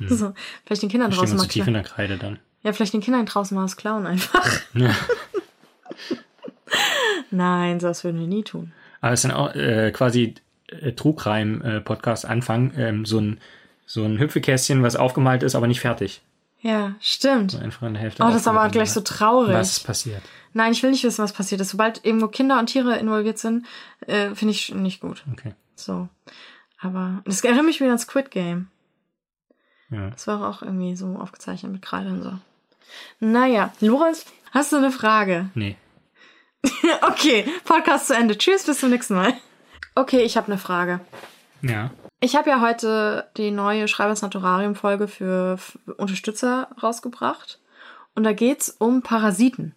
So, 0.07 0.33
vielleicht 0.65 0.81
den 0.81 0.89
Kindern 0.89 1.11
draußen 1.11 1.37
mal 1.37 1.43
zu 1.43 1.49
tief 1.49 1.63
klauen. 1.63 1.67
in 1.67 1.73
der 1.75 1.83
Kreide 1.83 2.17
dann. 2.17 2.39
Ja, 2.63 2.73
vielleicht 2.73 2.93
den 2.93 3.01
Kindern 3.01 3.27
draußen 3.27 3.53
mal 3.53 3.63
was 3.63 3.77
klauen 3.77 4.07
einfach. 4.07 4.49
Ja. 4.73 4.95
Nein, 7.31 7.77
das 7.77 8.03
würden 8.03 8.19
wir 8.19 8.27
nie 8.27 8.43
tun. 8.43 8.71
Aber 9.01 9.13
es 9.13 9.23
ist 9.23 9.29
dann 9.29 9.37
auch 9.37 9.53
äh, 9.53 9.91
quasi 9.91 10.33
äh, 10.67 10.93
Trugreim-Podcast 10.93 12.25
Anfang, 12.25 12.73
ähm, 12.77 13.05
so 13.05 13.19
ein 13.19 13.39
so 13.85 14.05
ein 14.05 14.19
Hüpfekästchen, 14.19 14.83
was 14.83 14.95
aufgemalt 14.95 15.43
ist, 15.43 15.53
aber 15.53 15.67
nicht 15.67 15.81
fertig. 15.81 16.21
Ja, 16.61 16.95
stimmt. 17.01 17.59
Einfach 17.61 17.87
in 17.87 17.93
der 17.93 18.01
Hälfte. 18.01 18.23
Oh, 18.23 18.27
das 18.27 18.37
ist 18.37 18.47
aber 18.47 18.69
gleich 18.69 18.91
so 18.91 19.01
traurig. 19.01 19.53
Was 19.53 19.77
ist 19.77 19.85
passiert? 19.85 20.21
Nein, 20.53 20.71
ich 20.71 20.83
will 20.83 20.91
nicht 20.91 21.03
wissen, 21.03 21.23
was 21.23 21.33
passiert 21.33 21.61
ist. 21.61 21.69
Sobald 21.69 22.05
irgendwo 22.05 22.27
Kinder 22.27 22.59
und 22.59 22.67
Tiere 22.67 22.97
involviert 22.97 23.37
sind, 23.39 23.65
äh, 24.07 24.35
finde 24.35 24.53
ich 24.53 24.73
nicht 24.73 24.99
gut. 25.01 25.23
Okay. 25.31 25.53
So. 25.75 26.09
Aber 26.79 27.21
das 27.25 27.43
erinnert 27.43 27.65
mich 27.65 27.79
wieder 27.79 27.91
an 27.91 27.99
Squid 27.99 28.31
Game. 28.31 28.67
Ja. 29.89 30.09
Das 30.09 30.27
war 30.27 30.47
auch 30.47 30.61
irgendwie 30.61 30.95
so 30.95 31.15
aufgezeichnet 31.17 31.71
mit 31.71 31.81
Kreide 31.81 32.09
und 32.09 32.21
so. 32.23 32.33
Naja, 33.19 33.71
Lorenz, 33.81 34.25
hast 34.51 34.71
du 34.71 34.77
eine 34.77 34.91
Frage? 34.91 35.49
Nee. 35.53 35.77
okay, 37.01 37.45
Podcast 37.65 38.07
zu 38.07 38.15
Ende. 38.15 38.37
Tschüss, 38.37 38.65
bis 38.65 38.79
zum 38.79 38.89
nächsten 38.89 39.15
Mal. 39.15 39.33
Okay, 39.95 40.21
ich 40.21 40.37
habe 40.37 40.47
eine 40.47 40.57
Frage. 40.57 41.01
Ja. 41.61 41.91
Ich 42.19 42.35
habe 42.35 42.49
ja 42.49 42.61
heute 42.61 43.29
die 43.37 43.51
neue 43.51 43.87
Schreibers 43.87 44.21
Naturarium 44.21 44.75
Folge 44.75 45.07
für 45.07 45.53
F- 45.53 45.77
Unterstützer 45.97 46.69
rausgebracht 46.81 47.59
und 48.15 48.23
da 48.23 48.33
geht's 48.33 48.69
um 48.69 49.01
Parasiten. 49.01 49.73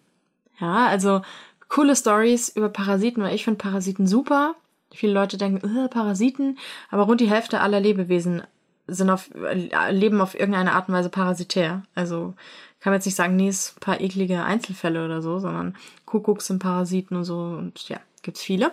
Ja, 0.59 0.87
also 0.87 1.21
coole 1.67 1.95
Stories 1.95 2.49
über 2.49 2.69
Parasiten, 2.69 3.23
weil 3.23 3.35
ich 3.35 3.43
finde 3.43 3.57
Parasiten 3.57 4.07
super. 4.07 4.55
Viele 4.93 5.13
Leute 5.13 5.37
denken, 5.37 5.77
äh, 5.77 5.89
Parasiten, 5.89 6.57
aber 6.89 7.03
rund 7.03 7.19
die 7.19 7.29
Hälfte 7.29 7.59
aller 7.59 7.79
Lebewesen 7.79 8.43
sind 8.87 9.09
auf, 9.09 9.29
äh, 9.33 9.91
leben 9.91 10.21
auf 10.21 10.35
irgendeine 10.35 10.73
Art 10.73 10.87
und 10.87 10.93
Weise 10.93 11.09
parasitär. 11.09 11.83
Also 11.95 12.33
kann 12.79 12.91
man 12.91 12.99
jetzt 12.99 13.05
nicht 13.05 13.15
sagen, 13.15 13.35
nee, 13.35 13.47
es 13.47 13.73
ein 13.75 13.79
paar 13.79 13.99
eklige 13.99 14.43
Einzelfälle 14.43 15.03
oder 15.03 15.21
so, 15.21 15.39
sondern 15.39 15.75
Kuckucks 16.05 16.47
sind 16.47 16.59
Parasiten 16.59 17.17
und 17.17 17.23
so 17.23 17.37
und 17.37 17.89
ja, 17.89 17.99
gibt's 18.21 18.43
viele. 18.43 18.71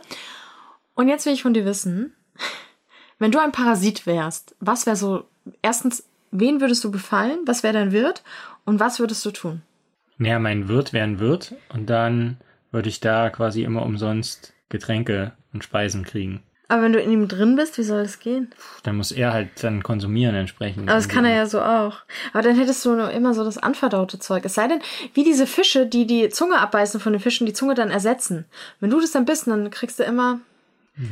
Und 0.94 1.08
jetzt 1.08 1.24
will 1.24 1.32
ich 1.32 1.42
von 1.42 1.54
dir 1.54 1.64
wissen, 1.64 2.14
wenn 3.18 3.32
du 3.32 3.38
ein 3.38 3.52
Parasit 3.52 4.06
wärst, 4.06 4.54
was 4.60 4.86
wäre 4.86 4.96
so, 4.96 5.24
erstens, 5.62 6.04
wen 6.30 6.60
würdest 6.60 6.84
du 6.84 6.90
befallen, 6.90 7.38
was 7.46 7.62
wäre 7.62 7.74
dein 7.74 7.92
Wirt 7.92 8.22
und 8.64 8.80
was 8.80 9.00
würdest 9.00 9.24
du 9.24 9.30
tun? 9.30 9.62
Ja, 10.24 10.38
mein 10.38 10.68
Wirt 10.68 10.92
wäre 10.92 11.04
ein 11.04 11.18
Wirt 11.20 11.54
und 11.70 11.88
dann 11.90 12.38
würde 12.70 12.88
ich 12.88 13.00
da 13.00 13.30
quasi 13.30 13.62
immer 13.62 13.82
umsonst 13.82 14.52
Getränke 14.68 15.32
und 15.52 15.64
Speisen 15.64 16.04
kriegen. 16.04 16.42
Aber 16.68 16.82
wenn 16.84 16.94
du 16.94 17.00
in 17.00 17.10
ihm 17.12 17.28
drin 17.28 17.54
bist, 17.56 17.76
wie 17.76 17.82
soll 17.82 18.02
das 18.02 18.18
gehen? 18.18 18.48
Dann 18.82 18.96
muss 18.96 19.12
er 19.12 19.34
halt 19.34 19.62
dann 19.62 19.82
konsumieren 19.82 20.34
entsprechend. 20.34 20.88
Aber 20.88 20.96
das 20.96 21.06
kann 21.08 21.26
er 21.26 21.34
ja 21.34 21.44
so 21.44 21.60
auch. 21.60 21.98
Aber 22.32 22.42
dann 22.42 22.56
hättest 22.56 22.82
du 22.86 22.94
nur 22.94 23.10
immer 23.10 23.34
so 23.34 23.44
das 23.44 23.58
anverdaute 23.58 24.18
Zeug. 24.18 24.46
Es 24.46 24.54
sei 24.54 24.68
denn, 24.68 24.80
wie 25.12 25.22
diese 25.22 25.46
Fische, 25.46 25.84
die 25.86 26.06
die 26.06 26.30
Zunge 26.30 26.58
abbeißen 26.58 26.98
von 26.98 27.12
den 27.12 27.20
Fischen, 27.20 27.46
die 27.46 27.52
Zunge 27.52 27.74
dann 27.74 27.90
ersetzen. 27.90 28.46
Wenn 28.80 28.88
du 28.88 29.00
das 29.00 29.10
dann 29.12 29.26
bist, 29.26 29.46
dann 29.48 29.70
kriegst 29.70 29.98
du 29.98 30.04
immer, 30.04 30.40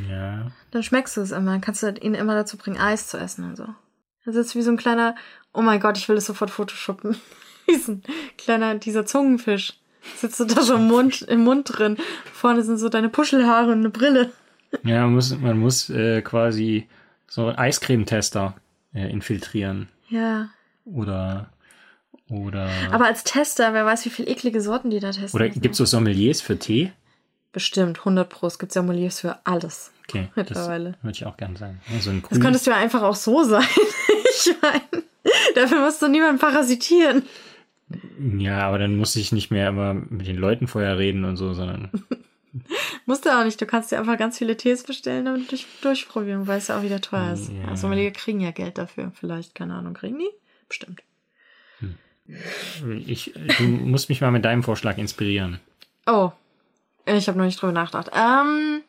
Ja. 0.09 0.51
dann 0.71 0.81
schmeckst 0.81 1.15
du 1.17 1.21
es 1.21 1.31
immer. 1.31 1.51
Dann 1.51 1.61
kannst 1.61 1.83
du 1.83 1.89
ihn 2.01 2.15
immer 2.15 2.33
dazu 2.33 2.57
bringen, 2.57 2.79
Eis 2.79 3.07
zu 3.07 3.17
essen 3.19 3.45
und 3.45 3.55
so. 3.55 3.67
Das 4.25 4.35
ist 4.35 4.55
wie 4.55 4.63
so 4.63 4.71
ein 4.71 4.77
kleiner, 4.77 5.15
oh 5.53 5.61
mein 5.61 5.79
Gott, 5.79 5.95
ich 5.97 6.09
will 6.09 6.15
das 6.15 6.25
sofort 6.25 6.49
photoshoppen. 6.49 7.17
Ein 7.67 8.03
kleiner, 8.37 8.75
dieser 8.75 9.05
Zungenfisch. 9.05 9.73
Sitzt 10.17 10.39
du 10.39 10.45
da 10.45 10.61
so 10.61 10.75
im 10.75 10.87
Mund, 10.87 11.21
im 11.21 11.43
Mund 11.43 11.67
drin. 11.77 11.97
Vorne 12.33 12.63
sind 12.63 12.77
so 12.77 12.89
deine 12.89 13.09
Puschelhaare 13.09 13.71
und 13.71 13.79
eine 13.79 13.89
Brille. 13.89 14.31
Ja, 14.83 15.01
man 15.03 15.13
muss, 15.13 15.37
man 15.37 15.59
muss 15.59 15.89
äh, 15.89 16.21
quasi 16.21 16.87
so 17.27 17.49
Eiscremetester 17.55 18.55
äh, 18.93 19.09
infiltrieren. 19.11 19.89
Ja. 20.09 20.49
Oder 20.85 21.49
oder 22.29 22.69
Aber 22.91 23.05
als 23.05 23.23
Tester, 23.25 23.73
wer 23.73 23.85
weiß, 23.85 24.05
wie 24.05 24.09
viele 24.09 24.29
eklige 24.29 24.61
Sorten 24.61 24.89
die 24.89 24.99
da 24.99 25.11
testen. 25.11 25.37
oder 25.37 25.47
müssen. 25.47 25.61
gibt's 25.61 25.77
so 25.77 25.85
Sommeliers 25.85 26.39
für 26.41 26.57
Tee? 26.57 26.91
Bestimmt, 27.51 27.99
100 27.99 28.29
Pro. 28.29 28.47
Es 28.47 28.57
gibt 28.57 28.71
Sommeliers 28.71 29.19
für 29.19 29.37
alles. 29.45 29.91
Okay, 30.07 30.29
Mittlerweile. 30.35 30.95
würde 31.01 31.15
ich 31.15 31.25
auch 31.25 31.35
gern 31.35 31.57
sagen. 31.57 31.81
Ja, 31.93 31.99
so 31.99 32.09
ein 32.09 32.23
Das 32.29 32.39
könntest 32.39 32.65
du 32.65 32.71
ja 32.71 32.77
einfach 32.77 33.01
auch 33.03 33.15
so 33.15 33.43
sein. 33.47 33.65
ich 33.67 34.55
meine, 34.61 35.03
dafür 35.55 35.81
musst 35.81 36.01
du 36.01 36.07
niemanden 36.07 36.39
parasitieren. 36.39 37.23
Ja, 38.37 38.59
aber 38.59 38.79
dann 38.79 38.97
muss 38.97 39.15
ich 39.15 39.31
nicht 39.31 39.51
mehr 39.51 39.69
immer 39.69 39.93
mit 39.93 40.27
den 40.27 40.37
Leuten 40.37 40.67
vorher 40.67 40.97
reden 40.97 41.23
und 41.25 41.37
so, 41.37 41.53
sondern 41.53 41.89
Musst 43.05 43.25
du 43.25 43.29
auch 43.29 43.43
nicht. 43.43 43.59
Du 43.61 43.65
kannst 43.65 43.91
dir 43.91 43.99
einfach 43.99 44.17
ganz 44.17 44.37
viele 44.37 44.57
Tees 44.57 44.83
bestellen 44.83 45.27
und 45.27 45.51
durch, 45.51 45.65
durchprobieren, 45.81 46.47
weil 46.47 46.57
es 46.57 46.67
ja 46.67 46.77
auch 46.77 46.83
wieder 46.83 47.01
teuer 47.01 47.33
ist. 47.33 47.51
Ja. 47.51 47.69
Also 47.69 47.83
Sommelier 47.83 48.11
kriegen 48.11 48.41
ja 48.41 48.51
Geld 48.51 48.77
dafür. 48.77 49.11
Vielleicht, 49.15 49.55
keine 49.55 49.75
Ahnung, 49.75 49.93
kriegen 49.93 50.19
die? 50.19 50.29
Bestimmt. 50.67 51.01
ich, 53.05 53.33
du 53.57 53.63
musst 53.63 54.09
mich 54.09 54.21
mal 54.21 54.31
mit 54.31 54.45
deinem 54.45 54.63
Vorschlag 54.63 54.97
inspirieren. 54.97 55.59
Oh, 56.05 56.31
ich 57.05 57.27
habe 57.27 57.37
noch 57.37 57.45
nicht 57.45 57.61
drüber 57.61 57.73
nachgedacht. 57.73 58.11
Ähm, 58.13 58.81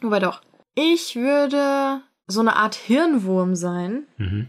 wobei 0.00 0.18
doch. 0.18 0.40
Ich 0.74 1.14
würde 1.14 2.00
so 2.26 2.40
eine 2.40 2.56
Art 2.56 2.74
Hirnwurm 2.74 3.54
sein. 3.54 4.04
Mhm. 4.16 4.48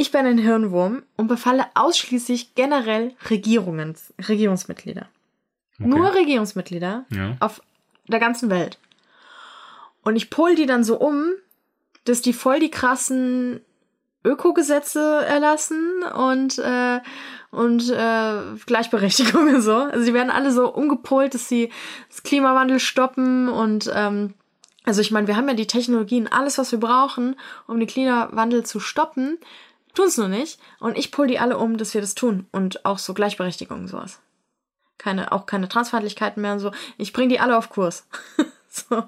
Ich 0.00 0.12
bin 0.12 0.24
ein 0.24 0.38
Hirnwurm 0.38 1.02
und 1.16 1.28
befalle 1.28 1.66
ausschließlich 1.74 2.54
generell 2.54 3.12
Regierungen, 3.28 3.94
Regierungsmitglieder. 4.30 5.08
Okay. 5.78 5.88
Nur 5.90 6.14
Regierungsmitglieder 6.14 7.04
Ja. 7.10 7.36
auf 7.38 7.60
der 8.08 8.18
ganzen 8.18 8.48
Welt. 8.48 8.78
Und 10.02 10.16
ich 10.16 10.30
pull 10.30 10.54
die 10.54 10.64
dann 10.64 10.84
so 10.84 10.98
um, 10.98 11.26
dass 12.06 12.22
die 12.22 12.32
voll 12.32 12.60
die 12.60 12.70
krassen 12.70 13.60
Ökogesetze 14.24 15.22
erlassen 15.26 16.02
und 16.16 16.58
äh, 16.58 17.00
und 17.50 17.90
äh, 17.90 18.40
Gleichberechtigung 18.64 19.54
und 19.54 19.60
so. 19.60 19.74
Also 19.74 20.06
die 20.06 20.14
werden 20.14 20.30
alle 20.30 20.50
so 20.50 20.72
umgepolt, 20.72 21.34
dass 21.34 21.46
sie 21.46 21.70
das 22.08 22.22
Klimawandel 22.22 22.80
stoppen 22.80 23.50
und 23.50 23.90
ähm, 23.94 24.32
also 24.84 25.02
ich 25.02 25.10
meine, 25.10 25.26
wir 25.26 25.36
haben 25.36 25.46
ja 25.46 25.52
die 25.54 25.66
Technologien, 25.66 26.26
alles 26.26 26.56
was 26.56 26.72
wir 26.72 26.80
brauchen, 26.80 27.36
um 27.66 27.78
den 27.78 27.86
Klimawandel 27.86 28.64
zu 28.64 28.80
stoppen, 28.80 29.36
tun 29.94 30.06
es 30.06 30.16
nur 30.16 30.28
nicht. 30.28 30.58
Und 30.78 30.96
ich 30.98 31.10
pull 31.12 31.26
die 31.26 31.38
alle 31.38 31.58
um, 31.58 31.76
dass 31.76 31.94
wir 31.94 32.00
das 32.00 32.14
tun 32.14 32.46
und 32.52 32.84
auch 32.84 32.98
so 32.98 33.14
Gleichberechtigung 33.14 33.80
und 33.80 33.88
sowas. 33.88 34.20
Keine, 34.98 35.32
auch 35.32 35.46
keine 35.46 35.68
Transfeindlichkeiten 35.68 36.42
mehr 36.42 36.52
und 36.52 36.60
so. 36.60 36.72
Ich 36.98 37.12
bring 37.12 37.28
die 37.28 37.40
alle 37.40 37.56
auf 37.56 37.70
Kurs. 37.70 38.06
so. 38.68 39.04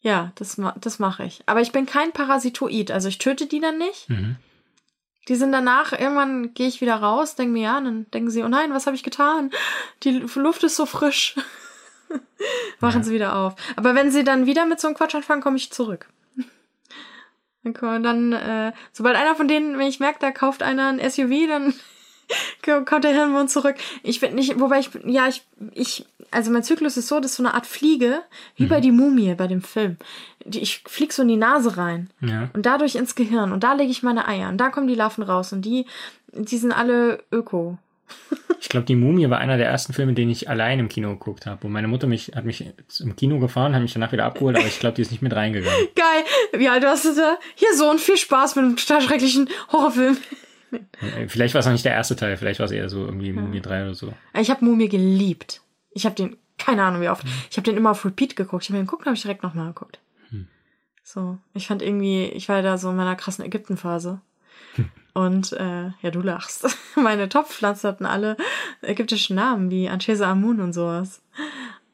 Ja, 0.00 0.32
das, 0.36 0.56
ma 0.56 0.74
das 0.80 0.98
mache 0.98 1.24
ich. 1.24 1.42
Aber 1.46 1.60
ich 1.60 1.72
bin 1.72 1.84
kein 1.86 2.12
Parasitoid. 2.12 2.90
Also 2.90 3.08
ich 3.08 3.18
töte 3.18 3.46
die 3.46 3.60
dann 3.60 3.78
nicht. 3.78 4.08
Mhm. 4.08 4.36
Die 5.28 5.34
sind 5.36 5.52
danach, 5.52 5.92
irgendwann 5.92 6.54
gehe 6.54 6.66
ich 6.68 6.80
wieder 6.80 6.96
raus, 6.96 7.34
denke 7.34 7.52
mir, 7.52 7.62
ja, 7.64 7.80
dann 7.80 8.10
denken 8.10 8.30
sie, 8.30 8.42
oh 8.42 8.48
nein, 8.48 8.72
was 8.72 8.86
habe 8.86 8.96
ich 8.96 9.02
getan? 9.02 9.50
Die 10.02 10.12
Luft 10.34 10.64
ist 10.64 10.76
so 10.76 10.86
frisch. 10.86 11.36
Machen 12.80 13.00
Ja. 13.00 13.04
sie 13.04 13.12
wieder 13.12 13.36
auf. 13.36 13.54
Aber 13.76 13.94
wenn 13.94 14.10
sie 14.10 14.24
dann 14.24 14.46
wieder 14.46 14.64
mit 14.64 14.80
so 14.80 14.88
einem 14.88 14.96
Quatsch 14.96 15.14
anfangen, 15.14 15.42
komme 15.42 15.56
ich 15.58 15.70
zurück. 15.70 16.08
Dann, 17.62 17.74
kommen- 17.74 18.02
dann 18.02 18.32
äh, 18.32 18.72
sobald 18.92 19.16
einer 19.16 19.34
von 19.34 19.48
denen, 19.48 19.78
wenn 19.78 19.86
ich 19.88 20.00
merke, 20.00 20.18
da 20.20 20.30
kauft 20.30 20.62
einer 20.62 20.88
ein 20.88 20.98
SUV, 21.10 21.46
dann 21.48 21.74
kommt 22.86 23.04
der 23.04 23.12
Hirnwurm 23.12 23.48
zurück. 23.48 23.76
Ich 24.02 24.20
bin 24.20 24.34
nicht, 24.34 24.58
wobei 24.60 24.78
ich, 24.80 24.90
ja, 25.04 25.28
ich, 25.28 25.42
ich, 25.72 26.06
also 26.30 26.50
mein 26.50 26.62
Zyklus 26.62 26.96
ist 26.96 27.08
so, 27.08 27.20
das 27.20 27.32
ist 27.32 27.36
so 27.38 27.42
eine 27.42 27.54
Art 27.54 27.66
Fliege, 27.66 28.22
wie 28.56 28.66
bei 28.66 28.80
die 28.80 28.92
Mumie, 28.92 29.34
bei 29.34 29.46
dem 29.46 29.62
Film. 29.62 29.96
Die, 30.44 30.60
ich 30.60 30.82
flieg 30.86 31.12
so 31.12 31.22
in 31.22 31.28
die 31.28 31.36
Nase 31.36 31.76
rein 31.76 32.08
Ja. 32.20 32.48
und 32.54 32.64
dadurch 32.64 32.94
ins 32.94 33.14
Gehirn 33.14 33.52
und 33.52 33.62
da 33.64 33.72
lege 33.74 33.90
ich 33.90 34.02
meine 34.02 34.26
Eier 34.28 34.48
und 34.48 34.58
da 34.58 34.70
kommen 34.70 34.86
die 34.86 34.94
Larven 34.94 35.22
raus 35.24 35.52
und 35.52 35.62
die, 35.62 35.86
die 36.32 36.56
sind 36.56 36.72
alle 36.72 37.22
öko. 37.32 37.76
Ich 38.60 38.68
glaube, 38.68 38.84
die 38.86 38.94
Mumie 38.94 39.28
war 39.30 39.38
einer 39.38 39.56
der 39.56 39.66
ersten 39.68 39.92
Filme, 39.92 40.12
den 40.12 40.28
ich 40.28 40.48
allein 40.48 40.78
im 40.78 40.88
Kino 40.88 41.10
geguckt 41.10 41.46
habe. 41.46 41.66
Und 41.66 41.72
meine 41.72 41.88
Mutter 41.88 42.06
mich, 42.06 42.32
hat 42.34 42.44
mich 42.44 42.64
im 43.00 43.16
Kino 43.16 43.38
gefahren, 43.38 43.74
hat 43.74 43.80
mich 43.82 43.92
danach 43.94 44.12
wieder 44.12 44.26
abgeholt, 44.26 44.56
aber 44.56 44.66
ich 44.66 44.78
glaube, 44.78 44.96
die 44.96 45.02
ist 45.02 45.10
nicht 45.10 45.22
mit 45.22 45.34
reingegangen. 45.34 45.88
Geil, 45.96 46.60
wie 46.60 46.68
alt 46.68 46.82
warst 46.84 47.06
du 47.06 47.14
da? 47.14 47.38
Hier 47.54 47.74
so 47.74 47.90
und 47.90 48.00
viel 48.00 48.16
Spaß 48.18 48.56
mit 48.56 48.64
einem 48.66 48.76
total 48.76 49.00
schrecklichen 49.00 49.48
Horrorfilm. 49.72 50.18
Äh, 50.72 51.26
Vielleicht 51.28 51.54
war 51.54 51.60
es 51.60 51.66
auch 51.66 51.72
nicht 51.72 51.84
der 51.84 51.92
erste 51.94 52.14
Teil, 52.16 52.36
vielleicht 52.36 52.60
war 52.60 52.66
es 52.66 52.72
eher 52.72 52.88
so 52.88 53.04
irgendwie 53.04 53.32
Mumie 53.32 53.60
3 53.60 53.82
oder 53.84 53.94
so. 53.94 54.12
Ich 54.38 54.50
habe 54.50 54.64
Mumie 54.64 54.88
geliebt. 54.88 55.62
Ich 55.92 56.04
habe 56.04 56.14
den, 56.14 56.36
keine 56.58 56.84
Ahnung 56.84 57.00
wie 57.00 57.08
oft, 57.08 57.24
ich 57.50 57.56
habe 57.56 57.64
den 57.64 57.76
immer 57.76 57.90
auf 57.92 58.04
Repeat 58.04 58.36
geguckt. 58.36 58.64
Ich 58.64 58.68
habe 58.68 58.78
den 58.78 58.86
geguckt 58.86 59.02
und 59.02 59.06
habe 59.06 59.16
ich 59.16 59.22
direkt 59.22 59.42
nochmal 59.42 59.68
geguckt. 59.68 59.98
So, 61.02 61.38
ich 61.54 61.66
fand 61.66 61.82
irgendwie, 61.82 62.26
ich 62.26 62.48
war 62.48 62.62
da 62.62 62.78
so 62.78 62.90
in 62.90 62.96
meiner 62.96 63.16
krassen 63.16 63.44
Ägypten-Phase. 63.44 64.20
Und 65.12 65.52
äh, 65.52 65.90
ja, 66.02 66.10
du 66.10 66.20
lachst. 66.20 66.66
Meine 66.96 67.28
Topfpflanzen 67.28 67.88
hatten 67.88 68.06
alle 68.06 68.36
ägyptische 68.82 69.34
Namen 69.34 69.70
wie 69.70 69.88
Anchesa 69.88 70.30
Amun 70.30 70.60
und 70.60 70.72
sowas. 70.72 71.20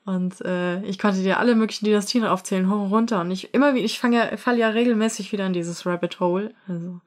Und 0.04 0.40
äh, 0.42 0.82
ich 0.84 0.98
konnte 0.98 1.22
dir 1.22 1.40
alle 1.40 1.56
möglichen 1.56 1.84
Dynastien 1.84 2.24
aufzählen, 2.24 2.70
hoch 2.70 2.84
und 2.84 2.92
runter. 2.92 3.20
Und 3.20 3.30
ich 3.32 3.52
immer 3.54 3.74
wieder, 3.74 3.84
ich 3.84 3.98
fange 3.98 4.16
ja, 4.16 4.36
falle 4.36 4.58
ja 4.58 4.68
regelmäßig 4.68 5.32
wieder 5.32 5.46
in 5.46 5.52
dieses 5.52 5.84
Rabbit 5.84 6.20
Hole. 6.20 6.54
Also 6.68 7.00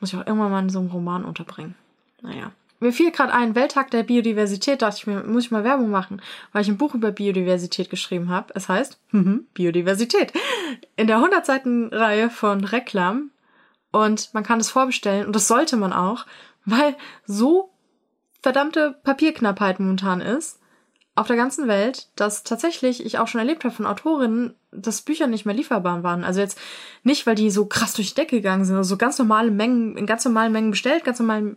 muss 0.00 0.12
ich 0.12 0.18
auch 0.18 0.26
irgendwann 0.26 0.50
mal 0.50 0.62
in 0.62 0.70
so 0.70 0.78
einem 0.78 0.90
Roman 0.90 1.24
unterbringen. 1.24 1.74
Naja. 2.22 2.52
Mir 2.82 2.94
fiel 2.94 3.10
gerade 3.10 3.34
ein, 3.34 3.54
Welttag 3.54 3.90
der 3.90 4.04
Biodiversität, 4.04 4.80
dachte 4.80 4.96
ich 4.96 5.06
mir, 5.06 5.22
muss 5.22 5.44
ich 5.44 5.50
mal 5.50 5.64
Werbung 5.64 5.90
machen, 5.90 6.22
weil 6.52 6.62
ich 6.62 6.68
ein 6.68 6.78
Buch 6.78 6.94
über 6.94 7.12
Biodiversität 7.12 7.90
geschrieben 7.90 8.30
habe. 8.30 8.54
Es 8.54 8.70
heißt 8.70 8.98
Biodiversität. 9.54 10.32
In 10.96 11.06
der 11.06 11.16
100 11.16 11.44
Seiten 11.44 11.88
Reihe 11.88 12.30
von 12.30 12.64
Reklam. 12.64 13.30
Und 13.92 14.32
man 14.34 14.44
kann 14.44 14.60
es 14.60 14.70
vorbestellen. 14.70 15.26
Und 15.26 15.34
das 15.34 15.48
sollte 15.48 15.76
man 15.76 15.92
auch, 15.92 16.26
weil 16.64 16.96
so 17.26 17.70
verdammte 18.42 18.98
Papierknappheit 19.02 19.80
momentan 19.80 20.20
ist 20.20 20.60
auf 21.14 21.26
der 21.26 21.36
ganzen 21.36 21.68
Welt, 21.68 22.08
dass 22.16 22.44
tatsächlich 22.44 23.04
ich 23.04 23.18
auch 23.18 23.28
schon 23.28 23.40
erlebt 23.40 23.64
habe 23.64 23.74
von 23.74 23.86
Autorinnen, 23.86 24.54
dass 24.72 25.02
Bücher 25.02 25.26
nicht 25.26 25.46
mehr 25.46 25.54
lieferbar 25.54 26.02
waren. 26.02 26.22
Also 26.22 26.40
jetzt 26.40 26.58
nicht, 27.02 27.26
weil 27.26 27.34
die 27.34 27.50
so 27.50 27.66
krass 27.66 27.94
durch 27.94 28.10
die 28.10 28.14
Decke 28.14 28.36
gegangen 28.36 28.64
sind, 28.64 28.76
also 28.76 28.90
so 28.90 28.96
ganz 28.96 29.18
normale 29.18 29.50
Mengen, 29.50 29.96
in 29.96 30.06
ganz 30.06 30.24
normalen 30.24 30.52
Mengen 30.52 30.70
bestellt, 30.70 31.04
ganz 31.04 31.18
normal 31.18 31.54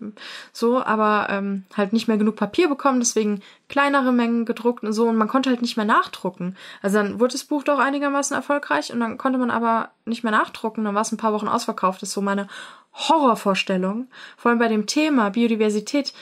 so, 0.52 0.84
aber 0.84 1.28
ähm, 1.30 1.64
halt 1.76 1.94
nicht 1.94 2.08
mehr 2.08 2.18
genug 2.18 2.36
Papier 2.36 2.70
bekommen, 2.70 3.00
deswegen 3.00 3.42
kleinere 3.70 4.12
Mengen 4.12 4.46
gedruckt 4.46 4.84
und 4.84 4.94
so 4.94 5.08
und 5.08 5.16
man 5.16 5.28
konnte 5.28 5.50
halt 5.50 5.62
nicht 5.62 5.78
mehr 5.78 5.86
nachdrucken. 5.86 6.56
Also 6.82 6.98
dann 6.98 7.20
wurde 7.20 7.34
das 7.34 7.44
Buch 7.44 7.64
doch 7.64 7.80
einigermaßen 7.80 8.36
erfolgreich 8.36 8.92
und 8.92 9.00
dann 9.00 9.18
konnte 9.18 9.38
man 9.38 9.52
aber 9.52 9.92
nicht 10.06 10.24
mehr 10.24 10.32
nachdrucken, 10.32 10.84
dann 10.84 10.96
war 10.96 11.04
es 11.04 11.12
ein 11.12 11.18
paar 11.18 11.34
Wochen 11.34 11.48
ausverkauft. 11.48 12.02
Das 12.02 12.10
ist 12.10 12.16
so 12.16 12.22
meine 12.22 12.48
Horrorvorstellung, 12.94 14.08
vor 14.38 14.50
allem 14.50 14.60
bei 14.60 14.68
dem 14.68 14.88
Thema 14.88 15.30
Biodiversität. 15.30 16.14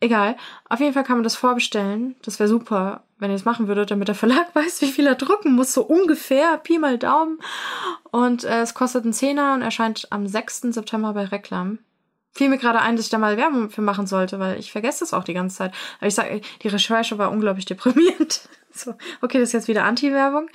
Egal. 0.00 0.36
Auf 0.68 0.78
jeden 0.80 0.92
Fall 0.92 1.02
kann 1.02 1.16
man 1.16 1.24
das 1.24 1.34
vorbestellen. 1.34 2.14
Das 2.22 2.38
wäre 2.38 2.48
super, 2.48 3.02
wenn 3.18 3.30
ihr 3.30 3.36
es 3.36 3.44
machen 3.44 3.66
würdet, 3.66 3.90
damit 3.90 4.08
der 4.08 4.14
Verlag 4.14 4.46
weiß, 4.54 4.80
wie 4.82 4.92
viel 4.92 5.06
er 5.06 5.16
drucken 5.16 5.54
muss. 5.54 5.74
So 5.74 5.82
ungefähr, 5.82 6.56
Pi 6.58 6.78
mal 6.78 6.98
Daumen. 6.98 7.40
Und 8.10 8.44
äh, 8.44 8.60
es 8.60 8.74
kostet 8.74 9.04
einen 9.04 9.12
Zehner 9.12 9.54
und 9.54 9.62
erscheint 9.62 10.06
am 10.10 10.26
6. 10.26 10.60
September 10.72 11.14
bei 11.14 11.24
Reklam. 11.24 11.78
Fiel 12.32 12.48
mir 12.48 12.58
gerade 12.58 12.80
ein, 12.80 12.94
dass 12.94 13.06
ich 13.06 13.10
da 13.10 13.18
mal 13.18 13.36
Werbung 13.36 13.70
für 13.70 13.82
machen 13.82 14.06
sollte, 14.06 14.38
weil 14.38 14.60
ich 14.60 14.70
vergesse 14.70 15.00
das 15.00 15.12
auch 15.12 15.24
die 15.24 15.34
ganze 15.34 15.56
Zeit. 15.56 15.74
Aber 15.98 16.06
ich 16.06 16.14
sage, 16.14 16.40
die 16.62 16.68
Recherche 16.68 17.18
war 17.18 17.32
unglaublich 17.32 17.64
deprimierend. 17.66 18.48
So, 18.70 18.94
okay, 19.22 19.40
das 19.40 19.48
ist 19.48 19.54
jetzt 19.54 19.68
wieder 19.68 19.84
Anti-Werbung. 19.84 20.48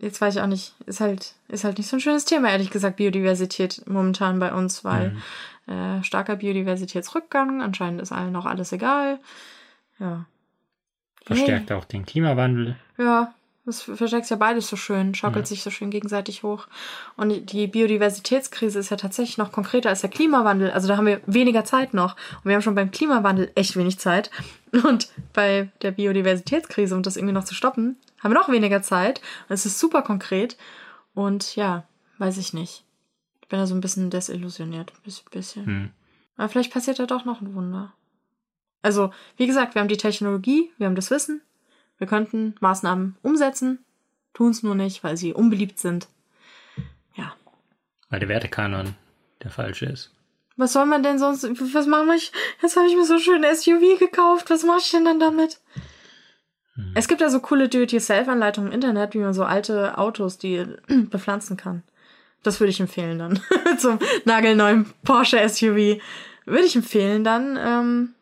Jetzt 0.00 0.20
weiß 0.20 0.36
ich 0.36 0.42
auch 0.42 0.46
nicht, 0.46 0.74
ist 0.86 1.00
halt, 1.00 1.34
ist 1.48 1.64
halt 1.64 1.78
nicht 1.78 1.88
so 1.88 1.96
ein 1.96 2.00
schönes 2.00 2.24
Thema, 2.24 2.50
ehrlich 2.50 2.70
gesagt, 2.70 2.96
Biodiversität 2.96 3.82
momentan 3.86 4.38
bei 4.38 4.52
uns, 4.52 4.84
weil 4.84 5.10
mhm. 5.10 5.22
Äh, 5.68 6.02
starker 6.02 6.36
Biodiversitätsrückgang, 6.36 7.62
anscheinend 7.62 8.00
ist 8.00 8.12
allen 8.12 8.32
noch 8.32 8.46
alles 8.46 8.72
egal. 8.72 9.20
Ja. 9.98 10.26
Verstärkt 11.24 11.70
hey. 11.70 11.76
auch 11.76 11.84
den 11.84 12.06
Klimawandel. 12.06 12.76
Ja, 12.96 13.34
das 13.68 13.82
versteckt 13.82 14.30
ja 14.30 14.36
beides 14.36 14.66
so 14.66 14.76
schön, 14.76 15.14
schaukelt 15.14 15.44
ja. 15.44 15.48
sich 15.48 15.62
so 15.62 15.68
schön 15.68 15.90
gegenseitig 15.90 16.42
hoch. 16.42 16.68
Und 17.18 17.52
die 17.52 17.66
Biodiversitätskrise 17.66 18.78
ist 18.78 18.88
ja 18.88 18.96
tatsächlich 18.96 19.36
noch 19.36 19.52
konkreter 19.52 19.90
als 19.90 20.00
der 20.00 20.08
Klimawandel. 20.08 20.70
Also 20.70 20.88
da 20.88 20.96
haben 20.96 21.04
wir 21.04 21.20
weniger 21.26 21.66
Zeit 21.66 21.92
noch. 21.92 22.16
Und 22.36 22.46
wir 22.46 22.54
haben 22.54 22.62
schon 22.62 22.74
beim 22.74 22.90
Klimawandel 22.90 23.50
echt 23.56 23.76
wenig 23.76 23.98
Zeit. 23.98 24.30
Und 24.84 25.08
bei 25.34 25.68
der 25.82 25.90
Biodiversitätskrise, 25.90 26.94
um 26.94 27.02
das 27.02 27.18
irgendwie 27.18 27.34
noch 27.34 27.44
zu 27.44 27.54
stoppen, 27.54 27.96
haben 28.22 28.32
wir 28.32 28.40
noch 28.40 28.48
weniger 28.48 28.80
Zeit. 28.80 29.20
Und 29.50 29.54
es 29.54 29.66
ist 29.66 29.78
super 29.78 30.00
konkret. 30.00 30.56
Und 31.12 31.54
ja, 31.54 31.84
weiß 32.16 32.38
ich 32.38 32.54
nicht. 32.54 32.84
Ich 33.48 33.50
bin 33.50 33.60
da 33.60 33.66
so 33.66 33.74
ein 33.74 33.80
bisschen 33.80 34.10
desillusioniert. 34.10 34.92
Ein 35.06 35.12
bisschen. 35.30 35.66
Hm. 35.66 35.90
Aber 36.36 36.50
vielleicht 36.50 36.70
passiert 36.70 36.98
da 36.98 37.06
doch 37.06 37.24
noch 37.24 37.40
ein 37.40 37.54
Wunder. 37.54 37.94
Also, 38.82 39.10
wie 39.38 39.46
gesagt, 39.46 39.74
wir 39.74 39.80
haben 39.80 39.88
die 39.88 39.96
Technologie, 39.96 40.70
wir 40.76 40.86
haben 40.86 40.94
das 40.94 41.10
Wissen, 41.10 41.40
wir 41.96 42.06
könnten 42.06 42.56
Maßnahmen 42.60 43.16
umsetzen, 43.22 43.78
tun 44.34 44.50
es 44.50 44.62
nur 44.62 44.74
nicht, 44.74 45.02
weil 45.02 45.16
sie 45.16 45.32
unbeliebt 45.32 45.78
sind. 45.78 46.08
Ja. 47.16 47.32
Weil 48.10 48.20
der 48.20 48.28
Wertekanon 48.28 48.96
der 49.42 49.50
falsche 49.50 49.86
ist. 49.86 50.12
Was 50.58 50.74
soll 50.74 50.84
man 50.84 51.02
denn 51.02 51.18
sonst? 51.18 51.42
Was 51.74 51.86
machen 51.86 52.08
wir? 52.08 52.20
Jetzt 52.60 52.76
habe 52.76 52.86
ich 52.86 52.96
mir 52.96 53.06
so 53.06 53.14
ein 53.14 53.20
schönes 53.20 53.62
SUV 53.62 53.98
gekauft. 53.98 54.50
Was 54.50 54.62
mache 54.62 54.80
ich 54.80 54.90
denn 54.90 55.06
dann 55.06 55.20
damit? 55.20 55.58
Hm. 56.74 56.92
Es 56.94 57.08
gibt 57.08 57.22
ja 57.22 57.30
so 57.30 57.40
coole 57.40 57.70
Do-it-yourself-Anleitungen 57.70 58.72
im 58.72 58.74
Internet, 58.74 59.14
wie 59.14 59.20
man 59.20 59.32
so 59.32 59.44
alte 59.44 59.96
Autos, 59.96 60.36
die 60.36 60.66
bepflanzen 61.08 61.56
kann. 61.56 61.82
Das 62.42 62.60
würde 62.60 62.70
ich 62.70 62.80
empfehlen 62.80 63.18
dann. 63.18 63.40
Zum 63.78 63.98
nagelneuen 64.24 64.86
Porsche 65.04 65.46
SUV. 65.48 66.00
Würde 66.44 66.64
ich 66.64 66.76
empfehlen 66.76 67.24
dann. 67.24 67.58
Ähm, 67.60 68.14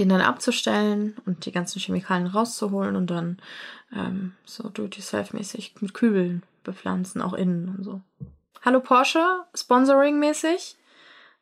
den 0.00 0.08
dann 0.08 0.22
abzustellen 0.22 1.14
und 1.26 1.44
die 1.44 1.52
ganzen 1.52 1.78
Chemikalien 1.78 2.26
rauszuholen 2.26 2.96
und 2.96 3.10
dann 3.10 3.38
ähm, 3.94 4.32
so 4.44 4.68
do-it-yourself-mäßig 4.68 5.74
mit 5.80 5.94
Kübeln 5.94 6.42
bepflanzen, 6.64 7.20
auch 7.20 7.34
innen 7.34 7.74
und 7.76 7.84
so. 7.84 8.00
Hallo 8.62 8.80
Porsche, 8.80 9.22
Sponsoring-mäßig. 9.54 10.76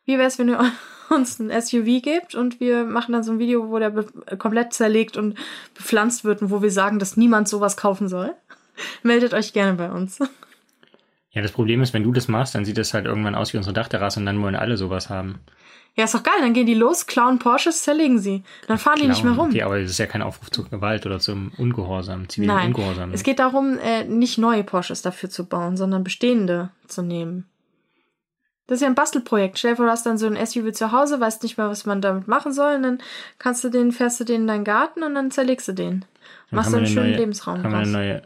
Wie 0.05 0.19
wäre 0.19 0.27
es, 0.27 0.39
wenn 0.39 0.49
ihr 0.49 0.73
uns 1.11 1.39
ein 1.39 1.51
SUV 1.51 2.03
gebt 2.03 2.35
und 2.35 2.59
wir 2.59 2.85
machen 2.85 3.13
dann 3.13 3.23
so 3.23 3.33
ein 3.33 3.39
Video, 3.39 3.71
wo 3.71 3.79
der 3.79 3.93
komplett 4.39 4.73
zerlegt 4.73 5.17
und 5.17 5.39
bepflanzt 5.75 6.25
wird 6.25 6.43
und 6.43 6.51
wo 6.51 6.61
wir 6.61 6.71
sagen, 6.73 6.99
dass 6.99 7.17
niemand 7.17 7.49
sowas 7.49 7.77
kaufen 7.77 8.09
soll? 8.09 8.35
Meldet 9.03 9.35
euch 9.35 9.53
gerne 9.53 9.75
bei 9.75 9.91
uns. 9.91 10.19
Ja, 11.31 11.43
das 11.43 11.53
Problem 11.53 11.83
ist, 11.83 11.93
wenn 11.93 12.05
du 12.05 12.13
das 12.13 12.29
machst, 12.29 12.55
dann 12.55 12.65
sieht 12.65 12.79
das 12.79 12.95
halt 12.95 13.07
irgendwann 13.07 13.35
aus 13.35 13.53
wie 13.53 13.59
unsere 13.59 13.75
Dachterrasse 13.75 14.21
und 14.21 14.27
dann 14.27 14.41
wollen 14.43 14.57
alle 14.57 14.77
sowas 14.77 15.11
haben. 15.11 15.41
Ja, 15.95 16.05
ist 16.05 16.15
doch 16.15 16.23
geil. 16.23 16.35
Dann 16.41 16.55
gehen 16.55 16.67
die 16.67 16.75
los, 16.75 17.07
klauen 17.07 17.39
Porsches, 17.41 17.83
zerlegen 17.83 18.21
sie. 18.21 18.45
Dann 18.69 18.79
fahren 18.79 18.95
klauen, 18.95 19.01
die 19.01 19.09
nicht 19.09 19.25
mehr 19.25 19.33
rum. 19.35 19.51
Okay, 19.51 19.63
aber 19.63 19.81
das 19.81 19.91
ist 19.91 19.99
ja 19.99 20.07
kein 20.07 20.23
Aufruf 20.23 20.51
zur 20.51 20.69
Gewalt 20.69 21.05
oder 21.07 21.19
zum 21.19 21.51
Ungehorsam, 21.59 22.29
zivilen 22.29 22.55
Nein, 22.55 22.67
Ungehorsam. 22.69 23.13
Es 23.13 23.25
geht 23.25 23.41
darum, 23.41 23.79
äh, 23.79 24.05
nicht 24.05 24.39
neue 24.39 24.63
Porsches 24.63 25.03
dafür 25.03 25.29
zu 25.29 25.47
bauen, 25.47 25.77
sondern 25.77 26.05
bestehende 26.05 26.71
zu 26.87 27.03
nehmen. 27.03 27.47
Das 28.69 28.77
ist 28.77 28.83
ja 28.83 28.87
ein 28.87 28.95
Bastelprojekt. 28.95 29.59
Stell 29.59 29.73
dir 29.73 29.77
vor, 29.77 29.87
du 29.87 29.91
hast 29.91 30.07
dann 30.07 30.19
so 30.19 30.27
ein 30.27 30.37
SUV 30.37 30.73
zu 30.73 30.93
Hause, 30.93 31.19
weißt 31.19 31.43
nicht 31.43 31.59
mehr, 31.59 31.69
was 31.69 31.85
man 31.85 32.01
damit 32.01 32.29
machen 32.29 32.53
soll, 32.53 32.77
und 32.77 32.83
dann 32.85 32.99
kannst 33.39 33.65
du 33.65 33.69
den, 33.69 33.93
fährst 33.93 34.21
du 34.21 34.25
den 34.25 34.43
in 34.43 34.47
deinen 34.47 34.65
Garten 34.65 35.03
und 35.03 35.15
dann 35.15 35.31
zerlegst 35.31 35.67
du 35.69 35.73
den. 35.73 36.05
Dann 36.51 36.57
machst 36.59 36.73
du 36.73 36.77
einen 36.77 36.87
schönen 36.87 37.11
neue, 37.11 37.19
Lebensraum 37.19 37.63
haben 37.65 37.73
wir 37.73 37.79
eine 37.79 37.91
neue 37.91 38.23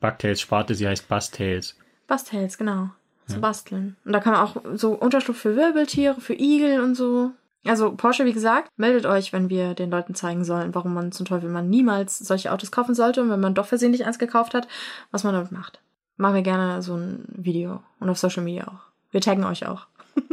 Bugtails-Sparte, 0.00 0.74
sie 0.74 0.88
heißt 0.88 1.08
Busttails. 1.08 1.76
Busttails, 2.06 2.58
genau. 2.58 2.90
Zu 3.26 3.36
ja. 3.36 3.40
basteln. 3.40 3.96
Und 4.04 4.12
da 4.12 4.20
kann 4.20 4.34
man 4.34 4.42
auch 4.42 4.56
so 4.74 4.92
Unterschlupf 4.92 5.38
für 5.38 5.56
Wirbeltiere, 5.56 6.20
für 6.20 6.34
Igel 6.34 6.80
und 6.80 6.94
so. 6.94 7.30
Also 7.66 7.92
Porsche, 7.92 8.26
wie 8.26 8.34
gesagt, 8.34 8.68
meldet 8.76 9.06
euch, 9.06 9.32
wenn 9.32 9.48
wir 9.48 9.74
den 9.74 9.90
Leuten 9.90 10.14
zeigen 10.14 10.44
sollen, 10.44 10.74
warum 10.74 10.92
man 10.92 11.12
zum 11.12 11.24
Teufel 11.24 11.48
man 11.48 11.70
niemals 11.70 12.18
solche 12.18 12.52
Autos 12.52 12.70
kaufen 12.70 12.94
sollte 12.94 13.22
und 13.22 13.30
wenn 13.30 13.40
man 13.40 13.54
doch 13.54 13.66
versehentlich 13.66 14.04
eins 14.04 14.18
gekauft 14.18 14.52
hat, 14.52 14.68
was 15.10 15.24
man 15.24 15.32
damit 15.32 15.52
macht. 15.52 15.80
Machen 16.16 16.34
wir 16.34 16.42
gerne 16.42 16.82
so 16.82 16.94
ein 16.94 17.24
Video 17.28 17.82
und 18.00 18.10
auf 18.10 18.18
Social 18.18 18.42
Media 18.42 18.68
auch. 18.68 18.92
Wir 19.10 19.22
taggen 19.22 19.44
euch 19.44 19.66
auch. 19.66 19.86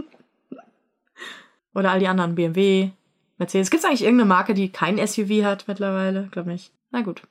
Oder 1.74 1.91
all 1.91 1.99
die 1.99 2.07
anderen, 2.09 2.36
BMW, 2.36 2.89
Mercedes. 3.38 3.72
Gibt 3.72 3.84
es 3.84 3.89
eigentlich 3.89 4.03
irgendeine 4.03 4.28
Marke, 4.28 4.53
die 4.53 4.69
kein 4.69 4.97
SUV 5.05 5.43
hat 5.43 5.67
mittlerweile? 5.67 6.28
Glaub 6.32 6.45
nicht. 6.45 6.72
Na 6.91 7.01
gut. 7.01 7.22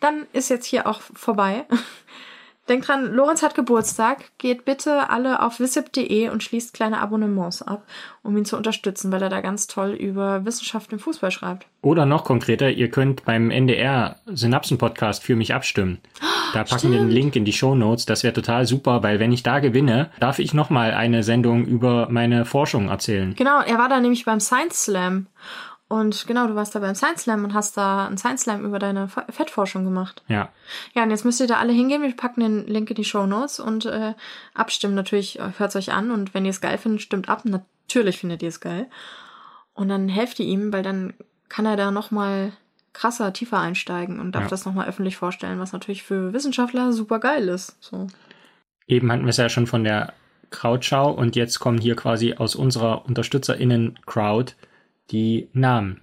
Dann 0.00 0.26
ist 0.32 0.48
jetzt 0.48 0.66
hier 0.66 0.86
auch 0.86 1.00
vorbei. 1.00 1.66
Denkt 2.70 2.86
dran, 2.86 3.12
Lorenz 3.12 3.42
hat 3.42 3.56
Geburtstag. 3.56 4.30
Geht 4.38 4.64
bitte 4.64 5.10
alle 5.10 5.42
auf 5.42 5.58
wissip.de 5.58 6.28
und 6.28 6.44
schließt 6.44 6.72
kleine 6.72 7.00
Abonnements 7.00 7.62
ab, 7.62 7.82
um 8.22 8.36
ihn 8.36 8.44
zu 8.44 8.56
unterstützen, 8.56 9.10
weil 9.10 9.20
er 9.20 9.28
da 9.28 9.40
ganz 9.40 9.66
toll 9.66 9.90
über 9.90 10.44
Wissenschaft 10.44 10.92
im 10.92 11.00
Fußball 11.00 11.32
schreibt. 11.32 11.66
Oder 11.82 12.06
noch 12.06 12.22
konkreter, 12.22 12.70
ihr 12.70 12.88
könnt 12.88 13.24
beim 13.24 13.50
NDR 13.50 14.16
Synapsen-Podcast 14.26 15.24
für 15.24 15.34
mich 15.34 15.52
abstimmen. 15.52 15.98
Da 16.52 16.62
packen 16.62 16.78
Stimmt. 16.78 16.94
wir 16.94 17.00
den 17.00 17.10
Link 17.10 17.34
in 17.34 17.44
die 17.44 17.52
Show 17.52 17.74
Notes. 17.74 18.06
Das 18.06 18.22
wäre 18.22 18.34
total 18.34 18.66
super, 18.66 19.02
weil 19.02 19.18
wenn 19.18 19.32
ich 19.32 19.42
da 19.42 19.58
gewinne, 19.58 20.10
darf 20.20 20.38
ich 20.38 20.54
nochmal 20.54 20.92
eine 20.92 21.24
Sendung 21.24 21.64
über 21.64 22.06
meine 22.08 22.44
Forschung 22.44 22.88
erzählen. 22.88 23.34
Genau, 23.34 23.62
er 23.62 23.78
war 23.78 23.88
da 23.88 23.98
nämlich 23.98 24.24
beim 24.24 24.38
Science 24.38 24.84
Slam. 24.84 25.26
Und 25.90 26.28
genau, 26.28 26.46
du 26.46 26.54
warst 26.54 26.72
da 26.72 26.78
beim 26.78 26.94
Science 26.94 27.22
Slam 27.22 27.42
und 27.42 27.52
hast 27.52 27.76
da 27.76 28.06
einen 28.06 28.16
Science 28.16 28.42
Slam 28.42 28.64
über 28.64 28.78
deine 28.78 29.08
Fettforschung 29.08 29.84
gemacht. 29.84 30.22
Ja. 30.28 30.48
Ja, 30.94 31.02
und 31.02 31.10
jetzt 31.10 31.24
müsst 31.24 31.40
ihr 31.40 31.48
da 31.48 31.56
alle 31.56 31.72
hingehen. 31.72 32.00
Wir 32.00 32.16
packen 32.16 32.42
den 32.42 32.64
Link 32.68 32.90
in 32.90 32.94
die 32.94 33.04
Show 33.04 33.26
Notes 33.26 33.58
und 33.58 33.86
äh, 33.86 34.14
abstimmen 34.54 34.94
natürlich. 34.94 35.40
Hört 35.58 35.74
euch 35.74 35.90
an 35.90 36.12
und 36.12 36.32
wenn 36.32 36.44
ihr 36.44 36.52
es 36.52 36.60
geil 36.60 36.78
findet, 36.78 37.02
stimmt 37.02 37.28
ab. 37.28 37.42
Natürlich 37.44 38.18
findet 38.18 38.40
ihr 38.40 38.50
es 38.50 38.60
geil. 38.60 38.88
Und 39.74 39.88
dann 39.88 40.08
helft 40.08 40.38
ihr 40.38 40.46
ihm, 40.46 40.72
weil 40.72 40.84
dann 40.84 41.12
kann 41.48 41.66
er 41.66 41.76
da 41.76 41.90
nochmal 41.90 42.52
krasser, 42.92 43.32
tiefer 43.32 43.58
einsteigen 43.58 44.20
und 44.20 44.36
darf 44.36 44.44
ja. 44.44 44.48
das 44.48 44.64
nochmal 44.64 44.86
öffentlich 44.86 45.16
vorstellen, 45.16 45.58
was 45.58 45.72
natürlich 45.72 46.04
für 46.04 46.32
Wissenschaftler 46.32 46.92
super 46.92 47.18
geil 47.18 47.48
ist. 47.48 47.76
So. 47.80 48.06
Eben 48.86 49.10
hatten 49.10 49.24
wir 49.24 49.30
es 49.30 49.38
ja 49.38 49.48
schon 49.48 49.66
von 49.66 49.82
der 49.82 50.12
Crowdschau 50.50 51.10
und 51.10 51.34
jetzt 51.34 51.58
kommen 51.58 51.78
hier 51.78 51.96
quasi 51.96 52.34
aus 52.34 52.54
unserer 52.54 53.06
UnterstützerInnen-Crowd 53.06 54.54
die 55.10 55.48
Namen. 55.52 56.00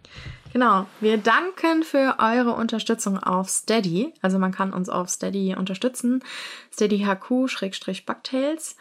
Genau, 0.53 0.87
wir 1.01 1.17
danken 1.17 1.83
für 1.83 2.15
eure 2.19 2.53
Unterstützung 2.53 3.19
auf 3.19 3.49
Steady. 3.49 4.13
Also 4.21 4.39
man 4.39 4.51
kann 4.51 4.73
uns 4.73 4.89
auf 4.89 5.09
Steady 5.09 5.55
unterstützen. 5.55 6.23
Steady 6.71 7.05
HQ-Bugtails. 7.05 8.75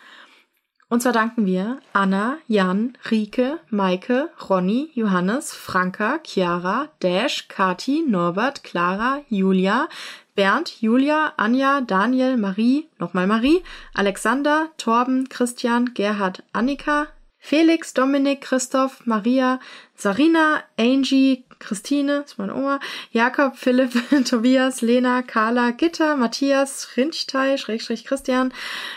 Und 0.89 1.03
zwar 1.03 1.13
danken 1.13 1.47
wir 1.47 1.81
Anna, 1.93 2.39
Jan, 2.47 2.97
Rike, 3.11 3.59
Maike, 3.71 4.31
Ronny, 4.49 4.91
Johannes, 4.95 5.53
Franka, 5.53 6.21
Chiara, 6.25 6.89
Dash, 7.01 7.49
Kati, 7.49 8.05
Norbert, 8.07 8.63
Clara, 8.63 9.23
Julia, 9.29 9.89
Bernd, 10.37 10.81
Julia, 10.81 11.33
Anja, 11.37 11.81
Daniel, 11.81 12.37
Marie, 12.37 12.89
nochmal 12.99 13.27
Marie, 13.27 13.65
Alexander, 13.95 14.69
Torben, 14.79 15.29
Christian, 15.29 15.93
Gerhard, 15.95 16.45
Annika, 16.53 17.09
Felix, 17.47 17.95
Dominik, 17.95 18.41
Christoph, 18.41 19.07
Maria, 19.07 19.61
Sarina, 19.97 20.65
Angie, 20.77 21.45
Christine, 21.61 22.25
ist 22.27 22.39
meine 22.39 22.53
Oma, 22.53 22.81
Jakob, 23.13 23.57
Philipp, 23.57 23.93
Tobias, 24.29 24.83
Lena, 24.83 25.23
Carla, 25.23 25.71
Gitter, 25.71 26.17
Matthias, 26.17 26.89
Rinchtei, 26.97 27.57
Schrägstrich 27.57 28.05
Christian, 28.05 28.53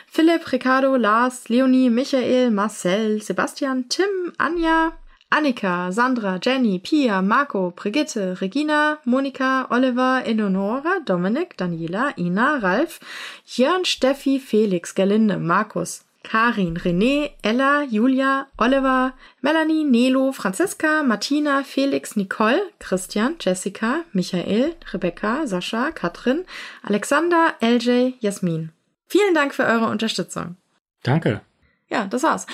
Philipp, 0.07 0.51
Ricardo, 0.51 0.95
Lars, 0.95 1.47
Leonie, 1.47 1.91
Michael, 1.91 2.49
Marcel, 2.49 3.21
Sebastian, 3.21 3.87
Tim, 3.87 4.33
Anja, 4.39 4.93
Annika, 5.29 5.91
Sandra, 5.91 6.39
Jenny, 6.39 6.79
Pia, 6.79 7.21
Marco, 7.21 7.69
Brigitte, 7.69 8.41
Regina, 8.41 8.97
Monika, 9.05 9.67
Oliver, 9.69 10.23
Eleonora, 10.25 11.01
Dominik, 11.05 11.55
Daniela, 11.55 12.17
Ina, 12.17 12.57
Ralf, 12.57 12.99
Jörn, 13.45 13.85
Steffi, 13.85 14.39
Felix, 14.39 14.95
Gerlinde, 14.95 15.37
Markus, 15.37 16.03
Karin, 16.23 16.77
René, 16.77 17.31
Ella, 17.41 17.83
Julia, 17.83 18.47
Oliver, 18.57 19.13
Melanie, 19.41 19.83
Nelo, 19.83 20.31
Franziska, 20.31 21.01
Martina, 21.03 21.63
Felix, 21.63 22.15
Nicole, 22.15 22.61
Christian, 22.79 23.35
Jessica, 23.39 24.03
Michael, 24.11 24.75
Rebecca, 24.93 25.47
Sascha, 25.47 25.91
Katrin, 25.91 26.45
Alexander, 26.83 27.55
LJ, 27.61 28.15
Jasmin. 28.19 28.71
Vielen 29.07 29.33
Dank 29.33 29.55
für 29.55 29.65
eure 29.65 29.87
Unterstützung. 29.87 30.55
Danke. 31.03 31.41
Ja, 31.89 32.05
das 32.05 32.23
war's. 32.23 32.45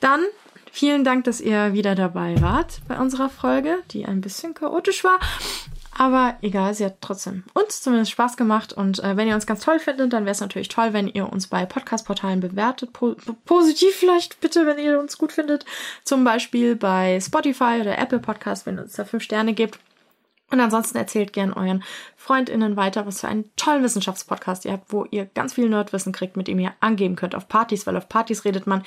Dann 0.00 0.20
vielen 0.70 1.02
Dank, 1.02 1.24
dass 1.24 1.40
ihr 1.40 1.72
wieder 1.72 1.94
dabei 1.94 2.40
wart 2.40 2.80
bei 2.86 2.98
unserer 2.98 3.28
Folge, 3.28 3.78
die 3.90 4.04
ein 4.04 4.20
bisschen 4.20 4.54
chaotisch 4.54 5.02
war. 5.02 5.18
Aber 5.98 6.36
egal, 6.42 6.74
sie 6.74 6.84
hat 6.84 6.98
trotzdem 7.00 7.44
uns 7.54 7.80
zumindest 7.80 8.10
Spaß 8.10 8.36
gemacht. 8.36 8.74
Und 8.74 9.02
äh, 9.02 9.16
wenn 9.16 9.28
ihr 9.28 9.34
uns 9.34 9.46
ganz 9.46 9.64
toll 9.64 9.78
findet, 9.78 10.12
dann 10.12 10.24
wäre 10.24 10.32
es 10.32 10.40
natürlich 10.40 10.68
toll, 10.68 10.92
wenn 10.92 11.08
ihr 11.08 11.32
uns 11.32 11.46
bei 11.46 11.64
Podcast-Portalen 11.64 12.40
bewertet. 12.40 12.92
Po 12.92 13.16
positiv 13.46 13.94
vielleicht 13.94 14.40
bitte, 14.42 14.66
wenn 14.66 14.78
ihr 14.78 15.00
uns 15.00 15.16
gut 15.16 15.32
findet. 15.32 15.64
Zum 16.04 16.22
Beispiel 16.22 16.76
bei 16.76 17.18
Spotify 17.20 17.78
oder 17.80 17.98
Apple 17.98 18.18
Podcast, 18.18 18.66
wenn 18.66 18.76
ihr 18.76 18.82
uns 18.82 18.92
da 18.92 19.06
fünf 19.06 19.22
Sterne 19.22 19.54
gibt. 19.54 19.78
Und 20.50 20.60
ansonsten 20.60 20.98
erzählt 20.98 21.32
gern 21.32 21.54
euren 21.54 21.82
FreundInnen 22.14 22.76
weiter, 22.76 23.06
was 23.06 23.22
für 23.22 23.28
einen 23.28 23.50
tollen 23.56 23.82
Wissenschaftspodcast 23.82 24.66
ihr 24.66 24.72
habt, 24.72 24.92
wo 24.92 25.06
ihr 25.10 25.24
ganz 25.24 25.54
viel 25.54 25.68
Nerdwissen 25.68 26.12
kriegt, 26.12 26.36
mit 26.36 26.46
dem 26.46 26.60
ihr 26.60 26.74
angeben 26.80 27.16
könnt 27.16 27.34
auf 27.34 27.48
Partys, 27.48 27.86
weil 27.86 27.96
auf 27.96 28.08
Partys 28.08 28.44
redet 28.44 28.66
man 28.66 28.84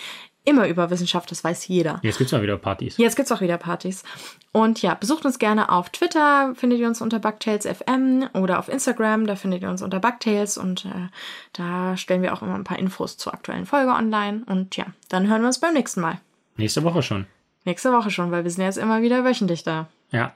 immer 0.50 0.68
über 0.68 0.89
Wissenschaft, 0.89 1.30
das 1.32 1.43
weiß 1.43 1.68
jeder. 1.68 2.00
Jetzt 2.02 2.18
gibt's 2.18 2.34
mal 2.34 2.41
wieder 2.41 2.58
Partys. 2.58 2.97
Jetzt 2.97 3.16
gibt's 3.16 3.32
auch 3.32 3.41
wieder 3.41 3.58
Partys. 3.58 4.04
Und 4.52 4.82
ja, 4.82 4.95
besucht 4.95 5.26
uns 5.26 5.39
gerne 5.39 5.70
auf 5.72 5.89
Twitter, 5.89 6.54
findet 6.56 6.80
ihr 6.80 6.88
uns 6.88 7.02
unter 7.02 7.20
BugTales.fm 7.20 8.30
oder 8.34 8.60
auf 8.60 8.68
Instagram, 8.68 9.28
da 9.28 9.36
findet 9.36 9.62
ihr 9.62 9.70
uns 9.70 9.82
unter 9.82 10.00
BugTales 10.00 10.58
und 10.58 10.86
äh, 10.86 11.10
da 11.54 11.95
stellen 11.97 12.22
wir 12.22 12.34
auch 12.34 12.41
immer 12.41 12.56
ein 12.56 12.64
paar 12.64 12.80
Infos 12.80 13.18
zur 13.18 13.34
aktuellen 13.34 13.66
Folge 13.66 13.91
online. 13.91 14.43
Und 14.47 14.76
ja, 14.76 14.86
dann 15.10 15.28
hören 15.30 15.41
wir 15.41 15.47
uns 15.47 15.60
beim 15.60 15.74
nächsten 15.74 16.02
Mal. 16.02 16.20
Nächste 16.58 16.84
Woche 16.84 17.04
schon. 17.04 17.26
Nächste 17.66 17.91
Woche 17.91 18.10
schon, 18.10 18.32
weil 18.32 18.43
wir 18.43 18.52
sind 18.52 18.64
jetzt 18.64 18.78
immer 18.78 19.02
wieder 19.02 19.24
wöchentlich 19.24 19.64
da. 19.64 19.88
Ja. 20.12 20.34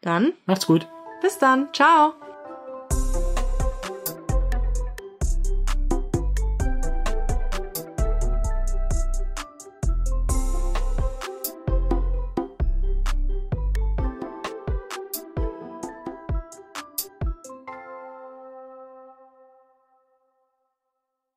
Dann 0.00 0.32
Macht's 0.46 0.66
gut. 0.66 0.86
bis 1.22 1.38
dann. 1.38 1.68
Ciao. 1.72 2.14